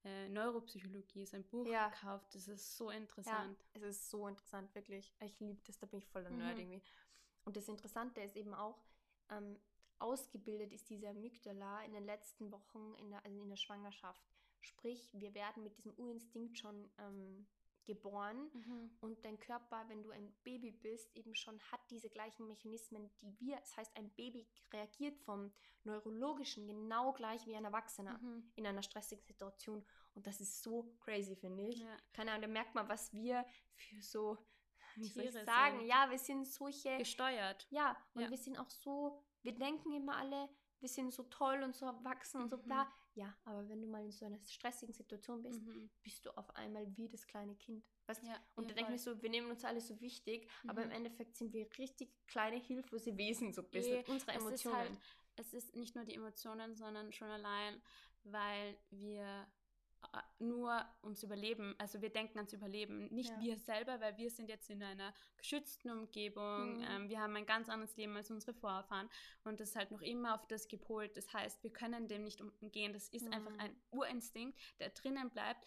äh, 0.03 0.29
Neuropsychologie, 0.29 1.25
so 1.25 1.37
ein 1.37 1.43
Buch 1.45 1.67
ja. 1.67 1.89
gekauft. 1.89 2.35
Das 2.35 2.47
ist 2.47 2.77
so 2.77 2.89
interessant. 2.89 3.57
Ja, 3.73 3.81
es 3.81 3.97
ist 3.97 4.09
so 4.09 4.27
interessant, 4.27 4.73
wirklich. 4.75 5.13
Ich 5.21 5.39
liebe 5.39 5.61
das, 5.65 5.79
da 5.79 5.87
bin 5.87 5.99
ich 5.99 6.07
voll 6.07 6.23
der 6.23 6.31
mhm. 6.31 6.39
Nerd 6.39 6.59
irgendwie. 6.59 6.81
Und 7.45 7.55
das 7.55 7.67
Interessante 7.67 8.21
ist 8.21 8.35
eben 8.35 8.53
auch, 8.53 8.83
ähm, 9.29 9.59
ausgebildet 9.99 10.73
ist 10.73 10.89
diese 10.89 11.07
Amygdala 11.07 11.83
in 11.83 11.93
den 11.93 12.05
letzten 12.05 12.51
Wochen 12.51 12.95
in 12.95 13.09
der, 13.09 13.23
also 13.23 13.41
in 13.41 13.49
der 13.49 13.55
Schwangerschaft. 13.55 14.32
Sprich, 14.63 15.09
wir 15.13 15.33
werden 15.33 15.63
mit 15.63 15.77
diesem 15.77 15.93
Urinstinkt 15.97 16.57
schon 16.57 16.89
ähm, 16.97 17.47
geboren 17.85 18.49
mhm. 18.53 18.91
und 19.01 19.25
dein 19.25 19.39
Körper, 19.39 19.83
wenn 19.89 20.03
du 20.03 20.11
ein 20.11 20.33
Baby 20.43 20.71
bist, 20.71 21.13
eben 21.15 21.35
schon 21.35 21.59
hat 21.71 21.81
diese 21.89 22.09
gleichen 22.09 22.47
Mechanismen, 22.47 23.11
die 23.21 23.37
wir. 23.39 23.57
Das 23.57 23.75
heißt, 23.75 23.95
ein 23.97 24.09
Baby 24.11 24.47
reagiert 24.71 25.19
vom 25.19 25.51
neurologischen 25.83 26.65
genau 26.65 27.11
gleich 27.11 27.45
wie 27.45 27.55
ein 27.55 27.65
Erwachsener 27.65 28.17
mhm. 28.19 28.51
in 28.55 28.65
einer 28.65 28.83
stressigen 28.83 29.25
Situation 29.25 29.85
und 30.15 30.25
das 30.27 30.39
ist 30.39 30.63
so 30.63 30.95
crazy, 31.03 31.35
finde 31.35 31.67
ich. 31.67 31.79
Ja. 31.79 31.97
Keine 32.13 32.31
Ahnung, 32.31 32.43
da 32.43 32.47
merkt 32.47 32.75
man, 32.75 32.87
was 32.87 33.13
wir 33.13 33.45
für 33.75 34.01
so 34.01 34.37
wie 34.95 35.07
soll 35.07 35.23
ich 35.25 35.31
sagen? 35.31 35.79
Sind. 35.79 35.87
Ja, 35.87 36.09
wir 36.09 36.19
sind 36.19 36.47
solche 36.47 36.97
gesteuert. 36.97 37.67
Ja, 37.69 37.97
und 38.13 38.21
ja. 38.21 38.29
wir 38.29 38.37
sind 38.37 38.57
auch 38.57 38.69
so, 38.69 39.23
wir 39.41 39.53
denken 39.53 39.91
immer 39.93 40.17
alle, 40.17 40.49
wir 40.83 40.89
sind 40.89 41.13
so 41.13 41.23
toll 41.23 41.63
und 41.63 41.73
so 41.73 41.85
erwachsen 41.85 42.37
mhm. 42.37 42.43
und 42.43 42.49
so 42.49 42.57
bla. 42.57 42.83
Mhm. 42.83 42.89
Ja, 43.15 43.33
aber 43.45 43.67
wenn 43.69 43.81
du 43.81 43.87
mal 43.87 44.03
in 44.03 44.11
so 44.11 44.25
einer 44.25 44.39
stressigen 44.43 44.93
Situation 44.93 45.41
bist, 45.41 45.61
mhm. 45.61 45.89
bist 46.03 46.25
du 46.25 46.31
auf 46.37 46.53
einmal 46.55 46.85
wie 46.97 47.07
das 47.07 47.25
kleine 47.25 47.55
Kind. 47.55 47.85
Weißt? 48.05 48.23
Ja, 48.23 48.35
und 48.55 48.69
da 48.69 48.75
denke 48.75 48.93
ich 48.93 49.01
so, 49.01 49.21
wir 49.21 49.29
nehmen 49.29 49.49
uns 49.49 49.63
alle 49.63 49.79
so 49.79 49.99
wichtig, 50.01 50.49
mhm. 50.63 50.69
aber 50.69 50.81
im 50.83 50.89
mhm. 50.89 50.95
Endeffekt 50.95 51.37
sind 51.37 51.53
wir 51.53 51.67
richtig 51.77 52.09
kleine, 52.27 52.57
hilflose 52.57 53.17
Wesen, 53.17 53.53
so 53.53 53.61
ein 53.61 53.69
bisschen. 53.69 54.03
E 54.03 54.11
unsere 54.11 54.33
Emotionen. 54.33 54.53
Es 54.57 54.59
ist, 54.59 54.73
halt, 54.73 54.99
es 55.37 55.53
ist 55.53 55.75
nicht 55.75 55.95
nur 55.95 56.03
die 56.03 56.15
Emotionen, 56.15 56.75
sondern 56.75 57.13
schon 57.13 57.29
allein, 57.29 57.81
weil 58.25 58.77
wir 58.89 59.47
nur 60.39 60.85
ums 61.03 61.23
Überleben, 61.23 61.75
also 61.77 62.01
wir 62.01 62.09
denken 62.09 62.37
ans 62.37 62.53
Überleben, 62.53 63.07
nicht 63.13 63.31
ja. 63.31 63.41
wir 63.41 63.57
selber, 63.57 63.99
weil 63.99 64.17
wir 64.17 64.29
sind 64.29 64.49
jetzt 64.49 64.69
in 64.69 64.83
einer 64.83 65.13
geschützten 65.37 65.89
Umgebung, 65.89 66.77
mhm. 66.77 66.85
ähm, 66.89 67.09
wir 67.09 67.19
haben 67.19 67.35
ein 67.35 67.45
ganz 67.45 67.69
anderes 67.69 67.95
Leben 67.97 68.15
als 68.15 68.29
unsere 68.29 68.53
Vorfahren 68.53 69.09
und 69.43 69.59
das 69.59 69.69
ist 69.69 69.75
halt 69.75 69.91
noch 69.91 70.01
immer 70.01 70.35
auf 70.35 70.45
das 70.47 70.67
gepolt. 70.67 71.17
Das 71.17 71.33
heißt, 71.33 71.63
wir 71.63 71.71
können 71.71 72.07
dem 72.07 72.23
nicht 72.23 72.41
umgehen. 72.41 72.93
Das 72.93 73.09
ist 73.09 73.25
mhm. 73.25 73.33
einfach 73.33 73.57
ein 73.57 73.75
Urinstinkt, 73.91 74.57
der 74.79 74.89
drinnen 74.89 75.29
bleibt, 75.29 75.65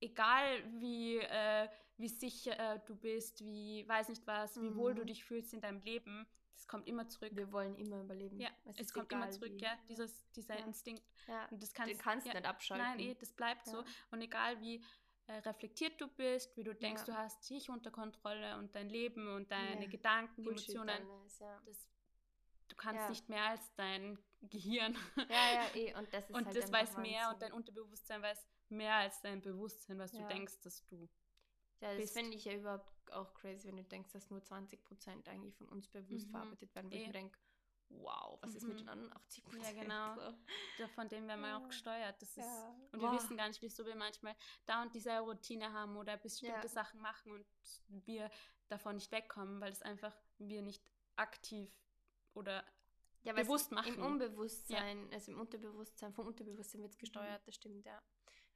egal 0.00 0.62
wie, 0.80 1.18
äh, 1.18 1.68
wie 1.96 2.08
sicher 2.08 2.58
äh, 2.58 2.80
du 2.86 2.96
bist, 2.96 3.44
wie 3.44 3.86
weiß 3.88 4.08
nicht 4.08 4.26
was, 4.26 4.60
wie 4.60 4.74
wohl 4.74 4.94
du 4.94 5.02
mhm. 5.02 5.06
dich 5.06 5.24
fühlst 5.24 5.54
in 5.54 5.60
deinem 5.60 5.80
Leben 5.80 6.26
es 6.62 6.68
kommt 6.68 6.86
immer 6.86 7.08
zurück. 7.08 7.32
Wir 7.34 7.50
wollen 7.50 7.74
immer 7.76 8.00
überleben. 8.00 8.38
Ja, 8.40 8.48
es, 8.64 8.78
es 8.78 8.92
kommt 8.92 9.10
immer 9.10 9.30
zurück, 9.30 9.52
wie. 9.52 9.62
ja, 9.64 9.76
dieses, 9.88 10.30
dieser 10.32 10.58
ja. 10.58 10.64
Instinkt. 10.64 11.02
Ja. 11.26 11.46
Und 11.50 11.60
das 11.60 11.74
kannst, 11.74 11.94
du 11.94 11.98
kannst 11.98 12.26
ja, 12.26 12.34
nicht 12.34 12.46
abschalten. 12.46 12.86
Nein, 12.86 13.00
eh, 13.00 13.14
das 13.14 13.32
bleibt 13.32 13.66
ja. 13.66 13.72
so. 13.72 13.84
Und 14.12 14.20
egal 14.20 14.60
wie 14.60 14.82
äh, 15.26 15.34
reflektiert 15.38 16.00
du 16.00 16.06
bist, 16.06 16.56
wie 16.56 16.62
du 16.62 16.72
denkst, 16.74 17.04
du 17.04 17.14
hast 17.14 17.48
dich 17.50 17.68
unter 17.68 17.90
Kontrolle 17.90 18.56
und 18.58 18.74
dein 18.76 18.88
Leben 18.88 19.34
und 19.34 19.50
deine 19.50 19.88
Gedanken, 19.88 20.44
Bullshit 20.44 20.74
Emotionen, 20.74 21.08
alles, 21.10 21.38
das, 21.38 21.88
du 22.68 22.76
kannst 22.76 23.08
nicht 23.08 23.28
mehr 23.28 23.44
als 23.44 23.74
dein 23.74 24.18
Gehirn. 24.42 24.96
Ja, 25.16 25.52
ja, 25.54 25.74
eh. 25.74 25.94
Und 25.96 26.12
das 26.14 26.24
ist 26.30 26.36
Und 26.36 26.46
halt 26.46 26.56
das 26.56 26.72
weiß 26.72 26.96
mehr 26.98 27.30
und 27.30 27.42
dein 27.42 27.52
Unterbewusstsein 27.52 28.22
weiß 28.22 28.46
mehr 28.68 28.94
als 28.94 29.20
dein 29.20 29.40
Bewusstsein, 29.40 29.98
was 29.98 30.12
du 30.12 30.24
denkst, 30.28 30.60
dass 30.60 30.86
du 30.86 31.08
ja, 31.82 31.96
das 31.96 32.12
finde 32.12 32.36
ich 32.36 32.44
ja 32.44 32.54
überhaupt 32.54 33.12
auch 33.12 33.34
crazy, 33.34 33.68
wenn 33.68 33.76
du 33.76 33.84
denkst, 33.84 34.12
dass 34.12 34.30
nur 34.30 34.40
20% 34.40 35.28
eigentlich 35.28 35.54
von 35.56 35.68
uns 35.68 35.88
bewusst 35.88 36.28
mhm. 36.28 36.30
verarbeitet 36.30 36.74
werden, 36.74 36.90
wo 36.90 36.94
ich 36.94 37.06
mir 37.06 37.12
denke, 37.12 37.38
wow, 37.90 38.38
was 38.40 38.50
mhm. 38.52 38.56
ist 38.56 38.68
mit 38.68 38.80
den 38.80 38.88
anderen 38.88 39.12
80% 39.12 39.62
Ja, 39.62 39.72
genau. 39.72 40.32
So. 40.78 40.88
Von 40.94 41.08
dem 41.08 41.26
werden 41.28 41.40
wir 41.40 41.48
ja. 41.48 41.58
auch 41.58 41.68
gesteuert. 41.68 42.20
Das 42.22 42.30
ist, 42.30 42.38
ja. 42.38 42.74
Und 42.92 43.00
wir 43.00 43.12
wissen 43.12 43.36
gar 43.36 43.48
nicht, 43.48 43.60
wieso 43.60 43.84
wir 43.84 43.96
manchmal 43.96 44.34
da 44.64 44.82
und 44.82 44.94
diese 44.94 45.18
Routine 45.18 45.72
haben 45.72 45.96
oder 45.96 46.16
bestimmte 46.16 46.62
ja. 46.62 46.68
Sachen 46.68 47.00
machen 47.00 47.32
und 47.32 47.46
wir 48.06 48.30
davon 48.68 48.96
nicht 48.96 49.10
wegkommen, 49.12 49.60
weil 49.60 49.72
es 49.72 49.82
einfach 49.82 50.16
wir 50.38 50.62
nicht 50.62 50.82
aktiv 51.16 51.70
oder 52.34 52.64
ja, 53.24 53.32
bewusst 53.32 53.70
machen. 53.70 53.94
Im 53.94 54.02
Unbewusstsein, 54.02 55.08
also 55.12 55.32
im 55.32 55.40
Unterbewusstsein, 55.40 56.12
vom 56.12 56.26
Unterbewusstsein 56.26 56.80
wird 56.82 56.92
es 56.92 56.98
gesteuert, 56.98 57.40
mhm. 57.42 57.46
das 57.46 57.54
stimmt, 57.54 57.84
ja. 57.84 58.02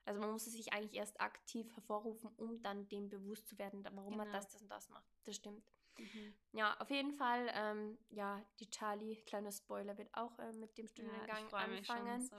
Also 0.06 0.20
man 0.20 0.30
muss 0.30 0.46
es 0.46 0.52
sich 0.52 0.72
eigentlich 0.72 0.94
erst 0.94 1.20
aktiv 1.20 1.74
hervorrufen, 1.74 2.30
um 2.36 2.62
dann 2.62 2.88
dem 2.88 3.08
bewusst 3.08 3.48
zu 3.48 3.58
werden, 3.58 3.84
warum 3.84 4.12
genau. 4.12 4.24
man 4.24 4.32
das, 4.32 4.48
das 4.48 4.62
und 4.62 4.68
das 4.68 4.88
macht. 4.88 5.04
Das 5.24 5.34
stimmt. 5.34 5.68
Mhm. 5.98 6.34
Ja, 6.52 6.78
auf 6.78 6.90
jeden 6.90 7.12
Fall, 7.12 7.50
ähm, 7.52 7.98
ja, 8.10 8.40
die 8.60 8.70
Charlie, 8.70 9.16
kleiner 9.22 9.50
Spoiler, 9.50 9.98
wird 9.98 10.14
auch 10.14 10.38
äh, 10.38 10.52
mit 10.52 10.78
dem 10.78 10.86
Studiengang 10.86 11.48
ja, 11.50 11.58
anfangen. 11.58 12.24
So. 12.24 12.36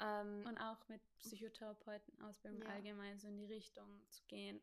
Ähm, 0.00 0.44
und 0.46 0.58
auch 0.58 0.88
mit 0.88 1.02
Psychotherapeuten-Ausbildung 1.18 2.62
ja. 2.62 2.68
allgemein 2.68 3.18
so 3.18 3.28
in 3.28 3.36
die 3.36 3.46
Richtung 3.46 4.00
zu 4.10 4.24
gehen, 4.24 4.60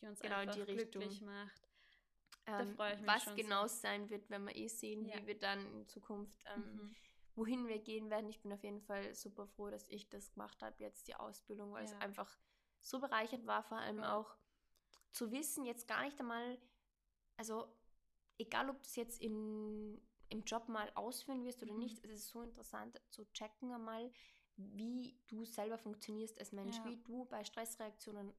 die 0.00 0.06
uns 0.06 0.20
genau 0.20 0.36
einfach 0.36 0.66
glücklich 0.66 1.22
macht. 1.22 1.62
Ähm, 2.46 2.76
was 2.78 3.34
genau 3.34 3.66
sein 3.66 4.10
wird, 4.10 4.28
wenn 4.28 4.44
wir 4.44 4.56
eh 4.56 4.68
sehen, 4.68 5.06
ja. 5.06 5.16
wie 5.16 5.26
wir 5.26 5.38
dann 5.38 5.64
in 5.72 5.88
Zukunft 5.88 6.44
ähm, 6.54 6.76
mhm 6.76 6.96
wohin 7.38 7.68
wir 7.68 7.78
gehen 7.78 8.10
werden. 8.10 8.28
Ich 8.28 8.40
bin 8.40 8.52
auf 8.52 8.62
jeden 8.64 8.80
Fall 8.80 9.14
super 9.14 9.46
froh, 9.46 9.70
dass 9.70 9.88
ich 9.88 10.08
das 10.08 10.32
gemacht 10.32 10.60
habe, 10.60 10.74
jetzt 10.78 11.06
die 11.06 11.14
Ausbildung, 11.14 11.72
weil 11.72 11.84
ja. 11.84 11.92
es 11.92 12.00
einfach 12.00 12.38
so 12.80 13.00
bereichert 13.00 13.46
war, 13.46 13.62
vor 13.62 13.78
allem 13.78 13.98
ja. 13.98 14.16
auch 14.16 14.36
zu 15.12 15.30
wissen, 15.30 15.64
jetzt 15.64 15.86
gar 15.86 16.04
nicht 16.04 16.18
einmal, 16.20 16.58
also 17.36 17.72
egal 18.38 18.68
ob 18.68 18.76
du 18.82 18.86
es 18.86 18.96
jetzt 18.96 19.20
in, 19.20 20.00
im 20.28 20.42
Job 20.44 20.68
mal 20.68 20.90
ausführen 20.94 21.44
wirst 21.44 21.62
oder 21.62 21.72
mhm. 21.72 21.78
nicht, 21.78 22.04
es 22.04 22.10
ist 22.10 22.28
so 22.28 22.42
interessant 22.42 23.00
zu 23.08 23.24
checken 23.32 23.72
einmal, 23.72 24.12
wie 24.56 25.16
du 25.28 25.44
selber 25.44 25.78
funktionierst 25.78 26.38
als 26.40 26.52
Mensch, 26.52 26.76
ja. 26.78 26.84
wie 26.86 26.96
du 27.04 27.24
bei 27.26 27.44
Stressreaktionen 27.44 28.34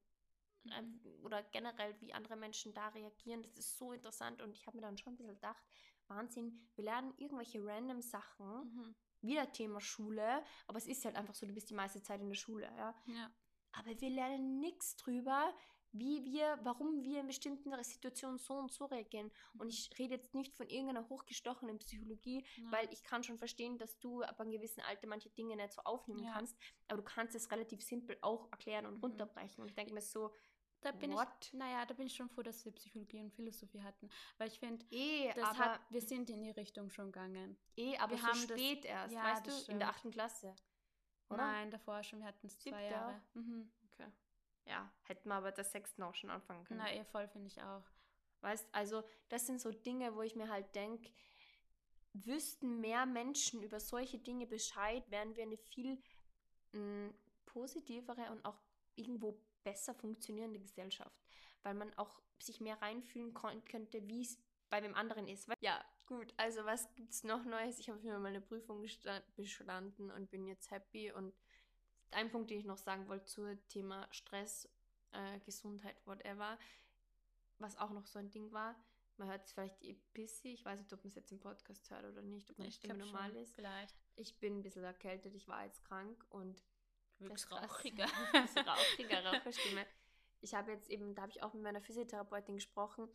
mhm. 0.64 1.00
oder 1.22 1.42
generell 1.42 1.98
wie 2.00 2.12
andere 2.12 2.36
Menschen 2.36 2.74
da 2.74 2.88
reagieren. 2.88 3.42
Das 3.42 3.54
ist 3.56 3.78
so 3.78 3.92
interessant 3.92 4.42
und 4.42 4.52
ich 4.52 4.66
habe 4.66 4.76
mir 4.76 4.82
dann 4.82 4.98
schon 4.98 5.14
ein 5.14 5.16
bisschen 5.16 5.34
gedacht, 5.34 5.64
Wahnsinn, 6.10 6.60
wir 6.74 6.84
lernen 6.84 7.14
irgendwelche 7.16 7.64
random 7.64 8.02
Sachen, 8.02 8.46
mhm. 8.46 8.94
wieder 9.20 9.50
Thema 9.52 9.80
Schule, 9.80 10.44
aber 10.66 10.78
es 10.78 10.86
ist 10.86 11.04
halt 11.04 11.16
einfach 11.16 11.34
so, 11.34 11.46
du 11.46 11.54
bist 11.54 11.70
die 11.70 11.74
meiste 11.74 12.02
Zeit 12.02 12.20
in 12.20 12.28
der 12.28 12.36
Schule, 12.36 12.70
ja. 12.76 12.94
ja. 13.06 13.30
Aber 13.72 13.98
wir 14.00 14.10
lernen 14.10 14.60
nichts 14.60 14.96
drüber, 14.96 15.54
wie 15.92 16.24
wir, 16.24 16.58
warum 16.62 17.02
wir 17.02 17.20
in 17.20 17.26
bestimmten 17.26 17.72
Situationen 17.82 18.38
so 18.38 18.54
und 18.54 18.70
so 18.70 18.84
reagieren. 18.84 19.30
Und 19.54 19.66
mhm. 19.66 19.70
ich 19.70 19.90
rede 19.98 20.14
jetzt 20.14 20.34
nicht 20.34 20.54
von 20.54 20.68
irgendeiner 20.68 21.08
hochgestochenen 21.08 21.78
Psychologie, 21.78 22.44
ja. 22.56 22.72
weil 22.72 22.92
ich 22.92 23.02
kann 23.02 23.24
schon 23.24 23.38
verstehen, 23.38 23.78
dass 23.78 23.98
du 23.98 24.22
ab 24.22 24.40
einem 24.40 24.52
gewissen 24.52 24.82
Alter 24.82 25.08
manche 25.08 25.30
Dinge 25.30 25.56
nicht 25.56 25.72
so 25.72 25.82
aufnehmen 25.82 26.24
ja. 26.24 26.32
kannst, 26.32 26.56
aber 26.88 26.98
du 26.98 27.04
kannst 27.04 27.34
es 27.34 27.50
relativ 27.50 27.82
simpel 27.82 28.16
auch 28.20 28.50
erklären 28.52 28.86
und 28.86 28.96
mhm. 28.96 29.00
runterbrechen. 29.00 29.62
Und 29.62 29.68
ich 29.68 29.74
denke 29.74 29.92
mir 29.92 30.02
so, 30.02 30.32
da 30.80 30.92
bin 30.92 31.12
What? 31.12 31.28
ich, 31.42 31.52
naja, 31.52 31.84
da 31.84 31.94
bin 31.94 32.06
ich 32.06 32.14
schon 32.14 32.28
froh, 32.28 32.42
dass 32.42 32.64
wir 32.64 32.72
Psychologie 32.72 33.20
und 33.20 33.32
Philosophie 33.32 33.82
hatten, 33.82 34.08
weil 34.38 34.48
ich 34.48 34.58
finde, 34.58 34.84
eh, 34.90 35.34
wir 35.90 36.00
sind 36.00 36.30
in 36.30 36.42
die 36.42 36.50
Richtung 36.50 36.90
schon 36.90 37.06
gegangen. 37.06 37.56
Eh, 37.76 37.96
aber 37.98 38.12
wir 38.12 38.18
so 38.18 38.26
haben 38.26 38.38
spät 38.38 38.84
das, 38.84 38.90
erst, 38.90 39.14
ja, 39.14 39.24
weißt 39.24 39.46
du, 39.46 39.50
stimmt. 39.50 39.68
in 39.68 39.78
der 39.78 39.88
achten 39.88 40.10
Klasse. 40.10 40.54
Oder? 41.28 41.38
Nein, 41.38 41.70
davor 41.70 42.02
schon, 42.02 42.20
wir 42.20 42.26
hatten 42.26 42.46
es 42.46 42.58
zwei 42.58 42.86
Jahre. 42.86 43.22
Mhm. 43.34 43.70
Okay. 43.92 44.10
Ja, 44.66 44.92
hätten 45.02 45.28
wir 45.28 45.34
aber 45.34 45.52
das 45.52 45.70
sechsten 45.70 46.02
auch 46.02 46.14
schon 46.14 46.30
anfangen 46.30 46.64
können. 46.64 46.80
Na, 46.80 46.92
eh, 46.92 47.04
voll 47.04 47.28
finde 47.28 47.48
ich 47.48 47.62
auch. 47.62 47.84
Weißt, 48.40 48.68
also 48.72 49.02
das 49.28 49.46
sind 49.46 49.60
so 49.60 49.70
Dinge, 49.70 50.14
wo 50.14 50.22
ich 50.22 50.34
mir 50.34 50.48
halt 50.48 50.74
denke, 50.74 51.10
wüssten 52.12 52.80
mehr 52.80 53.06
Menschen 53.06 53.62
über 53.62 53.80
solche 53.80 54.18
Dinge 54.18 54.46
Bescheid, 54.46 55.08
wären 55.10 55.36
wir 55.36 55.44
eine 55.44 55.58
viel 55.58 56.02
mh, 56.72 56.80
mm, 56.80 57.14
positivere 57.46 58.30
und 58.30 58.44
auch 58.44 58.58
irgendwo 58.94 59.40
besser 59.62 59.94
funktionierende 59.94 60.60
Gesellschaft, 60.60 61.24
weil 61.62 61.74
man 61.74 61.92
auch 61.98 62.20
sich 62.38 62.60
mehr 62.60 62.80
reinfühlen 62.80 63.34
könnte, 63.34 64.06
wie 64.08 64.22
es 64.22 64.38
bei 64.70 64.80
dem 64.80 64.94
anderen 64.94 65.28
ist. 65.28 65.48
Ja, 65.60 65.84
gut, 66.06 66.32
also 66.36 66.64
was 66.64 66.94
gibt 66.94 67.12
es 67.12 67.24
noch 67.24 67.44
Neues? 67.44 67.78
Ich 67.78 67.90
habe 67.90 68.00
mir 68.00 68.18
meine 68.18 68.40
Prüfung 68.40 68.80
bestanden 69.36 70.10
und 70.10 70.30
bin 70.30 70.46
jetzt 70.46 70.70
happy. 70.70 71.12
Und 71.12 71.34
ein 72.12 72.30
Punkt, 72.30 72.50
den 72.50 72.60
ich 72.60 72.64
noch 72.64 72.78
sagen 72.78 73.08
wollte 73.08 73.26
zum 73.26 73.68
Thema 73.68 74.08
Stress, 74.10 74.68
äh, 75.12 75.40
Gesundheit, 75.40 75.96
whatever, 76.06 76.58
was 77.58 77.76
auch 77.76 77.90
noch 77.90 78.06
so 78.06 78.18
ein 78.18 78.30
Ding 78.30 78.52
war, 78.52 78.76
man 79.20 79.28
hört 79.28 79.44
es 79.44 79.52
vielleicht 79.52 79.82
ein 79.84 80.00
bisschen, 80.14 80.52
ich 80.52 80.64
weiß 80.64 80.80
nicht, 80.80 80.92
ob 80.92 81.00
man 81.04 81.08
es 81.08 81.14
jetzt 81.14 81.30
im 81.30 81.40
Podcast 81.40 81.90
hört 81.90 82.04
oder 82.04 82.22
nicht, 82.22 82.50
ob 82.50 82.58
meine 82.58 82.72
Stimme 82.72 82.96
normal 82.96 83.30
schon, 83.30 83.42
ist. 83.42 83.54
Vielleicht. 83.54 83.94
Ich 84.16 84.38
bin 84.38 84.58
ein 84.58 84.62
bisschen 84.62 84.82
erkältet, 84.82 85.34
ich 85.34 85.46
war 85.46 85.64
jetzt 85.64 85.84
krank 85.84 86.24
und 86.30 86.64
Wirklich 87.20 87.50
rauchiger. 87.50 88.06
rauchiger, 88.66 89.24
Raucherstimme. 89.24 89.86
Ich 90.40 90.54
habe 90.54 90.72
jetzt 90.72 90.88
eben, 90.88 91.14
da 91.14 91.22
habe 91.22 91.32
ich 91.32 91.42
auch 91.42 91.52
mit 91.52 91.62
meiner 91.62 91.82
Physiotherapeutin 91.82 92.56
gesprochen. 92.56 93.08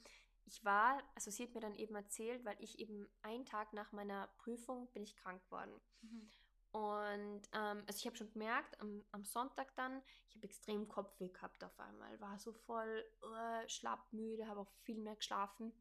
Ich 0.45 0.63
war, 0.63 1.01
also 1.15 1.31
sie 1.31 1.43
hat 1.43 1.55
mir 1.55 1.61
dann 1.61 1.75
eben 1.75 1.95
erzählt, 1.95 2.45
weil 2.45 2.55
ich 2.59 2.79
eben 2.79 3.09
einen 3.23 3.45
Tag 3.45 3.73
nach 3.73 3.91
meiner 3.91 4.27
Prüfung 4.37 4.87
bin 4.91 5.03
ich 5.03 5.15
krank 5.15 5.43
geworden. 5.45 5.81
Mhm. 6.01 6.29
Und 6.71 7.41
ähm, 7.53 7.83
also 7.87 7.97
ich 7.97 8.05
habe 8.05 8.17
schon 8.17 8.31
gemerkt, 8.31 8.79
am, 8.81 9.03
am, 9.11 9.23
Sonntag 9.23 9.73
dann, 9.75 10.01
ich 10.27 10.35
habe 10.35 10.45
extrem 10.45 10.87
Kopfweh 10.89 11.29
gehabt 11.29 11.63
auf 11.63 11.79
einmal, 11.79 12.19
war 12.19 12.37
so 12.37 12.51
voll 12.51 13.05
uh, 13.23 13.67
schlapp, 13.69 14.11
müde, 14.11 14.45
habe 14.45 14.59
auch 14.59 14.71
viel 14.83 14.99
mehr 14.99 15.15
geschlafen. 15.15 15.71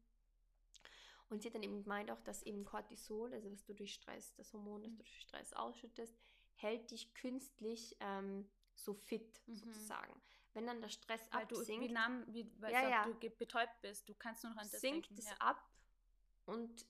Und 1.29 1.41
sie 1.41 1.49
hat 1.49 1.55
dann 1.55 1.63
eben 1.63 1.83
gemeint 1.83 2.09
auch, 2.11 2.21
dass 2.21 2.43
eben 2.43 2.63
Cortisol, 2.63 3.33
also 3.33 3.51
was 3.51 3.65
du 3.65 3.73
durch 3.73 3.93
Stress, 3.93 4.33
das 4.35 4.53
Hormon, 4.53 4.83
das 4.83 4.91
du 4.91 4.97
durch 4.99 5.19
Stress 5.19 5.53
ausschüttest, 5.53 6.15
hält 6.65 6.91
dich 6.91 7.13
künstlich 7.13 7.95
ähm, 7.99 8.49
so 8.73 8.93
fit 8.93 9.41
mhm. 9.45 9.55
sozusagen. 9.55 10.21
Wenn 10.53 10.65
dann 10.67 10.81
der 10.81 10.89
Stress 10.89 11.21
weil 11.31 11.43
absinkt, 11.43 11.83
du, 11.83 11.89
wie, 11.89 11.93
nam, 11.93 12.23
wie 12.27 12.51
weil 12.59 12.71
ja, 12.73 12.89
ja. 12.89 13.05
du 13.05 13.29
betäubt 13.29 13.81
bist, 13.81 14.07
du 14.07 14.13
kannst 14.13 14.43
nur 14.43 14.53
noch 14.53 14.61
an 14.61 14.69
das 14.71 14.81
sinkt 14.81 15.09
denken. 15.09 15.19
es 15.19 15.29
ja. 15.29 15.37
ab 15.39 15.69
und 16.45 16.85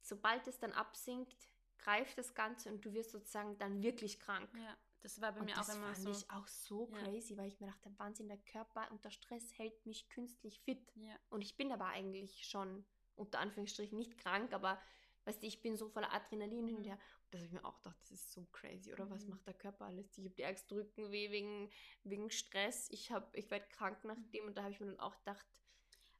sobald 0.00 0.46
es 0.46 0.58
dann 0.58 0.72
absinkt, 0.72 1.48
greift 1.78 2.16
das 2.16 2.34
Ganze 2.34 2.70
und 2.70 2.84
du 2.84 2.92
wirst 2.92 3.10
sozusagen 3.10 3.58
dann 3.58 3.82
wirklich 3.82 4.18
krank. 4.20 4.48
Ja, 4.54 4.76
das 5.02 5.20
war 5.20 5.32
bei 5.32 5.40
und 5.40 5.46
mir 5.46 5.60
auch 5.60 5.68
immer 5.68 5.94
so. 5.94 6.10
Das 6.10 6.22
fand 6.22 6.24
ich 6.24 6.30
auch 6.30 6.48
so 6.48 6.86
crazy, 6.86 7.36
weil 7.36 7.48
ich 7.48 7.60
mir 7.60 7.66
dachte, 7.66 7.90
Wahnsinn, 7.98 8.28
der 8.28 8.38
Körper 8.38 8.88
unter 8.90 9.10
Stress 9.10 9.56
hält 9.58 9.84
mich 9.84 10.08
künstlich 10.08 10.60
fit. 10.60 10.92
Und 11.30 11.42
ich 11.42 11.56
bin 11.56 11.72
aber 11.72 11.86
eigentlich 11.86 12.46
schon 12.46 12.84
unter 13.16 13.40
Anführungsstrichen 13.40 13.98
nicht 13.98 14.16
krank, 14.18 14.52
aber 14.52 14.80
weißt 15.28 15.42
du, 15.42 15.46
ich 15.46 15.60
bin 15.60 15.76
so 15.76 15.88
voller 15.88 16.12
Adrenalin 16.12 16.64
mhm. 16.64 16.68
hinterher. 16.68 16.94
Und 16.96 17.34
das 17.34 17.40
habe 17.40 17.46
ich 17.46 17.52
mir 17.52 17.64
auch 17.64 17.76
gedacht, 17.76 17.96
das 18.00 18.10
ist 18.12 18.32
so 18.32 18.46
crazy, 18.52 18.92
oder? 18.92 19.04
Mhm. 19.04 19.10
Was 19.10 19.26
macht 19.26 19.46
der 19.46 19.54
Körper 19.54 19.84
alles? 19.84 20.16
Ich 20.16 20.24
habe 20.24 20.34
die 20.34 20.42
ärgste 20.42 20.74
Rückenweh 20.74 21.30
wegen, 21.30 21.70
wegen 22.04 22.30
Stress. 22.30 22.88
Ich, 22.90 23.12
ich 23.34 23.50
werde 23.50 23.66
krank 23.68 24.02
nach 24.04 24.16
dem 24.32 24.46
und 24.46 24.56
da 24.56 24.62
habe 24.62 24.72
ich 24.72 24.80
mir 24.80 24.86
dann 24.86 25.00
auch 25.00 25.16
gedacht, 25.18 25.46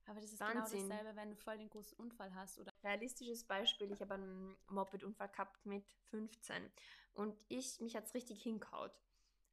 aber 0.07 0.21
das 0.21 0.33
ist 0.33 0.39
genau 0.39 0.61
Wahnsinn. 0.61 0.83
genau 0.83 0.95
dasselbe, 0.95 1.17
wenn 1.17 1.31
du 1.31 1.37
voll 1.37 1.59
den 1.59 1.69
großen 1.69 1.99
Unfall 1.99 2.35
hast. 2.35 2.59
Oder 2.59 2.73
Realistisches 2.83 3.45
Beispiel, 3.45 3.91
ich 3.93 4.01
habe 4.01 4.15
einen 4.15 4.57
Moped-Unfall 4.69 5.29
gehabt 5.29 5.65
mit 5.67 5.85
15 6.11 6.71
und 7.15 7.37
ich, 7.49 7.81
mich 7.81 7.97
hat 7.97 8.05
es 8.05 8.15
richtig 8.15 8.43
hinkaut. 8.43 8.93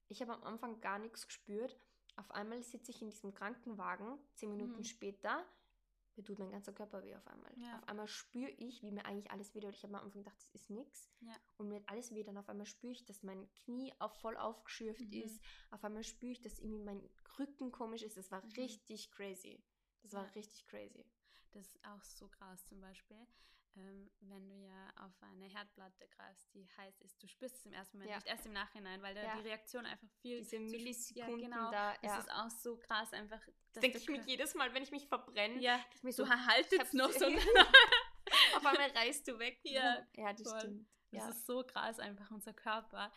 Ich 0.08 0.22
habe 0.22 0.34
am 0.34 0.44
Anfang 0.44 0.80
gar 0.82 1.00
nichts 1.00 1.26
gespürt. 1.26 1.78
Auf 2.16 2.32
einmal 2.32 2.64
sitze 2.64 2.92
ich 2.92 3.02
in 3.02 3.10
diesem 3.10 3.34
Krankenwagen, 3.34 4.18
zehn 4.36 4.52
Minuten 4.52 4.78
mhm. 4.78 4.84
später, 4.86 5.46
mir 6.18 6.24
tut 6.24 6.40
mein 6.40 6.52
ganzer 6.52 6.74
Körper 6.74 7.04
weh 7.04 7.16
auf 7.16 7.28
einmal. 7.28 7.52
Ja. 7.58 7.78
Auf 7.78 7.88
einmal 7.88 8.08
spüre 8.08 8.50
ich, 8.52 8.82
wie 8.82 8.92
mir 8.92 9.06
eigentlich 9.06 9.32
alles 9.32 9.54
weh 9.54 9.60
tut. 9.60 9.76
Ich 9.76 9.84
habe 9.84 9.98
am 9.98 10.06
Anfang 10.06 10.24
gedacht, 10.24 10.38
das 10.38 10.62
ist 10.62 10.70
nichts. 10.70 11.10
Ja. 11.22 11.36
Und 11.58 11.70
mir 11.70 11.76
hat 11.76 11.90
alles 11.90 12.14
weh. 12.14 12.24
Dann 12.24 12.38
auf 12.38 12.50
einmal 12.50 12.66
spüre 12.66 12.94
ich, 12.94 13.06
dass 13.06 13.24
mein 13.24 13.52
Knie 13.54 13.94
auch 14.00 14.16
voll 14.16 14.38
aufgeschürft 14.38 15.02
mhm. 15.02 15.24
ist. 15.24 15.42
Auf 15.72 15.84
einmal 15.84 16.04
spüre 16.04 16.32
ich, 16.32 16.42
dass 16.42 16.60
irgendwie 16.60 16.84
mein 16.84 17.10
Rücken 17.38 17.72
komisch 17.72 18.04
ist. 18.04 18.18
Das 18.18 18.32
war 18.32 18.44
mhm. 18.44 18.52
richtig 18.52 19.12
crazy. 19.12 19.64
Das 20.04 20.14
war 20.14 20.34
richtig 20.36 20.66
crazy. 20.68 21.06
Das 21.52 21.68
ist 21.68 21.86
auch 21.86 22.04
so 22.04 22.28
krass 22.28 22.66
zum 22.66 22.82
Beispiel, 22.82 23.28
ähm, 23.78 24.10
wenn 24.22 24.48
du 24.50 24.56
ja 24.56 24.90
auf 25.06 25.12
eine 25.22 25.46
Herdplatte 25.46 26.08
greifst, 26.08 26.54
die 26.54 26.68
heiß 26.78 27.02
ist. 27.02 27.22
Du 27.22 27.28
spürst 27.28 27.58
es 27.58 27.66
im 27.66 27.74
ersten 27.74 27.98
Moment, 27.98 28.12
ja. 28.12 28.18
nicht 28.18 28.28
erst 28.28 28.46
im 28.46 28.54
Nachhinein, 28.54 29.02
weil 29.02 29.16
ja. 29.16 29.36
die 29.36 29.42
Reaktion 29.42 29.86
einfach 29.86 30.08
viel... 30.22 30.40
Diese 30.40 30.60
Millisekunden 30.60 31.40
ja, 31.40 31.48
genau, 31.48 31.72
da. 31.72 31.94
Das 32.02 32.20
ist 32.20 32.32
auch 32.32 32.50
so 32.50 32.78
krass 32.78 33.12
einfach. 33.14 33.42
Denke 33.76 33.98
ich 33.98 34.08
mir 34.08 34.22
jedes 34.26 34.56
Mal, 34.56 34.74
wenn 34.74 34.84
ich 34.84 34.92
mich 34.92 35.08
verbrenne. 35.08 35.60
Ja, 35.60 35.80
mir 36.02 36.14
so, 36.14 36.24
du 36.26 36.30
haltet 36.32 36.94
noch 36.94 37.12
so. 37.12 37.26
auf 38.56 38.66
einmal 38.66 38.90
reißt 38.92 39.28
du 39.28 39.38
weg. 39.40 39.60
Ja, 39.64 40.06
ja 40.16 40.34
das 40.34 40.50
voll. 40.50 40.60
stimmt. 40.60 40.90
Das 41.12 41.30
ist 41.30 41.46
so 41.46 41.64
krass 41.64 42.00
einfach, 42.00 42.30
unser 42.32 42.54
Körper. 42.54 43.12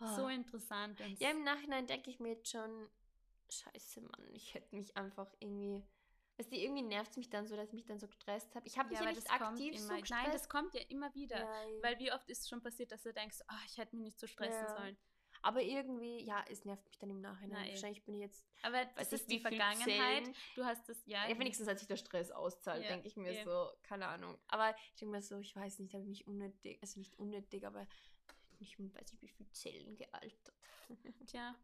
Oh. 0.00 0.16
So 0.16 0.28
interessant. 0.28 1.00
ja, 1.18 1.30
im 1.30 1.44
Nachhinein 1.44 1.86
denke 1.86 2.10
ich 2.10 2.20
mir 2.20 2.34
jetzt 2.34 2.50
schon, 2.50 2.88
scheiße, 3.50 4.00
Mann, 4.02 4.28
ich 4.32 4.54
hätte 4.54 4.74
mich 4.74 4.96
einfach 4.96 5.32
irgendwie 5.40 5.82
Weißt 6.38 6.52
du, 6.52 6.56
irgendwie 6.56 6.82
nervt 6.82 7.10
es 7.10 7.16
mich 7.16 7.28
dann 7.28 7.46
so, 7.46 7.56
dass 7.56 7.68
ich 7.68 7.74
mich 7.74 7.84
dann 7.84 7.98
so 7.98 8.06
gestresst 8.06 8.54
habe. 8.54 8.64
Ich 8.66 8.78
habe 8.78 8.90
mich 8.90 8.98
ja, 8.98 9.04
ja 9.04 9.10
nicht 9.10 9.30
aktiv 9.30 9.76
so 9.76 9.88
gestresst. 9.88 10.10
Nein, 10.10 10.30
das 10.30 10.48
kommt 10.48 10.72
ja 10.72 10.80
immer 10.88 11.12
wieder. 11.14 11.36
Ja, 11.36 11.82
weil 11.82 11.98
wie 11.98 12.12
oft 12.12 12.28
ist 12.30 12.42
es 12.42 12.48
schon 12.48 12.62
passiert, 12.62 12.92
dass 12.92 13.02
du 13.02 13.12
denkst, 13.12 13.38
oh, 13.50 13.64
ich 13.66 13.76
hätte 13.76 13.96
mich 13.96 14.04
nicht 14.04 14.20
so 14.20 14.28
stressen 14.28 14.66
ja. 14.68 14.76
sollen. 14.76 14.96
Aber 15.42 15.62
irgendwie, 15.62 16.24
ja, 16.24 16.44
es 16.48 16.64
nervt 16.64 16.84
mich 16.86 16.98
dann 16.98 17.10
im 17.10 17.20
Nachhinein. 17.20 17.62
Nein. 17.62 17.70
Wahrscheinlich 17.70 18.04
bin 18.04 18.14
ich 18.14 18.22
jetzt. 18.22 18.44
Aber 18.62 18.84
das 18.84 19.12
ist 19.12 19.30
die 19.30 19.40
Vergangenheit. 19.40 20.30
Du 20.54 20.64
hast 20.64 20.88
das, 20.88 21.00
ja. 21.06 21.28
Ja, 21.28 21.38
wenigstens 21.38 21.68
hat 21.68 21.78
sich 21.78 21.88
der 21.88 21.96
Stress 21.96 22.30
auszahlt, 22.30 22.82
ja, 22.84 22.90
denke 22.90 23.08
ich 23.08 23.16
mir 23.16 23.44
so. 23.44 23.70
Keine 23.82 24.06
Ahnung. 24.06 24.38
Aber 24.48 24.74
ich 24.92 24.94
denke 25.00 25.12
mir 25.12 25.22
so, 25.22 25.38
ich 25.38 25.54
weiß 25.54 25.80
nicht, 25.80 25.92
habe 25.94 26.02
ich 26.02 26.08
mich 26.08 26.26
unnötig, 26.26 26.78
also 26.80 26.98
nicht 27.00 27.18
unnötig, 27.18 27.66
aber 27.66 27.86
ich 28.60 28.78
weiß 28.78 29.12
nicht, 29.12 29.22
wie 29.22 29.28
viele 29.28 29.50
Zellen 29.50 29.96
gealtert. 29.96 30.54
Tja. 31.26 31.56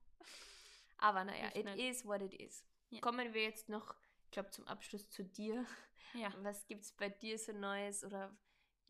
Aber 0.98 1.24
naja, 1.24 1.48
it 1.54 1.64
nicht. 1.64 1.78
is 1.78 2.04
what 2.04 2.22
it 2.22 2.34
is. 2.34 2.64
Kommen 3.00 3.34
wir 3.34 3.42
jetzt 3.42 3.68
noch 3.68 3.94
glaube, 4.34 4.50
zum 4.50 4.66
Abschluss 4.66 5.08
zu 5.08 5.24
dir. 5.24 5.64
Ja. 6.12 6.32
Was 6.42 6.66
gibt 6.66 6.84
es 6.84 6.92
bei 6.92 7.08
dir 7.08 7.38
so 7.38 7.52
Neues? 7.52 8.04
Oder 8.04 8.36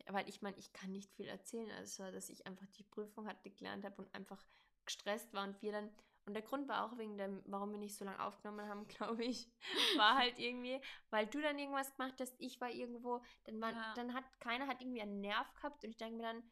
weil 0.07 0.27
ich 0.29 0.41
meine, 0.41 0.57
ich 0.57 0.73
kann 0.73 0.91
nicht 0.91 1.11
viel 1.13 1.27
erzählen, 1.27 1.71
also 1.71 2.11
dass 2.11 2.29
ich 2.29 2.45
einfach 2.45 2.67
die 2.77 2.83
Prüfung 2.83 3.27
hatte, 3.27 3.49
gelernt 3.49 3.85
habe 3.85 4.01
und 4.01 4.13
einfach 4.13 4.43
gestresst 4.85 5.33
war 5.33 5.47
und 5.47 5.61
wir 5.61 5.71
dann. 5.71 5.89
Und 6.27 6.33
der 6.33 6.41
Grund 6.41 6.67
war 6.67 6.83
auch 6.83 6.97
wegen 6.97 7.19
dem, 7.19 7.43
warum 7.45 7.71
wir 7.71 7.77
nicht 7.77 7.95
so 7.95 8.03
lange 8.03 8.23
aufgenommen 8.23 8.67
haben, 8.67 8.87
glaube 8.87 9.23
ich, 9.23 9.47
war 9.95 10.15
halt 10.17 10.39
irgendwie, 10.39 10.81
weil 11.11 11.27
du 11.27 11.39
dann 11.39 11.57
irgendwas 11.57 11.95
gemacht 11.95 12.15
hast, 12.19 12.35
ich 12.39 12.59
war 12.59 12.71
irgendwo, 12.71 13.21
dann, 13.43 13.61
war, 13.61 13.71
ja. 13.71 13.93
dann 13.95 14.13
hat 14.13 14.25
keiner 14.39 14.67
hat 14.67 14.81
irgendwie 14.81 15.01
einen 15.01 15.21
Nerv 15.21 15.53
gehabt 15.53 15.83
und 15.83 15.91
ich 15.91 15.97
denke 15.97 16.17
mir 16.17 16.23
dann, 16.23 16.43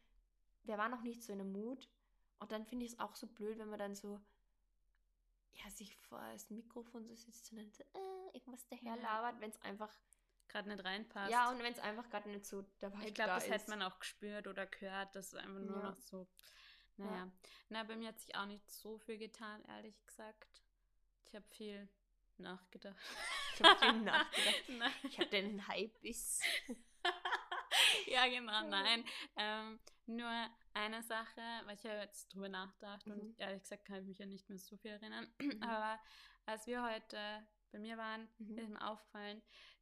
wer 0.64 0.78
war 0.78 0.90
noch 0.90 1.02
nicht 1.02 1.24
so 1.24 1.34
in 1.34 1.42
einem 1.42 1.52
Mut? 1.52 1.90
Und 2.40 2.52
dann 2.52 2.66
finde 2.66 2.86
ich 2.86 2.94
es 2.94 3.00
auch 3.00 3.16
so 3.16 3.26
blöd, 3.26 3.58
wenn 3.58 3.70
man 3.70 3.80
dann 3.80 3.96
so 3.96 4.20
ja, 5.54 5.70
sich 5.70 5.96
vor 5.98 6.20
das 6.32 6.50
Mikrofon 6.50 7.06
so 7.06 7.16
sitzt 7.16 7.52
und 7.52 7.58
dann 7.60 7.72
so, 7.72 7.84
äh, 7.84 8.38
irgendwas 8.38 8.68
daher 8.68 8.96
labert, 8.98 9.40
wenn 9.40 9.50
es 9.50 9.62
einfach 9.62 9.96
gerade 10.48 10.70
nicht 10.70 10.84
reinpasst. 10.84 11.32
Ja, 11.32 11.50
und 11.50 11.60
wenn 11.60 11.74
es 11.74 11.80
einfach 11.80 12.10
gerade 12.10 12.30
nicht 12.30 12.46
so 12.46 12.64
dabei 12.80 13.08
Ich 13.08 13.14
glaube, 13.14 13.30
da 13.30 13.36
das 13.36 13.46
ist. 13.46 13.52
hätte 13.52 13.70
man 13.70 13.82
auch 13.82 14.00
gespürt 14.00 14.48
oder 14.48 14.66
gehört, 14.66 15.16
dass 15.16 15.28
es 15.28 15.36
einfach 15.36 15.60
nur 15.60 15.78
ja. 15.78 15.90
noch 15.90 15.98
so. 15.98 16.28
Naja. 16.98 17.16
Ja. 17.16 17.32
Na, 17.70 17.84
bei 17.84 17.96
mir 17.96 18.10
hat 18.10 18.20
sich 18.20 18.36
auch 18.36 18.46
nicht 18.46 18.70
so 18.70 19.00
viel 19.00 19.18
getan, 19.18 19.64
ehrlich 19.66 19.96
gesagt. 20.06 20.62
Ich 21.26 21.36
habe 21.36 21.46
viel 21.50 21.90
nachgedacht. 22.38 22.96
Ich 23.56 23.64
habe 23.64 23.80
viel 23.80 24.02
nachgedacht. 24.04 24.64
ich 25.04 25.20
hatte 25.20 25.38
einen 25.38 25.68
Hype 25.68 26.00
bis. 26.02 26.42
ja, 28.08 28.28
genau, 28.28 28.68
nein. 28.68 29.04
Ähm, 29.36 29.80
nur 30.06 30.50
eine 30.74 31.02
Sache, 31.04 31.42
weil 31.66 31.76
ich 31.76 31.84
ja 31.84 32.02
jetzt 32.02 32.34
drüber 32.34 32.50
nachgedacht 32.50 33.06
mhm. 33.06 33.14
und 33.14 33.40
ehrlich 33.40 33.62
gesagt 33.62 33.86
kann 33.86 34.00
ich 34.00 34.06
mich 34.06 34.20
ja 34.20 34.26
nicht 34.26 34.50
mehr 34.50 34.60
so 34.60 34.78
viel 34.78 34.92
erinnern. 34.92 35.28
Mhm. 35.40 35.64
Aber 35.64 36.00
als 36.46 36.68
wir 36.68 36.84
heute 36.84 37.18
bei 37.72 37.80
mir 37.80 37.98
waren, 37.98 38.28
mhm. 38.38 38.58
ist 38.58 38.70
mir 38.70 38.88
aufgefallen, 38.88 39.42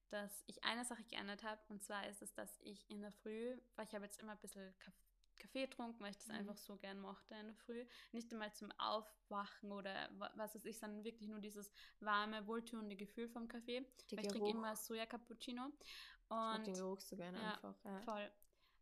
dass 0.10 0.44
ich 0.48 0.64
eine 0.64 0.86
Sache 0.86 1.04
geändert 1.06 1.44
habe. 1.44 1.62
Und 1.70 1.84
zwar 1.84 2.08
ist 2.08 2.22
es, 2.22 2.34
dass 2.34 2.60
ich 2.60 2.90
in 2.90 3.02
der 3.02 3.12
Früh, 3.12 3.58
weil 3.76 3.86
ich 3.86 3.94
habe 3.94 4.06
jetzt 4.06 4.20
immer 4.20 4.34
ein 4.34 4.40
bisschen 4.40 4.74
Kaffee 5.38 5.66
getrunken, 5.66 6.00
weil 6.02 6.12
ich 6.12 6.18
das 6.18 6.28
mhm. 6.28 6.36
einfach 6.36 6.58
so 6.58 6.78
gern 6.78 7.00
mochte 7.00 7.36
in 7.36 7.48
der 7.48 7.56
Früh. 7.56 7.86
Nicht 8.12 8.32
einmal 8.32 8.54
zum 8.54 8.72
Aufwachen 8.78 9.72
oder 9.72 10.10
was 10.36 10.56
weiß 10.56 10.66
ich, 10.66 10.78
sondern 10.78 11.04
wirklich 11.04 11.28
nur 11.30 11.40
dieses 11.40 11.72
warme, 12.00 12.46
wohltuende 12.48 12.96
Gefühl 12.96 13.28
vom 13.30 13.48
Kaffee. 13.48 13.86
Weil 14.12 14.26
ich 14.26 14.28
trinke 14.28 14.50
immer 14.50 14.76
Soja 14.76 15.06
Cappuccino. 15.06 15.72
Und 16.30 16.60
ich 16.60 16.66
den 16.66 16.74
Geruch 16.76 17.02
so 17.02 17.16
gerne 17.16 17.40
ja, 17.40 17.54
einfach. 17.56 17.76
Ja. 17.84 18.02
Voll. 18.02 18.32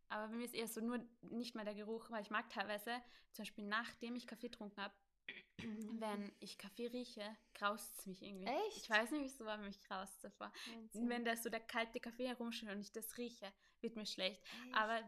Aber 0.09 0.27
bei 0.27 0.35
mir 0.35 0.45
ist 0.45 0.55
eher 0.55 0.67
so 0.67 0.81
nur 0.81 0.99
nicht 1.21 1.55
mal 1.55 1.65
der 1.65 1.75
Geruch, 1.75 2.09
weil 2.09 2.21
ich 2.21 2.29
mag 2.29 2.49
teilweise, 2.49 3.01
zum 3.31 3.43
Beispiel 3.43 3.65
nachdem 3.65 4.15
ich 4.15 4.27
Kaffee 4.27 4.49
getrunken 4.49 4.81
habe, 4.81 4.93
wenn 5.99 6.31
ich 6.39 6.57
Kaffee 6.57 6.87
rieche, 6.87 7.37
graust 7.53 7.97
es 7.99 8.05
mich 8.07 8.21
irgendwie. 8.21 8.47
Echt? 8.47 8.77
Ich 8.77 8.89
weiß 8.89 9.11
nicht, 9.11 9.23
wieso, 9.23 9.47
aber 9.47 9.61
mich 9.61 9.79
graust 9.81 10.15
es 10.15 10.21
davor. 10.21 10.51
Wenn 10.93 11.25
da 11.25 11.35
so 11.35 11.49
der 11.49 11.59
kalte 11.59 11.99
Kaffee 11.99 12.27
herumsteht 12.27 12.69
und 12.69 12.79
ich 12.79 12.91
das 12.91 13.17
rieche, 13.17 13.51
wird 13.81 13.95
mir 13.95 14.05
schlecht. 14.05 14.41
Echt? 14.43 14.75
Aber 14.75 15.01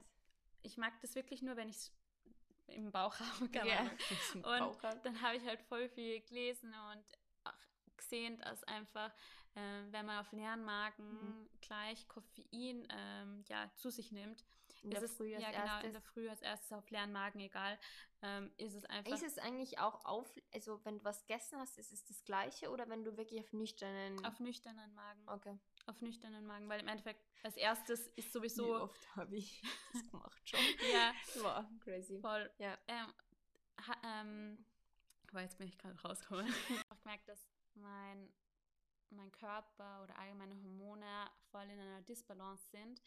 ich 0.62 0.78
mag 0.78 1.00
das 1.02 1.16
wirklich 1.16 1.42
nur, 1.42 1.56
wenn 1.56 1.70
ich 1.70 1.78
es 1.78 1.92
im 2.68 2.92
Bauch 2.92 3.16
habe. 3.20 3.68
Ja, 3.68 3.90
und 4.36 4.44
Bauch 4.44 4.78
dann 5.04 5.22
habe 5.22 5.38
ich 5.38 5.46
halt 5.46 5.62
voll 5.64 5.90
viel 5.90 6.22
gelesen 6.22 6.74
und 6.74 7.06
auch 7.44 7.98
gesehen, 7.98 8.40
dass 8.40 8.64
einfach 8.66 9.12
äh, 9.56 9.92
wenn 9.92 10.06
man 10.06 10.20
auf 10.20 10.32
leeren 10.32 10.64
Magen 10.64 11.04
mhm. 11.04 11.50
gleich 11.62 12.08
Koffein 12.08 12.88
ähm, 12.90 13.44
ja, 13.50 13.70
zu 13.76 13.90
sich 13.90 14.12
nimmt, 14.12 14.46
in 14.84 14.90
der 14.90 15.08
Früh 15.08 15.36
als 15.36 15.44
ja, 15.44 15.52
genau, 15.52 15.64
erstes. 15.66 15.84
in 15.86 15.94
der 15.94 16.02
Früh 16.02 16.30
als 16.30 16.42
erstes 16.42 16.72
auf 16.74 16.90
leeren 16.90 17.12
Magen, 17.12 17.40
egal, 17.40 17.78
ähm, 18.24 18.52
ist 18.58 18.76
es 18.76 18.86
einfach. 18.86 19.14
Ist 19.14 19.24
es 19.24 19.38
eigentlich 19.38 19.80
auch 19.80 20.06
auf, 20.06 20.32
also 20.54 20.80
wenn 20.86 21.00
du 21.00 21.04
was 21.04 21.26
gegessen 21.26 21.58
hast, 21.60 21.78
ist 21.78 21.92
es 21.92 22.06
das 22.06 22.24
gleiche 22.24 22.70
oder 22.70 22.88
wenn 22.90 23.04
du 23.04 23.18
wirklich 23.18 23.40
auf 23.40 23.52
nüchternen. 23.54 24.24
Auf 24.26 24.40
nüchternen 24.40 24.94
Magen. 24.94 25.24
Okay. 25.28 25.58
Auf 25.88 26.02
nüchternen 26.02 26.46
Magen, 26.46 26.70
weil 26.70 26.80
im 26.80 26.88
Endeffekt 26.88 27.24
als 27.44 27.58
erstes 27.58 28.08
ist 28.10 28.32
sowieso. 28.32 28.68
Wie 28.68 28.82
oft 28.82 29.16
habe 29.16 29.36
ich 29.36 29.62
das 29.94 30.10
gemacht 30.10 30.50
schon. 30.50 30.60
ja. 30.94 31.14
Wow, 31.36 31.66
crazy. 31.80 32.20
Voll. 32.20 32.50
Ja. 32.60 32.78
Ähm, 32.88 33.14
ha, 33.88 33.96
ähm, 34.04 34.66
aber 35.30 35.42
jetzt 35.42 35.58
bin 35.58 35.68
ich 35.68 35.78
gerade 35.78 36.00
rausgekommen. 36.02 36.48
ich 36.70 36.80
habe 36.90 37.02
gemerkt, 37.02 37.28
dass 37.28 37.50
mein, 37.74 38.32
mein 39.10 39.32
Körper 39.32 40.04
oder 40.04 40.18
all 40.20 40.36
meine 40.36 40.56
Hormone 40.62 41.30
voll 41.50 41.64
in 41.64 41.80
einer 41.80 42.02
Disbalance 42.02 42.70
sind. 42.70 43.02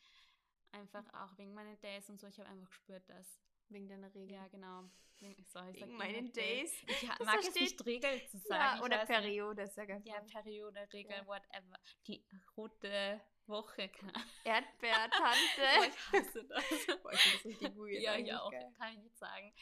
Einfach 0.75 1.05
auch 1.15 1.39
wegen 1.39 1.55
meinen 1.55 1.81
Days 1.81 2.09
und 2.09 2.19
so. 2.21 2.27
Ich 2.27 2.39
habe 2.39 2.49
einfach 2.49 2.69
gespürt, 2.69 3.09
dass. 3.09 3.41
Wegen 3.69 3.89
deiner 3.89 4.13
Regel. 4.15 4.33
Ja, 4.33 4.47
genau. 4.49 4.85
Wegen, 5.21 5.45
sorry, 5.45 5.71
ich 5.71 5.83
wegen 5.83 5.97
meinen 5.97 6.33
Days. 6.33 6.73
Ich 6.87 7.09
mag 7.21 7.39
es 7.39 7.55
nicht 7.55 7.85
Regel 7.87 8.27
zu 8.29 8.39
sagen. 8.39 8.79
Ja, 8.79 8.85
oder 8.85 9.07
Periode, 9.07 9.63
ist 9.63 9.77
ja 9.77 9.85
Ja, 9.85 10.21
Periode, 10.21 10.87
Regel, 10.93 11.17
ja. 11.17 11.27
whatever. 11.27 11.79
Die 12.07 12.25
rote 12.57 13.21
Woche. 13.47 13.91
Erdbeertante. 14.45 15.63
ich 15.89 16.13
hasse 16.13 16.45
das. 16.45 16.65
Boah, 17.03 17.13
ich 17.13 17.33
das 17.33 17.45
richtig 17.45 17.77
weird. 17.77 18.03
Ja, 18.03 18.17
ja, 18.17 18.43
auch. 18.43 18.51
Geil. 18.51 18.73
Kann 18.77 18.93
ich 18.93 18.99
nicht 18.99 19.17
sagen. 19.17 19.55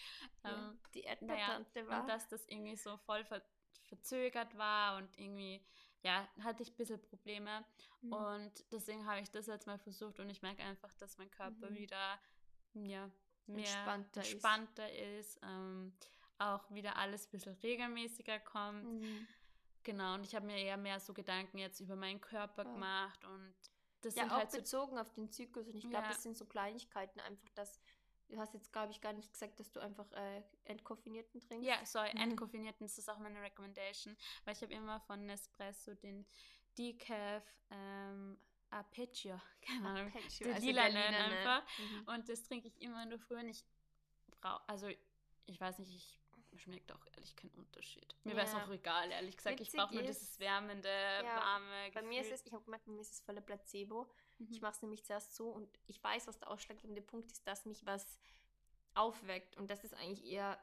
Ja, 0.44 0.70
ähm, 0.70 0.80
die 0.94 1.02
Erdbeertante 1.02 1.80
naja, 1.80 1.88
war. 1.88 2.00
Und 2.00 2.08
dass 2.08 2.28
das 2.28 2.46
irgendwie 2.48 2.76
so 2.76 2.96
voll 2.98 3.24
ver 3.24 3.42
verzögert 3.88 4.56
war 4.56 4.96
und 4.96 5.18
irgendwie 5.18 5.62
ja, 6.02 6.28
hatte 6.42 6.62
ich 6.62 6.70
ein 6.70 6.76
bisschen 6.76 7.00
Probleme. 7.00 7.64
Mhm. 8.00 8.12
Und 8.12 8.72
deswegen 8.72 9.06
habe 9.06 9.20
ich 9.20 9.30
das 9.30 9.46
jetzt 9.46 9.66
mal 9.66 9.78
versucht 9.78 10.18
und 10.20 10.28
ich 10.30 10.42
merke 10.42 10.62
einfach, 10.62 10.92
dass 10.94 11.18
mein 11.18 11.30
Körper 11.30 11.70
mhm. 11.70 11.74
wieder 11.74 12.18
ja, 12.74 13.10
mehr 13.46 13.58
entspannter, 13.58 14.20
entspannter 14.20 14.92
ist, 14.92 15.36
ist 15.36 15.40
ähm, 15.42 15.92
auch 16.38 16.70
wieder 16.70 16.96
alles 16.96 17.26
ein 17.26 17.30
bisschen 17.30 17.54
regelmäßiger 17.54 18.40
kommt. 18.40 18.84
Mhm. 18.84 19.26
Genau, 19.84 20.14
und 20.14 20.24
ich 20.24 20.34
habe 20.34 20.46
mir 20.46 20.56
eher 20.56 20.76
mehr 20.76 21.00
so 21.00 21.12
Gedanken 21.12 21.58
jetzt 21.58 21.80
über 21.80 21.96
meinen 21.96 22.20
Körper 22.20 22.64
ja. 22.64 22.72
gemacht 22.72 23.24
und 23.24 23.54
das 24.02 24.14
ja, 24.14 24.22
sind 24.22 24.32
auch 24.32 24.38
halt 24.38 24.50
bezogen 24.50 24.96
so, 24.96 25.00
auf 25.00 25.12
den 25.12 25.30
Zyklus 25.30 25.68
und 25.68 25.76
ich 25.76 25.88
glaube, 25.88 26.04
ja. 26.04 26.12
das 26.12 26.22
sind 26.22 26.36
so 26.36 26.44
Kleinigkeiten 26.44 27.20
einfach, 27.20 27.48
dass 27.54 27.80
du 28.32 28.38
hast 28.38 28.54
jetzt, 28.54 28.72
glaube 28.72 28.90
ich, 28.90 29.00
gar 29.00 29.12
nicht 29.12 29.30
gesagt, 29.30 29.60
dass 29.60 29.70
du 29.72 29.80
einfach 29.80 30.10
äh, 30.12 30.42
entkoffinierten 30.64 31.40
trinkst. 31.40 31.68
Ja, 31.68 31.84
sorry, 31.84 32.10
mhm. 32.14 32.22
entkoffinierten, 32.22 32.86
das 32.86 32.98
ist 32.98 33.08
auch 33.08 33.18
meine 33.18 33.40
Recommendation, 33.42 34.16
weil 34.44 34.54
ich 34.54 34.62
habe 34.62 34.72
immer 34.72 35.00
von 35.00 35.24
Nespresso 35.26 35.94
den 35.94 36.26
Decaf 36.78 37.44
ähm, 37.70 38.38
Arpeggio, 38.70 39.40
keine 39.62 39.88
Ahnung, 39.88 40.06
Arpeggio, 40.06 40.46
der 40.46 40.54
also 40.54 40.66
lila 40.66 40.82
einfach. 40.82 41.62
Mhm. 41.78 42.08
Und 42.08 42.28
das 42.28 42.42
trinke 42.42 42.68
ich 42.68 42.80
immer 42.80 43.04
nur 43.04 43.18
früher. 43.18 43.44
Ich 43.44 43.64
brauche, 44.40 44.66
also 44.66 44.88
ich 44.88 45.60
weiß 45.60 45.78
nicht, 45.80 45.94
ich 45.94 46.18
schmeckt 46.58 46.90
auch 46.92 47.06
ehrlich 47.14 47.36
kein 47.36 47.50
Unterschied. 47.50 48.14
Mir 48.24 48.32
ja. 48.32 48.36
wäre 48.38 48.46
es 48.46 48.54
auch 48.54 48.70
egal, 48.70 49.10
ehrlich 49.10 49.36
gesagt. 49.36 49.58
Witzig 49.58 49.74
ich 49.74 49.80
brauche 49.80 49.94
nur 49.94 50.02
dieses 50.02 50.38
wärmende, 50.38 50.88
ja, 50.88 51.36
warme 51.36 51.86
Gefühl. 51.86 52.02
Bei 52.02 52.08
mir 52.08 52.20
ist 52.20 52.32
es, 52.32 52.46
ich 52.46 52.52
habe 52.52 52.64
gemerkt, 52.64 52.86
bei 52.86 52.92
mir 52.92 53.00
ist 53.00 53.12
es 53.12 53.20
voller 53.20 53.40
Placebo. 53.40 54.10
Mhm. 54.42 54.48
Ich 54.50 54.60
mache 54.60 54.72
es 54.72 54.82
nämlich 54.82 55.04
zuerst 55.04 55.34
so 55.34 55.50
und 55.50 55.68
ich 55.86 56.02
weiß, 56.02 56.26
was 56.26 56.38
der 56.38 56.50
ausschlaggebende 56.50 57.02
Punkt 57.02 57.30
ist, 57.32 57.46
dass 57.46 57.64
mich 57.66 57.84
was 57.86 58.18
aufweckt. 58.94 59.56
Und 59.56 59.70
das 59.70 59.84
ist 59.84 59.94
eigentlich 59.94 60.24
eher 60.24 60.58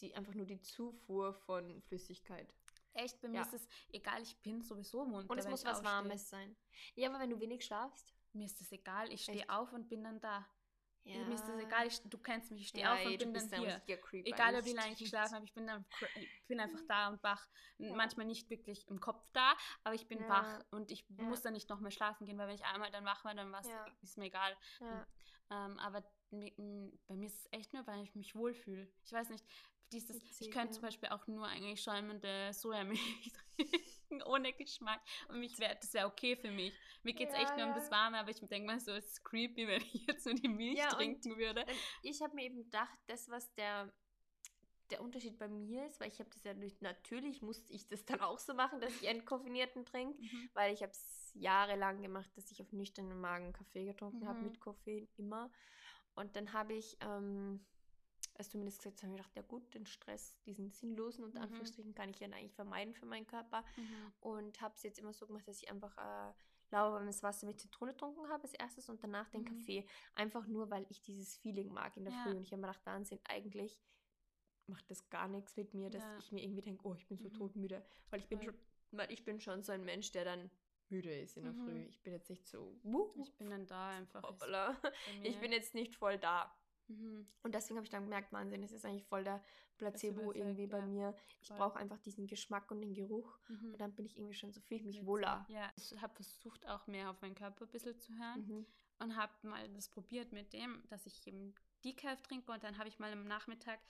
die, 0.00 0.14
einfach 0.14 0.34
nur 0.34 0.46
die 0.46 0.60
Zufuhr 0.60 1.32
von 1.32 1.82
Flüssigkeit. 1.82 2.54
Echt, 2.94 3.20
bei 3.20 3.28
mir 3.28 3.36
ja. 3.36 3.42
ist 3.42 3.52
es 3.52 3.68
egal, 3.90 4.22
ich 4.22 4.36
bin 4.38 4.62
sowieso 4.62 5.04
munter. 5.04 5.30
Und 5.30 5.38
es 5.38 5.48
muss 5.48 5.64
was 5.64 5.78
aufstehe. 5.78 5.92
Warmes 5.92 6.30
sein. 6.30 6.56
Ja, 6.94 7.10
aber 7.10 7.20
wenn 7.20 7.30
du 7.30 7.38
wenig 7.40 7.64
schlafst. 7.64 8.14
Mir 8.32 8.46
ist 8.46 8.60
es 8.60 8.70
egal, 8.72 9.10
ich 9.12 9.22
stehe 9.22 9.48
auf 9.48 9.72
und 9.72 9.88
bin 9.88 10.04
dann 10.04 10.20
da. 10.20 10.46
Ja. 11.06 11.24
Mir 11.24 11.34
ist 11.34 11.46
das 11.46 11.56
egal, 11.60 11.86
ich, 11.86 12.02
du 12.02 12.18
kennst 12.18 12.50
mich, 12.50 12.62
ich 12.62 12.68
stehe 12.68 12.84
ja, 12.84 12.94
auf 12.94 13.04
und 13.06 13.18
bin 13.18 13.32
dann 13.32 13.60
hier. 13.60 13.80
Egal, 14.12 14.64
wie 14.64 14.72
lange 14.72 14.92
ich 14.92 14.98
geschlafen 14.98 15.36
habe, 15.36 15.44
ich 15.44 15.54
bin, 15.54 15.66
dann, 15.66 15.84
ich 16.16 16.46
bin 16.48 16.58
einfach 16.58 16.80
da 16.88 17.08
und 17.08 17.22
wach. 17.22 17.46
Ja. 17.78 17.94
Manchmal 17.94 18.26
nicht 18.26 18.50
wirklich 18.50 18.88
im 18.88 18.98
Kopf 19.00 19.24
da, 19.32 19.54
aber 19.84 19.94
ich 19.94 20.08
bin 20.08 20.26
wach 20.28 20.64
und 20.70 20.90
ich 20.90 21.08
muss 21.10 21.42
dann 21.42 21.52
nicht 21.52 21.68
nochmal 21.68 21.92
schlafen 21.92 22.26
gehen, 22.26 22.38
weil 22.38 22.48
wenn 22.48 22.56
ich 22.56 22.64
einmal 22.64 22.90
dann 22.90 23.04
wach 23.04 23.24
war, 23.24 23.34
dann 23.34 23.54
ist 24.02 24.18
mir 24.18 24.26
egal. 24.26 24.56
Ähm, 25.48 25.78
aber 25.78 26.02
bei 26.30 27.14
mir 27.14 27.26
ist 27.26 27.38
es 27.38 27.48
echt 27.52 27.72
nur, 27.72 27.86
weil 27.86 28.02
ich 28.02 28.14
mich 28.16 28.34
wohlfühle. 28.34 28.88
Ich 29.04 29.12
weiß 29.12 29.28
nicht, 29.28 29.44
dieses, 29.92 30.16
Witzig, 30.16 30.48
ich 30.48 30.50
könnte 30.50 30.72
zum 30.72 30.82
Beispiel 30.82 31.10
auch 31.10 31.26
nur 31.28 31.46
eigentlich 31.46 31.80
schäumende 31.80 32.52
Sojamilch 32.52 33.32
trinken, 33.56 33.90
ohne 34.26 34.52
Geschmack. 34.52 35.00
Und 35.28 35.40
mich 35.40 35.58
wäre 35.58 35.76
das 35.76 35.92
ja 35.92 36.06
okay 36.06 36.36
für 36.36 36.50
mich. 36.50 36.72
Mir 37.02 37.14
geht 37.14 37.28
es 37.28 37.34
ja, 37.34 37.42
echt 37.42 37.56
nur 37.56 37.66
um 37.66 37.74
das 37.74 37.90
Warme, 37.90 38.18
aber 38.18 38.30
ich 38.30 38.40
denke 38.40 38.66
mal 38.66 38.80
so, 38.80 38.92
es 38.92 39.06
ist 39.06 39.24
creepy, 39.24 39.66
wenn 39.68 39.82
ich 39.82 40.06
jetzt 40.06 40.26
nur 40.26 40.34
die 40.34 40.48
Milch 40.48 40.78
ja, 40.78 40.88
trinken 40.88 41.36
würde. 41.36 41.64
Ich 42.02 42.22
habe 42.22 42.34
mir 42.34 42.44
eben 42.44 42.56
gedacht, 42.56 42.98
das, 43.06 43.28
was 43.28 43.52
der 43.54 43.92
der 44.90 45.00
Unterschied 45.00 45.38
bei 45.38 45.48
mir 45.48 45.86
ist, 45.86 46.00
weil 46.00 46.08
ich 46.08 46.18
habe 46.20 46.30
das 46.30 46.44
ja 46.44 46.54
durch, 46.54 46.80
natürlich 46.80 47.42
musste 47.42 47.72
ich 47.72 47.88
das 47.88 48.04
dann 48.04 48.20
auch 48.20 48.38
so 48.38 48.54
machen, 48.54 48.80
dass 48.80 48.94
ich 48.94 49.08
entkoffinierten 49.08 49.84
trinke, 49.84 50.20
mhm. 50.20 50.50
weil 50.54 50.72
ich 50.72 50.82
habe 50.82 50.92
es 50.92 51.32
jahrelang 51.34 52.02
gemacht, 52.02 52.30
dass 52.36 52.50
ich 52.50 52.62
auf 52.62 52.72
nüchternen 52.72 53.20
Magen 53.20 53.52
Kaffee 53.52 53.84
getrunken 53.84 54.20
mhm. 54.20 54.28
habe 54.28 54.40
mit 54.40 54.60
Koffein 54.60 55.08
immer. 55.16 55.50
Und 56.14 56.34
dann 56.36 56.52
habe 56.52 56.74
ich 56.74 56.96
ähm, 57.00 57.64
als 58.38 58.50
zumindest 58.50 58.78
gesagt, 58.78 59.02
habe 59.02 59.12
ich 59.12 59.16
gedacht, 59.16 59.36
ja 59.36 59.42
gut, 59.42 59.74
den 59.74 59.86
Stress, 59.86 60.38
diesen 60.44 60.70
sinnlosen 60.70 61.24
unter 61.24 61.38
mhm. 61.38 61.44
Anführungsstrichen, 61.44 61.94
kann 61.94 62.10
ich 62.10 62.20
ja 62.20 62.28
eigentlich 62.28 62.54
vermeiden 62.54 62.94
für 62.94 63.06
meinen 63.06 63.26
Körper. 63.26 63.64
Mhm. 63.76 64.12
Und 64.20 64.60
habe 64.60 64.74
es 64.74 64.82
jetzt 64.82 64.98
immer 64.98 65.12
so 65.12 65.26
gemacht, 65.26 65.46
dass 65.48 65.62
ich 65.62 65.70
einfach 65.70 65.96
äh, 65.96 66.32
lauwarmes 66.70 67.22
Wasser 67.22 67.46
mit 67.46 67.60
Zitrone 67.60 67.92
getrunken 67.92 68.28
habe 68.28 68.42
als 68.42 68.54
erstes 68.54 68.88
und 68.88 69.02
danach 69.02 69.28
den 69.30 69.42
mhm. 69.42 69.46
Kaffee. 69.46 69.86
Einfach 70.14 70.46
nur, 70.46 70.70
weil 70.70 70.86
ich 70.88 71.02
dieses 71.02 71.36
Feeling 71.36 71.72
mag 71.72 71.96
in 71.96 72.04
der 72.04 72.12
ja. 72.12 72.22
Früh. 72.22 72.30
Und 72.30 72.42
ich 72.42 72.52
habe 72.52 72.60
mir 72.60 72.68
gedacht, 72.68 72.84
Wahnsinn, 72.86 73.20
eigentlich 73.24 73.78
macht 74.66 74.90
das 74.90 75.08
gar 75.10 75.28
nichts 75.28 75.56
mit 75.56 75.74
mir, 75.74 75.90
dass 75.90 76.02
ja. 76.02 76.18
ich 76.18 76.32
mir 76.32 76.42
irgendwie 76.42 76.62
denke, 76.62 76.86
oh, 76.86 76.94
ich 76.94 77.06
bin 77.06 77.18
so 77.18 77.28
mhm. 77.28 77.34
todmüde. 77.34 77.84
Weil 78.10 78.20
ich 78.20 78.28
bin 78.28 78.42
schon, 78.42 78.54
weil 78.90 79.10
ich 79.12 79.24
bin 79.24 79.40
schon 79.40 79.62
so 79.62 79.72
ein 79.72 79.84
Mensch, 79.84 80.10
der 80.12 80.24
dann 80.24 80.50
müde 80.88 81.12
ist 81.12 81.36
in 81.36 81.44
der 81.44 81.54
Früh. 81.54 81.72
Mhm. 81.72 81.88
Ich 81.88 82.02
bin 82.02 82.12
jetzt 82.12 82.30
nicht 82.30 82.46
so, 82.46 82.78
wuh, 82.82 83.12
ich 83.22 83.34
bin 83.36 83.50
dann 83.50 83.66
da 83.66 83.90
einfach. 83.90 84.22
Ich 85.22 85.38
bin 85.38 85.52
jetzt 85.52 85.74
nicht 85.74 85.96
voll 85.96 86.18
da. 86.18 86.54
Mhm. 86.88 87.26
Und 87.42 87.54
deswegen 87.54 87.76
habe 87.76 87.84
ich 87.84 87.90
dann 87.90 88.04
gemerkt, 88.04 88.32
Wahnsinn, 88.32 88.62
es 88.62 88.72
ist 88.72 88.84
eigentlich 88.84 89.04
voll 89.04 89.24
der 89.24 89.42
Placebo 89.76 90.32
irgendwie 90.32 90.66
bei 90.66 90.78
ja. 90.78 90.86
mir. 90.86 91.14
Ich 91.40 91.48
brauche 91.48 91.78
einfach 91.78 91.98
diesen 91.98 92.26
Geschmack 92.26 92.70
und 92.70 92.80
den 92.80 92.94
Geruch. 92.94 93.38
Mhm. 93.48 93.72
Und 93.72 93.80
dann 93.80 93.94
bin 93.94 94.06
ich 94.06 94.16
irgendwie 94.16 94.34
schon 94.34 94.52
so, 94.52 94.60
fühle 94.60 94.80
ich 94.80 94.86
mich 94.86 95.04
wohler. 95.04 95.46
Ja, 95.48 95.70
ich 95.76 96.00
habe 96.00 96.14
versucht, 96.14 96.66
auch 96.66 96.86
mehr 96.86 97.10
auf 97.10 97.20
meinen 97.22 97.34
Körper 97.34 97.64
ein 97.64 97.70
bisschen 97.70 97.98
zu 97.98 98.12
hören. 98.12 98.46
Mhm. 98.46 98.66
Und 98.98 99.16
habe 99.16 99.32
mal 99.42 99.68
das 99.70 99.88
probiert 99.88 100.32
mit 100.32 100.52
dem, 100.52 100.82
dass 100.88 101.06
ich 101.06 101.26
eben 101.26 101.54
Decaf 101.84 102.22
trinke. 102.22 102.52
Und 102.52 102.64
dann 102.64 102.78
habe 102.78 102.88
ich 102.88 102.98
mal 102.98 103.12
am 103.12 103.26
Nachmittag 103.26 103.80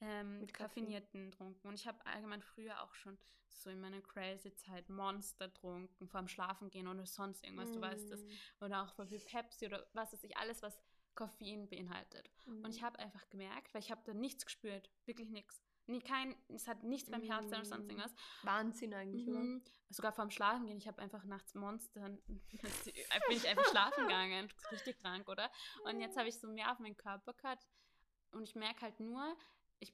ähm, 0.00 0.40
mit 0.40 0.52
Kaffinierten 0.52 1.30
getrunken. 1.30 1.68
Und 1.68 1.74
ich 1.74 1.86
habe 1.86 2.04
allgemein 2.06 2.42
früher 2.42 2.82
auch 2.82 2.94
schon 2.94 3.18
so 3.48 3.70
in 3.70 3.80
meiner 3.80 4.00
crazy 4.00 4.54
Zeit 4.54 4.88
Monster 4.88 5.48
getrunken, 5.48 6.08
vor 6.08 6.20
dem 6.20 6.28
Schlafen 6.28 6.70
gehen 6.70 6.88
oder 6.88 7.04
sonst 7.04 7.44
irgendwas, 7.44 7.70
du 7.72 7.80
weißt 7.80 8.10
das. 8.10 8.22
Mhm. 8.22 8.30
Oder 8.60 8.82
auch 8.82 8.94
voll 8.94 9.06
viel 9.06 9.20
Pepsi 9.20 9.66
oder 9.66 9.86
was 9.92 10.12
weiß 10.12 10.24
ich, 10.24 10.36
alles, 10.36 10.62
was 10.62 10.78
Koffein 11.14 11.68
beinhaltet. 11.68 12.30
Mhm. 12.46 12.64
Und 12.64 12.74
ich 12.74 12.80
mhm. 12.80 12.86
habe 12.86 12.98
einfach 12.98 13.28
gemerkt, 13.30 13.74
weil 13.74 13.82
ich 13.82 13.90
habe 13.90 14.02
da 14.04 14.14
nichts 14.14 14.44
gespürt, 14.44 14.90
wirklich 15.04 15.30
nichts. 15.30 15.62
Nie 15.86 16.00
kein, 16.00 16.36
es 16.48 16.68
hat 16.68 16.84
nichts 16.84 17.10
beim 17.10 17.22
Herzen 17.22 17.48
oder 17.48 17.64
sonst 17.64 17.88
irgendwas. 17.88 18.14
Wahnsinn 18.42 18.94
eigentlich, 18.94 19.26
mhm. 19.26 19.34
oder? 19.34 19.72
Sogar 19.88 20.12
vorm 20.12 20.30
Schlafen 20.30 20.66
gehen. 20.66 20.78
Ich 20.78 20.86
habe 20.86 21.02
einfach 21.02 21.24
nachts 21.24 21.54
Monster, 21.54 22.08
bin 22.28 22.40
ich 23.28 23.48
einfach 23.48 23.66
schlafen 23.66 24.04
gegangen. 24.06 24.48
Richtig 24.70 24.98
krank, 24.98 25.28
oder? 25.28 25.50
Und 25.84 26.00
jetzt 26.00 26.16
habe 26.16 26.28
ich 26.28 26.38
so 26.38 26.46
mehr 26.46 26.70
auf 26.70 26.78
meinen 26.78 26.96
Körper 26.96 27.32
gehört 27.34 27.66
und 28.32 28.42
ich 28.44 28.54
merke 28.54 28.82
halt 28.82 29.00
nur, 29.00 29.36
ich, 29.80 29.92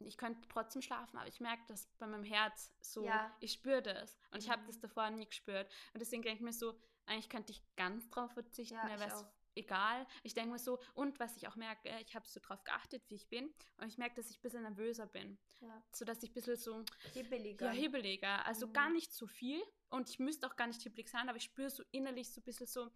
ich 0.00 0.16
könnte 0.16 0.48
trotzdem 0.48 0.82
schlafen, 0.82 1.16
aber 1.16 1.28
ich 1.28 1.40
merke 1.40 1.62
das 1.68 1.86
bei 1.98 2.06
meinem 2.06 2.24
Herz 2.24 2.72
so, 2.80 3.04
ja. 3.04 3.34
ich 3.40 3.52
spüre 3.52 3.82
das. 3.82 4.18
Und 4.30 4.38
mhm. 4.38 4.40
ich 4.40 4.50
habe 4.50 4.66
das 4.66 4.80
davor 4.80 5.08
nie 5.10 5.26
gespürt. 5.26 5.70
Und 5.92 6.00
deswegen 6.00 6.22
denke 6.22 6.38
ich 6.38 6.44
mir 6.44 6.52
so, 6.52 6.74
eigentlich 7.06 7.28
könnte 7.28 7.52
ich 7.52 7.62
ganz 7.76 8.08
drauf 8.10 8.32
verzichten, 8.32 8.74
ja, 8.74 8.98
weil 8.98 9.08
es 9.08 9.24
egal. 9.54 10.06
Ich 10.22 10.34
denke 10.34 10.52
mir 10.52 10.58
so, 10.58 10.80
und 10.94 11.18
was 11.20 11.36
ich 11.36 11.48
auch 11.48 11.56
merke, 11.56 11.90
ich 12.00 12.14
habe 12.14 12.26
so 12.26 12.40
drauf 12.40 12.62
geachtet, 12.64 13.02
wie 13.08 13.16
ich 13.16 13.28
bin. 13.28 13.52
Und 13.78 13.88
ich 13.88 13.98
merke, 13.98 14.16
dass 14.16 14.30
ich 14.30 14.38
ein 14.38 14.42
bisschen 14.42 14.62
nervöser 14.62 15.06
bin. 15.06 15.38
Ja. 15.60 15.82
So 15.92 16.04
dass 16.04 16.22
ich 16.22 16.30
ein 16.30 16.34
bisschen 16.34 16.56
so. 16.56 16.84
Hibbeliger. 17.12 17.66
Ja, 17.66 17.72
hibbeliger. 17.72 18.46
Also 18.46 18.66
mhm. 18.66 18.72
gar 18.72 18.90
nicht 18.90 19.12
so 19.12 19.26
viel. 19.26 19.62
Und 19.90 20.08
ich 20.08 20.18
müsste 20.18 20.46
auch 20.46 20.56
gar 20.56 20.66
nicht 20.66 20.82
hibbelig 20.82 21.08
sein, 21.08 21.28
aber 21.28 21.36
ich 21.36 21.44
spüre 21.44 21.70
so 21.70 21.82
innerlich 21.90 22.32
so 22.32 22.40
ein 22.40 22.44
bisschen 22.44 22.66
so, 22.66 22.84
mh, 22.84 22.90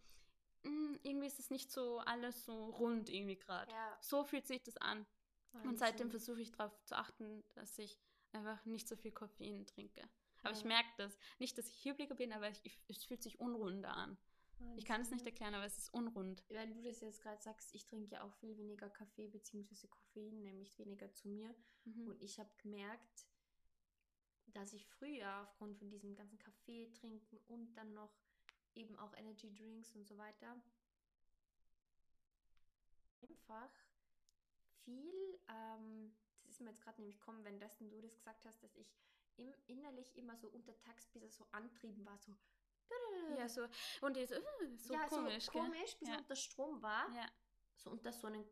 hm, 0.64 1.00
irgendwie 1.02 1.26
ist 1.26 1.38
es 1.38 1.50
nicht 1.50 1.70
so 1.70 1.98
alles 1.98 2.44
so 2.44 2.66
rund 2.70 3.08
irgendwie 3.08 3.36
gerade. 3.36 3.70
Ja. 3.70 3.98
So 4.00 4.24
fühlt 4.24 4.46
sich 4.46 4.62
das 4.62 4.76
an. 4.78 5.06
Wahnsinn. 5.52 5.70
Und 5.70 5.78
seitdem 5.78 6.10
versuche 6.10 6.40
ich 6.40 6.52
darauf 6.52 6.72
zu 6.84 6.96
achten, 6.96 7.44
dass 7.54 7.78
ich 7.78 7.98
einfach 8.32 8.64
nicht 8.64 8.88
so 8.88 8.96
viel 8.96 9.12
Koffein 9.12 9.66
trinke. 9.66 10.08
Aber 10.42 10.52
ja. 10.52 10.58
ich 10.58 10.64
merke 10.64 10.88
das. 10.98 11.18
Nicht, 11.38 11.58
dass 11.58 11.68
ich 11.68 11.82
hibbeliger 11.82 12.14
bin, 12.14 12.32
aber 12.32 12.48
ich, 12.48 12.60
ich, 12.64 12.78
es 12.88 13.04
fühlt 13.04 13.22
sich 13.22 13.40
unrunder 13.40 13.96
an. 13.96 14.18
Ich 14.76 14.84
kann 14.84 15.00
es 15.00 15.10
nicht 15.10 15.26
erklären, 15.26 15.54
aber 15.54 15.66
es 15.66 15.78
ist 15.78 15.92
unrund. 15.92 16.42
Wenn 16.48 16.72
du 16.72 16.82
das 16.82 17.00
jetzt 17.00 17.22
gerade 17.22 17.42
sagst, 17.42 17.74
ich 17.74 17.86
trinke 17.86 18.12
ja 18.12 18.22
auch 18.22 18.32
viel 18.34 18.56
weniger 18.56 18.88
Kaffee 18.88 19.28
bzw. 19.28 19.86
Koffein, 19.88 20.42
nämlich 20.42 20.78
weniger 20.78 21.12
zu 21.12 21.28
mir. 21.28 21.54
Mhm. 21.84 22.08
Und 22.08 22.22
ich 22.22 22.38
habe 22.38 22.50
gemerkt, 22.58 23.26
dass 24.46 24.72
ich 24.72 24.86
früher 24.86 25.42
aufgrund 25.42 25.76
von 25.76 25.90
diesem 25.90 26.14
ganzen 26.14 26.38
Kaffee 26.38 26.90
trinken 26.92 27.38
und 27.48 27.74
dann 27.74 27.92
noch 27.92 28.14
eben 28.74 28.96
auch 28.98 29.14
Energy 29.16 29.54
Drinks 29.54 29.94
und 29.94 30.06
so 30.06 30.16
weiter 30.16 30.60
einfach 33.46 33.70
viel, 34.84 35.38
ähm, 35.48 36.12
das 36.44 36.54
ist 36.54 36.60
mir 36.60 36.70
jetzt 36.70 36.82
gerade 36.82 37.00
nämlich 37.00 37.20
kommen, 37.20 37.44
wenn 37.44 37.58
das, 37.58 37.76
du 37.78 38.00
das 38.00 38.16
gesagt 38.16 38.44
hast, 38.44 38.62
dass 38.62 38.74
ich 38.76 38.94
im, 39.36 39.52
innerlich 39.66 40.16
immer 40.16 40.36
so 40.36 40.48
untertags 40.48 41.06
bis 41.08 41.36
so 41.36 41.46
antrieben 41.52 42.04
war, 42.04 42.18
so 42.18 42.34
ja, 43.38 43.48
so. 43.48 43.66
Und 44.00 44.16
die 44.16 44.26
so, 44.26 44.34
so 44.76 44.94
ja, 44.94 45.06
komisch. 45.06 45.46
So 45.46 45.52
komisch, 45.52 45.96
bis 45.98 46.08
ja. 46.08 46.18
unter 46.18 46.36
Strom 46.36 46.82
war. 46.82 47.12
Ja. 47.14 47.26
So 47.76 47.90
unter 47.90 48.12
so 48.12 48.26
einem 48.26 48.44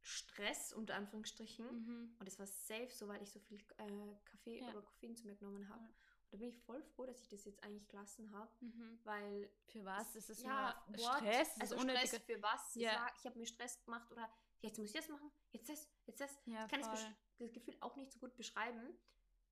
Stress, 0.00 0.72
unter 0.72 0.94
Anführungsstrichen. 0.94 1.66
Mhm. 1.66 2.16
Und 2.18 2.28
es 2.28 2.38
war 2.38 2.46
safe, 2.46 2.90
so 2.90 3.08
weil 3.08 3.22
ich 3.22 3.30
so 3.30 3.40
viel 3.40 3.58
äh, 3.78 4.14
Kaffee 4.24 4.60
ja. 4.60 4.68
oder 4.70 4.82
Koffein 4.82 5.16
zu 5.16 5.26
mir 5.26 5.34
genommen 5.34 5.68
habe. 5.68 5.82
Ja. 5.82 5.88
Und 5.88 6.32
da 6.32 6.36
bin 6.38 6.48
ich 6.48 6.58
voll 6.58 6.82
froh, 6.82 7.06
dass 7.06 7.20
ich 7.20 7.28
das 7.28 7.44
jetzt 7.44 7.62
eigentlich 7.62 7.88
gelassen 7.88 8.32
habe, 8.32 8.50
mhm. 8.60 9.00
weil... 9.04 9.50
Für 9.66 9.84
was? 9.84 10.12
Das 10.12 10.30
ist 10.30 10.42
ja 10.42 10.80
nur 10.88 10.98
Stress. 10.98 11.60
Also 11.60 11.78
Stress 11.78 12.18
für 12.18 12.42
was? 12.42 12.74
Ja. 12.74 13.06
ich 13.18 13.26
habe 13.26 13.38
mir 13.38 13.46
Stress 13.46 13.82
gemacht 13.84 14.10
oder 14.10 14.28
jetzt 14.60 14.78
muss 14.78 14.88
ich 14.88 14.94
das 14.94 15.08
machen, 15.08 15.30
jetzt 15.50 15.68
das, 15.68 15.88
jetzt 16.06 16.20
das. 16.20 16.40
Ja, 16.46 16.64
ich 16.64 16.70
kann 16.70 16.80
das, 16.80 17.06
das 17.38 17.52
Gefühl 17.52 17.76
auch 17.80 17.96
nicht 17.96 18.10
so 18.12 18.18
gut 18.18 18.36
beschreiben 18.36 18.96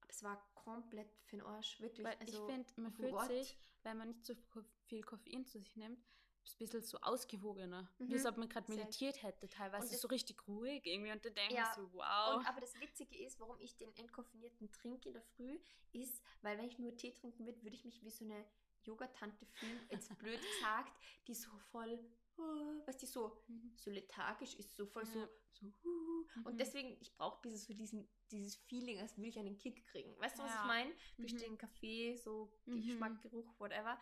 es 0.08 0.22
war 0.22 0.42
komplett 0.54 1.08
für 1.24 1.36
den 1.36 1.46
Arsch, 1.46 1.80
wirklich. 1.80 2.06
Weil 2.06 2.16
also, 2.18 2.46
ich 2.46 2.52
finde, 2.52 2.80
man 2.80 2.92
fühlt 2.92 3.12
Gott. 3.12 3.28
sich, 3.28 3.56
wenn 3.82 3.98
man 3.98 4.08
nicht 4.08 4.24
so 4.24 4.34
viel 4.86 5.02
Koffein 5.02 5.44
zu 5.46 5.58
sich 5.58 5.76
nimmt, 5.76 5.98
ein 5.98 6.58
bisschen 6.58 6.82
so 6.82 6.98
ausgewogener. 6.98 7.88
Mhm. 7.98 8.08
Wie 8.08 8.14
als 8.14 8.26
ob 8.26 8.36
man 8.36 8.48
gerade 8.48 8.70
meditiert 8.70 9.22
hätte, 9.22 9.48
teilweise 9.48 9.88
und 9.88 9.98
so 9.98 10.08
richtig 10.08 10.46
ruhig 10.46 10.84
irgendwie. 10.84 11.12
Und 11.12 11.24
dann 11.24 11.34
denke 11.34 11.54
ja, 11.54 11.68
ich 11.68 11.74
so, 11.74 11.92
wow. 11.92 12.36
Und, 12.36 12.46
aber 12.46 12.60
das 12.60 12.78
Witzige 12.80 13.24
ist, 13.24 13.40
warum 13.40 13.58
ich 13.60 13.76
den 13.76 13.94
entkoffinierten 13.96 14.70
trinke 14.70 15.08
in 15.08 15.14
der 15.14 15.22
Früh, 15.22 15.58
ist, 15.92 16.22
weil 16.42 16.58
wenn 16.58 16.66
ich 16.66 16.78
nur 16.78 16.94
Tee 16.96 17.12
trinken 17.12 17.46
würde, 17.46 17.62
würde 17.62 17.76
ich 17.76 17.84
mich 17.84 18.02
wie 18.02 18.10
so 18.10 18.24
eine 18.24 18.44
Yogatante 18.84 19.46
fühlen, 19.46 19.80
jetzt 19.90 20.08
blöd 20.18 20.40
gesagt, 20.40 20.92
die 21.26 21.34
so 21.34 21.50
voll 21.70 21.98
oh, 22.38 22.82
was 22.86 22.96
die 22.98 23.06
so, 23.06 23.42
mhm. 23.48 23.72
so 23.76 23.90
lethargisch 23.90 24.54
ist, 24.54 24.74
so 24.74 24.86
voll 24.86 25.04
ja. 25.04 25.10
so, 25.10 25.28
so 25.52 25.66
uh, 25.66 26.26
mhm. 26.36 26.46
und 26.46 26.60
deswegen, 26.60 26.96
ich 27.00 27.14
brauche 27.16 27.38
ein 27.38 27.42
bisschen 27.42 27.58
so 27.58 27.74
diesen, 27.74 28.08
dieses 28.30 28.56
Feeling, 28.56 28.98
als 29.00 29.16
würde 29.16 29.28
ich 29.28 29.38
einen 29.38 29.58
Kick 29.58 29.86
kriegen. 29.86 30.18
Weißt 30.18 30.38
du, 30.38 30.42
was 30.42 30.54
ich 30.54 30.66
meine? 30.66 30.92
Durch 31.16 31.34
mhm. 31.34 31.38
den 31.38 31.58
Kaffee, 31.58 32.16
so 32.16 32.52
Geschmack, 32.66 33.12
mhm. 33.12 33.20
Geruch, 33.20 33.58
whatever. 33.58 34.00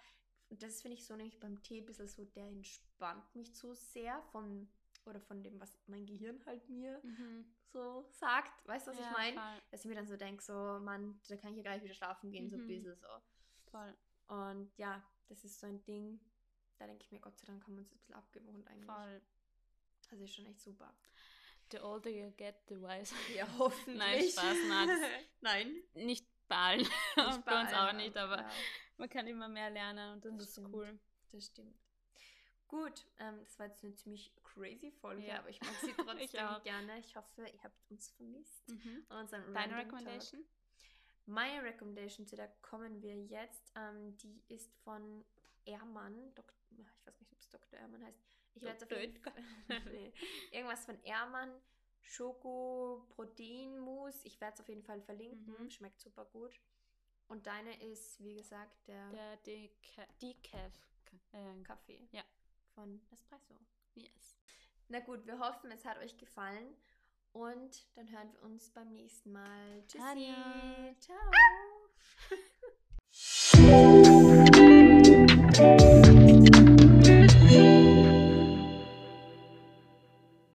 Und 0.48 0.62
das 0.62 0.82
finde 0.82 0.96
ich 0.98 1.06
so 1.06 1.16
nämlich 1.16 1.40
beim 1.40 1.62
Tee 1.62 1.78
ein 1.78 1.86
bisschen 1.86 2.08
so, 2.08 2.24
der 2.24 2.46
entspannt 2.48 3.34
mich 3.34 3.54
zu 3.54 3.74
sehr 3.74 4.22
von 4.32 4.68
oder 5.06 5.20
von 5.20 5.42
dem, 5.42 5.60
was 5.60 5.78
mein 5.86 6.06
Gehirn 6.06 6.44
halt 6.46 6.68
mir 6.68 7.00
mhm. 7.02 7.44
so 7.72 8.06
sagt. 8.10 8.52
Weißt 8.66 8.86
du, 8.86 8.90
was 8.92 8.98
ja, 8.98 9.06
ich 9.06 9.16
meine? 9.16 9.60
Dass 9.70 9.80
ich 9.80 9.88
mir 9.88 9.94
dann 9.94 10.06
so 10.06 10.16
denke, 10.16 10.42
so, 10.42 10.52
Mann, 10.80 11.20
da 11.28 11.36
kann 11.36 11.50
ich 11.50 11.56
ja 11.56 11.62
gleich 11.62 11.82
wieder 11.82 11.94
schlafen 11.94 12.30
gehen, 12.30 12.44
mhm. 12.44 12.50
so 12.50 12.56
ein 12.56 12.62
mhm. 12.62 12.68
bisschen 12.68 12.96
so. 12.96 13.06
Voll. 13.70 13.96
Und 14.28 14.76
ja, 14.76 15.02
das 15.28 15.44
ist 15.44 15.58
so 15.58 15.66
ein 15.66 15.82
Ding, 15.84 16.20
da 16.82 16.88
denke 16.88 17.04
ich 17.04 17.12
mir, 17.12 17.20
Gott 17.20 17.38
sei 17.38 17.46
Dank 17.46 17.62
haben 17.62 17.74
wir 17.74 17.80
uns 17.80 17.90
ein 17.90 17.96
bisschen 17.98 18.14
abgewohnt 18.14 18.66
eigentlich. 18.66 18.86
Voll. 18.86 19.22
Das 20.10 20.20
ist 20.20 20.34
schon 20.34 20.46
echt 20.46 20.60
super. 20.60 20.92
The 21.70 21.80
older 21.80 22.10
you 22.10 22.30
get, 22.36 22.56
the 22.68 22.76
wiser. 22.76 23.16
Ja, 23.34 23.46
hoffentlich. 23.58 23.96
Nein, 23.96 24.22
Spaß, 24.28 24.56
nein. 24.68 24.88
nein. 25.40 25.82
Nicht 25.94 26.26
bei 26.48 26.56
allen. 26.56 26.80
Nicht 26.80 26.90
bei, 27.44 27.62
uns 27.62 27.72
auch 27.72 27.92
nicht, 27.92 28.16
aber 28.16 28.38
ja. 28.38 28.50
man 28.98 29.08
kann 29.08 29.26
immer 29.26 29.48
mehr 29.48 29.70
lernen 29.70 30.14
und 30.14 30.24
das, 30.24 30.32
das 30.32 30.46
ist 30.46 30.52
stimmt. 30.52 30.74
cool. 30.74 30.98
Das 31.30 31.46
stimmt. 31.46 31.74
Gut, 32.68 33.06
ähm, 33.18 33.38
das 33.44 33.58
war 33.58 33.66
jetzt 33.66 33.84
eine 33.84 33.94
ziemlich 33.94 34.34
crazy 34.42 34.90
Folge, 34.90 35.26
ja. 35.26 35.38
aber 35.38 35.50
ich 35.50 35.60
mag 35.60 35.74
sie 35.80 35.92
trotzdem 35.96 36.18
ich 36.18 36.32
gerne. 36.32 36.98
Ich 36.98 37.16
hoffe, 37.16 37.46
ihr 37.46 37.62
habt 37.62 37.90
uns 37.90 38.10
vermisst. 38.10 38.68
Mhm. 38.68 39.06
Deine 39.54 39.76
Recommendation? 39.76 40.42
Talk. 40.42 40.50
Meine 41.26 41.62
Recommendation, 41.62 42.26
zu 42.26 42.34
der 42.34 42.48
kommen 42.62 43.00
wir 43.00 43.14
jetzt, 43.14 43.72
ähm, 43.76 44.16
die 44.18 44.42
ist 44.48 44.74
von 44.84 45.24
Ermann. 45.66 46.34
Dok 46.34 46.52
ich 46.70 47.06
weiß 47.06 47.20
nicht, 47.20 47.32
ob 47.32 47.38
es 47.38 47.48
Dr. 47.48 47.78
Ermann 47.78 48.04
heißt. 48.04 48.18
Ich 48.54 48.62
werde 48.62 48.76
es 48.76 48.82
auf 48.82 48.90
jeden 48.90 49.16
Fall. 49.16 49.32
nee. 49.92 50.12
Irgendwas 50.50 50.84
von 50.84 51.02
Ermann. 51.04 51.52
Schoko 52.00 53.06
Protein 53.10 53.78
Mousse. 53.78 54.26
Ich 54.26 54.40
werde 54.40 54.54
es 54.54 54.60
auf 54.60 54.68
jeden 54.68 54.82
Fall 54.82 55.00
verlinken. 55.00 55.54
Mhm. 55.58 55.70
Schmeckt 55.70 56.00
super 56.00 56.24
gut. 56.26 56.60
Und 57.28 57.46
deine 57.46 57.80
ist, 57.82 58.22
wie 58.22 58.34
gesagt, 58.34 58.86
der, 58.88 59.10
der 59.10 59.68
Decaf 60.20 60.72
äh, 61.32 61.62
Kaffee. 61.62 62.06
Ja. 62.12 62.22
Von 62.74 63.00
Espresso. 63.10 63.54
Yes. 63.94 64.36
Na 64.88 65.00
gut, 65.00 65.26
wir 65.26 65.38
hoffen, 65.38 65.70
es 65.70 65.84
hat 65.84 65.98
euch 65.98 66.16
gefallen. 66.18 66.76
Und 67.32 67.86
dann 67.94 68.10
hören 68.10 68.32
wir 68.34 68.42
uns 68.42 68.70
beim 68.70 68.92
nächsten 68.92 69.32
Mal. 69.32 69.82
Tschüssi. 69.86 70.04
Adios. 70.04 70.98
Ciao. 71.00 71.18
Thank 75.54 75.82
you. 75.82 76.01